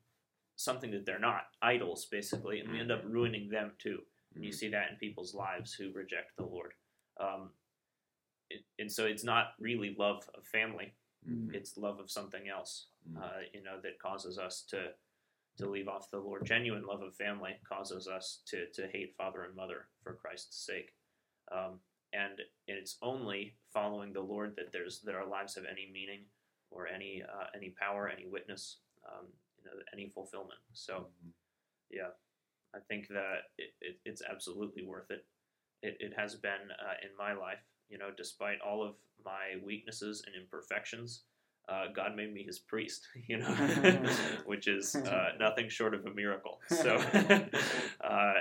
something 0.56 0.92
that 0.92 1.04
they're 1.04 1.18
not 1.18 1.46
idols 1.62 2.06
basically 2.06 2.60
and 2.60 2.70
we 2.70 2.78
end 2.78 2.92
up 2.92 3.02
ruining 3.04 3.48
them 3.48 3.72
too. 3.78 3.98
And 4.36 4.44
you 4.44 4.52
see 4.52 4.68
that 4.68 4.90
in 4.90 4.96
people's 4.96 5.34
lives 5.34 5.72
who 5.74 5.92
reject 5.92 6.36
the 6.36 6.44
lord. 6.44 6.72
Um, 7.18 7.50
it, 8.50 8.62
and 8.78 8.90
so 8.90 9.06
it's 9.06 9.24
not 9.24 9.54
really 9.58 9.96
love 9.98 10.28
of 10.36 10.46
family. 10.46 10.94
Mhm. 11.28 11.54
it's 11.54 11.78
love 11.78 11.98
of 12.00 12.10
something 12.10 12.48
else 12.50 12.88
Mhm. 13.08 13.22
uh, 13.22 13.40
you 13.54 13.62
know 13.62 13.80
that 13.80 13.98
causes 13.98 14.38
us 14.38 14.60
to 14.66 14.94
to 15.58 15.68
leave 15.68 15.88
off 15.88 16.10
the 16.10 16.18
lord. 16.18 16.44
Genuine 16.44 16.84
love 16.86 17.02
of 17.02 17.14
family 17.14 17.52
causes 17.68 18.08
us 18.08 18.40
to 18.46 18.66
to 18.74 18.88
hate 18.88 19.14
father 19.16 19.44
and 19.44 19.54
mother 19.54 19.88
for 20.02 20.14
christ's 20.14 20.64
sake. 20.66 20.92
Um, 21.52 21.80
and 22.12 22.40
it's 22.68 22.96
only 23.02 23.56
following 23.72 24.12
the 24.12 24.20
lord 24.20 24.54
that 24.56 24.72
there's 24.72 25.00
that 25.02 25.14
our 25.14 25.26
lives 25.26 25.54
have 25.56 25.64
any 25.64 25.90
meaning 25.92 26.24
or 26.70 26.86
any 26.86 27.22
uh, 27.22 27.46
any 27.54 27.70
power 27.70 28.08
any 28.08 28.26
witness 28.26 28.78
um, 29.06 29.26
you 29.58 29.64
know 29.64 29.76
any 29.92 30.08
fulfillment. 30.08 30.58
So 30.72 31.08
Mhm. 31.24 31.32
yeah 31.90 32.10
i 32.74 32.78
think 32.88 33.08
that 33.08 33.50
it, 33.58 33.74
it, 33.80 34.00
it's 34.04 34.22
absolutely 34.22 34.84
worth 34.84 35.10
it. 35.10 35.24
It, 35.82 35.96
it 36.00 36.12
has 36.16 36.34
been 36.34 36.70
uh, 36.72 36.94
in 37.02 37.10
my 37.16 37.32
life 37.34 37.62
you 37.88 37.98
know 37.98 38.10
despite 38.16 38.60
all 38.60 38.82
of 38.82 38.96
my 39.24 39.60
weaknesses 39.64 40.24
and 40.26 40.34
imperfections 40.34 41.24
uh, 41.68 41.86
god 41.94 42.14
made 42.16 42.32
me 42.32 42.42
his 42.42 42.58
priest 42.58 43.06
you 43.26 43.38
know 43.38 43.46
which 44.46 44.66
is 44.68 44.94
uh, 44.94 45.30
nothing 45.38 45.68
short 45.68 45.94
of 45.94 46.04
a 46.06 46.10
miracle 46.14 46.60
so 46.68 46.96
uh, 48.02 48.32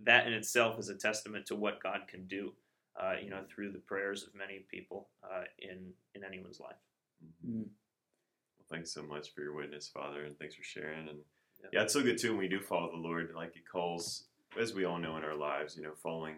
that 0.00 0.26
in 0.26 0.32
itself 0.32 0.78
is 0.78 0.88
a 0.88 0.94
testament 0.94 1.46
to 1.46 1.54
what 1.56 1.82
god 1.82 2.00
can 2.08 2.26
do 2.26 2.52
uh, 3.00 3.14
you 3.22 3.30
know 3.30 3.40
through 3.48 3.70
the 3.72 3.78
prayers 3.78 4.22
of 4.22 4.34
many 4.34 4.64
people 4.70 5.08
uh, 5.24 5.44
in 5.58 5.92
in 6.14 6.24
anyone's 6.24 6.60
life 6.60 6.76
Mhm. 7.24 7.50
Mm. 7.50 7.62
Well, 7.62 8.66
thanks 8.70 8.92
so 8.92 9.02
much 9.02 9.32
for 9.32 9.40
your 9.40 9.54
witness, 9.54 9.88
Father, 9.88 10.24
and 10.26 10.38
thanks 10.38 10.54
for 10.54 10.62
sharing. 10.62 11.08
And 11.08 11.18
Yeah. 11.62 11.68
yeah, 11.72 11.82
it's 11.84 11.94
so 11.94 12.02
good 12.02 12.18
too 12.18 12.30
when 12.32 12.38
we 12.40 12.48
do 12.48 12.60
follow 12.60 12.90
the 12.90 12.98
Lord. 12.98 13.32
Like 13.34 13.56
it 13.56 13.66
calls, 13.66 14.26
as 14.60 14.74
we 14.74 14.84
all 14.84 14.98
know 14.98 15.16
in 15.16 15.24
our 15.24 15.34
lives, 15.34 15.76
you 15.78 15.82
know, 15.82 15.94
following, 15.94 16.36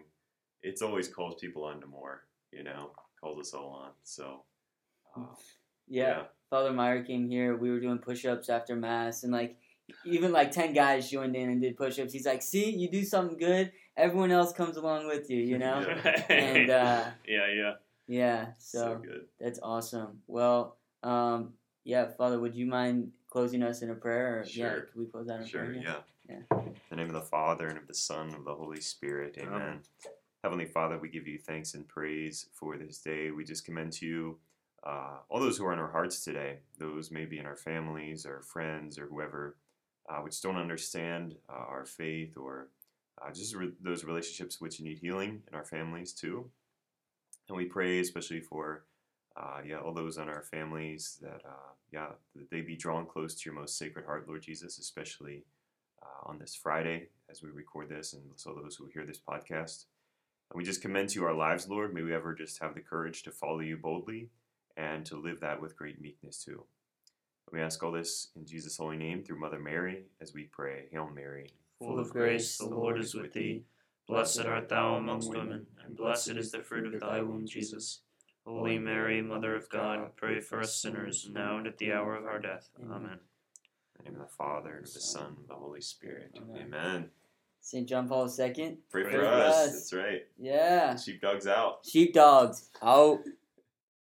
it's 0.63 0.81
always 0.81 1.09
calls 1.09 1.35
people 1.35 1.65
on 1.65 1.81
to 1.81 1.87
more. 1.87 2.27
You 2.53 2.63
know, 2.63 2.91
calls 3.19 3.39
us 3.39 3.53
all 3.53 3.71
on. 3.71 3.91
So, 4.03 4.45
uh, 5.15 5.21
yeah. 5.87 6.23
Father 6.49 6.71
Meyer 6.73 7.03
came 7.03 7.29
here. 7.29 7.55
We 7.55 7.69
were 7.69 7.79
doing 7.79 7.99
push-ups 7.99 8.49
after 8.49 8.75
mass, 8.75 9.23
and 9.23 9.31
like 9.31 9.57
even 10.05 10.31
like 10.31 10.51
ten 10.51 10.73
guys 10.73 11.09
joined 11.09 11.35
in 11.35 11.49
and 11.49 11.61
did 11.61 11.77
push-ups. 11.77 12.11
He's 12.13 12.25
like, 12.25 12.41
"See, 12.41 12.71
you 12.71 12.89
do 12.89 13.03
something 13.03 13.37
good, 13.37 13.71
everyone 13.97 14.31
else 14.31 14.51
comes 14.53 14.75
along 14.77 15.07
with 15.07 15.29
you." 15.29 15.37
You 15.37 15.57
know? 15.59 15.81
Yeah. 16.05 16.25
and 16.29 16.69
uh, 16.69 17.05
yeah 17.27 17.47
yeah 17.55 17.73
yeah, 18.07 18.47
so, 18.57 18.79
so 18.79 19.01
good. 19.03 19.25
that's 19.39 19.59
awesome. 19.61 20.21
Well, 20.25 20.77
um, 21.03 21.53
yeah, 21.83 22.07
Father, 22.17 22.39
would 22.39 22.55
you 22.55 22.65
mind 22.65 23.11
closing 23.29 23.61
us 23.61 23.83
in 23.83 23.91
a 23.91 23.95
prayer? 23.95 24.39
Or, 24.39 24.43
Yeah, 24.45 24.71
Sure. 24.71 24.81
can 24.91 25.01
we 25.01 25.05
close 25.05 25.29
out 25.29 25.41
in 25.41 25.45
Sure, 25.45 25.65
prayer? 25.65 25.81
yeah. 25.83 25.95
Yeah. 26.27 26.57
In 26.65 26.73
the 26.89 26.95
name 26.95 27.07
of 27.07 27.13
the 27.13 27.21
Father 27.21 27.67
and 27.67 27.77
of 27.77 27.87
the 27.87 27.93
Son 27.93 28.27
and 28.29 28.35
of 28.37 28.45
the 28.45 28.55
Holy 28.55 28.81
Spirit, 28.81 29.35
Amen. 29.39 29.53
Amen. 29.53 29.79
Heavenly 30.43 30.65
Father, 30.65 30.97
we 30.97 31.09
give 31.09 31.27
you 31.27 31.37
thanks 31.37 31.75
and 31.75 31.87
praise 31.87 32.47
for 32.53 32.77
this 32.77 32.97
day. 32.99 33.29
We 33.29 33.43
just 33.43 33.63
commend 33.65 33.93
to 33.93 34.05
you 34.07 34.37
uh, 34.83 35.17
all 35.29 35.39
those 35.39 35.57
who 35.57 35.65
are 35.65 35.73
in 35.73 35.79
our 35.79 35.91
hearts 35.91 36.23
today, 36.23 36.59
those 36.77 37.11
maybe 37.11 37.37
in 37.37 37.45
our 37.45 37.55
families 37.55 38.25
or 38.25 38.41
friends 38.41 38.97
or 38.97 39.07
whoever, 39.07 39.57
uh, 40.09 40.19
which 40.19 40.41
don't 40.41 40.55
understand 40.55 41.35
uh, 41.49 41.53
our 41.53 41.85
faith 41.85 42.37
or 42.37 42.69
uh, 43.21 43.31
just 43.31 43.55
re- 43.55 43.73
those 43.81 44.05
relationships 44.05 44.61
which 44.61 44.79
need 44.79 44.99
healing 44.99 45.41
in 45.47 45.55
our 45.55 45.65
families 45.65 46.13
too. 46.13 46.49
And 47.49 47.57
we 47.57 47.65
pray 47.65 47.99
especially 47.99 48.41
for 48.41 48.85
uh, 49.35 49.61
yeah 49.65 49.77
all 49.77 49.93
those 49.93 50.17
in 50.17 50.27
our 50.27 50.43
families 50.43 51.17
that 51.21 51.41
uh, 51.45 51.71
yeah 51.91 52.09
that 52.35 52.49
they 52.49 52.61
be 52.61 52.75
drawn 52.75 53.05
close 53.05 53.35
to 53.35 53.49
your 53.49 53.59
most 53.59 53.77
sacred 53.77 54.05
heart, 54.05 54.27
Lord 54.27 54.41
Jesus, 54.41 54.77
especially 54.77 55.45
on 56.25 56.37
this 56.37 56.53
Friday 56.53 57.07
as 57.31 57.41
we 57.41 57.49
record 57.49 57.87
this, 57.89 58.13
and 58.13 58.23
so 58.35 58.53
those 58.53 58.75
who 58.75 58.87
hear 58.93 59.05
this 59.05 59.19
podcast. 59.19 59.85
And 60.51 60.57
we 60.57 60.63
just 60.63 60.81
commend 60.81 61.09
to 61.09 61.19
you 61.19 61.25
our 61.25 61.33
lives, 61.33 61.67
Lord. 61.69 61.93
May 61.93 62.01
we 62.01 62.13
ever 62.13 62.33
just 62.33 62.61
have 62.61 62.75
the 62.75 62.81
courage 62.81 63.23
to 63.23 63.31
follow 63.31 63.59
you 63.59 63.77
boldly 63.77 64.29
and 64.79 65.05
to 65.05 65.17
live 65.17 65.41
that 65.41 65.61
with 65.61 65.77
great 65.77 66.01
meekness 66.01 66.43
too. 66.43 66.63
We 67.51 67.61
ask 67.61 67.83
all 67.83 67.91
this 67.91 68.29
in 68.35 68.45
Jesus' 68.45 68.77
holy 68.77 68.97
name 68.97 69.23
through 69.23 69.39
Mother 69.39 69.59
Mary 69.59 70.03
as 70.21 70.33
we 70.33 70.43
pray. 70.43 70.85
Hail 70.91 71.09
Mary. 71.13 71.49
Full 71.79 71.99
of 71.99 72.09
grace, 72.09 72.57
the 72.57 72.67
Lord 72.67 72.99
is 72.99 73.13
with 73.13 73.33
thee. 73.33 73.63
Blessed 74.07 74.45
art 74.45 74.69
thou 74.69 74.95
amongst 74.95 75.29
women, 75.29 75.65
and 75.85 75.95
blessed 75.95 76.31
is 76.31 76.51
the 76.51 76.59
fruit 76.59 76.93
of 76.93 76.99
thy 76.99 77.21
womb, 77.21 77.45
Jesus. 77.45 78.01
Holy 78.45 78.79
Mary, 78.79 79.21
Mother 79.21 79.55
of 79.55 79.69
God, 79.69 80.15
pray 80.15 80.39
for 80.39 80.59
us 80.59 80.75
sinners, 80.75 81.29
now 81.31 81.57
and 81.57 81.67
at 81.67 81.77
the 81.77 81.93
hour 81.93 82.15
of 82.15 82.25
our 82.25 82.39
death. 82.39 82.69
Amen. 82.81 83.19
In 83.99 84.05
the 84.05 84.11
name 84.11 84.19
of 84.19 84.27
the 84.27 84.33
Father, 84.33 84.75
and 84.77 84.87
of 84.87 84.93
the 84.93 84.99
Son, 84.99 85.25
and 85.27 85.37
of 85.37 85.47
the 85.47 85.53
Holy 85.53 85.81
Spirit. 85.81 86.35
Amen. 86.35 86.73
Amen. 86.73 87.09
St. 87.61 87.87
John 87.87 88.07
Paul 88.07 88.27
II. 88.27 88.77
Pray 88.89 89.03
for 89.03 89.11
for 89.11 89.25
us. 89.25 89.55
us. 89.55 89.71
That's 89.73 89.93
right. 89.93 90.21
Yeah. 90.37 90.95
Sheepdogs 90.95 91.45
out. 91.47 91.85
Sheepdogs 91.85 92.69
out. 92.81 93.19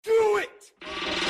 Do 0.03 0.39
it! 0.39 1.30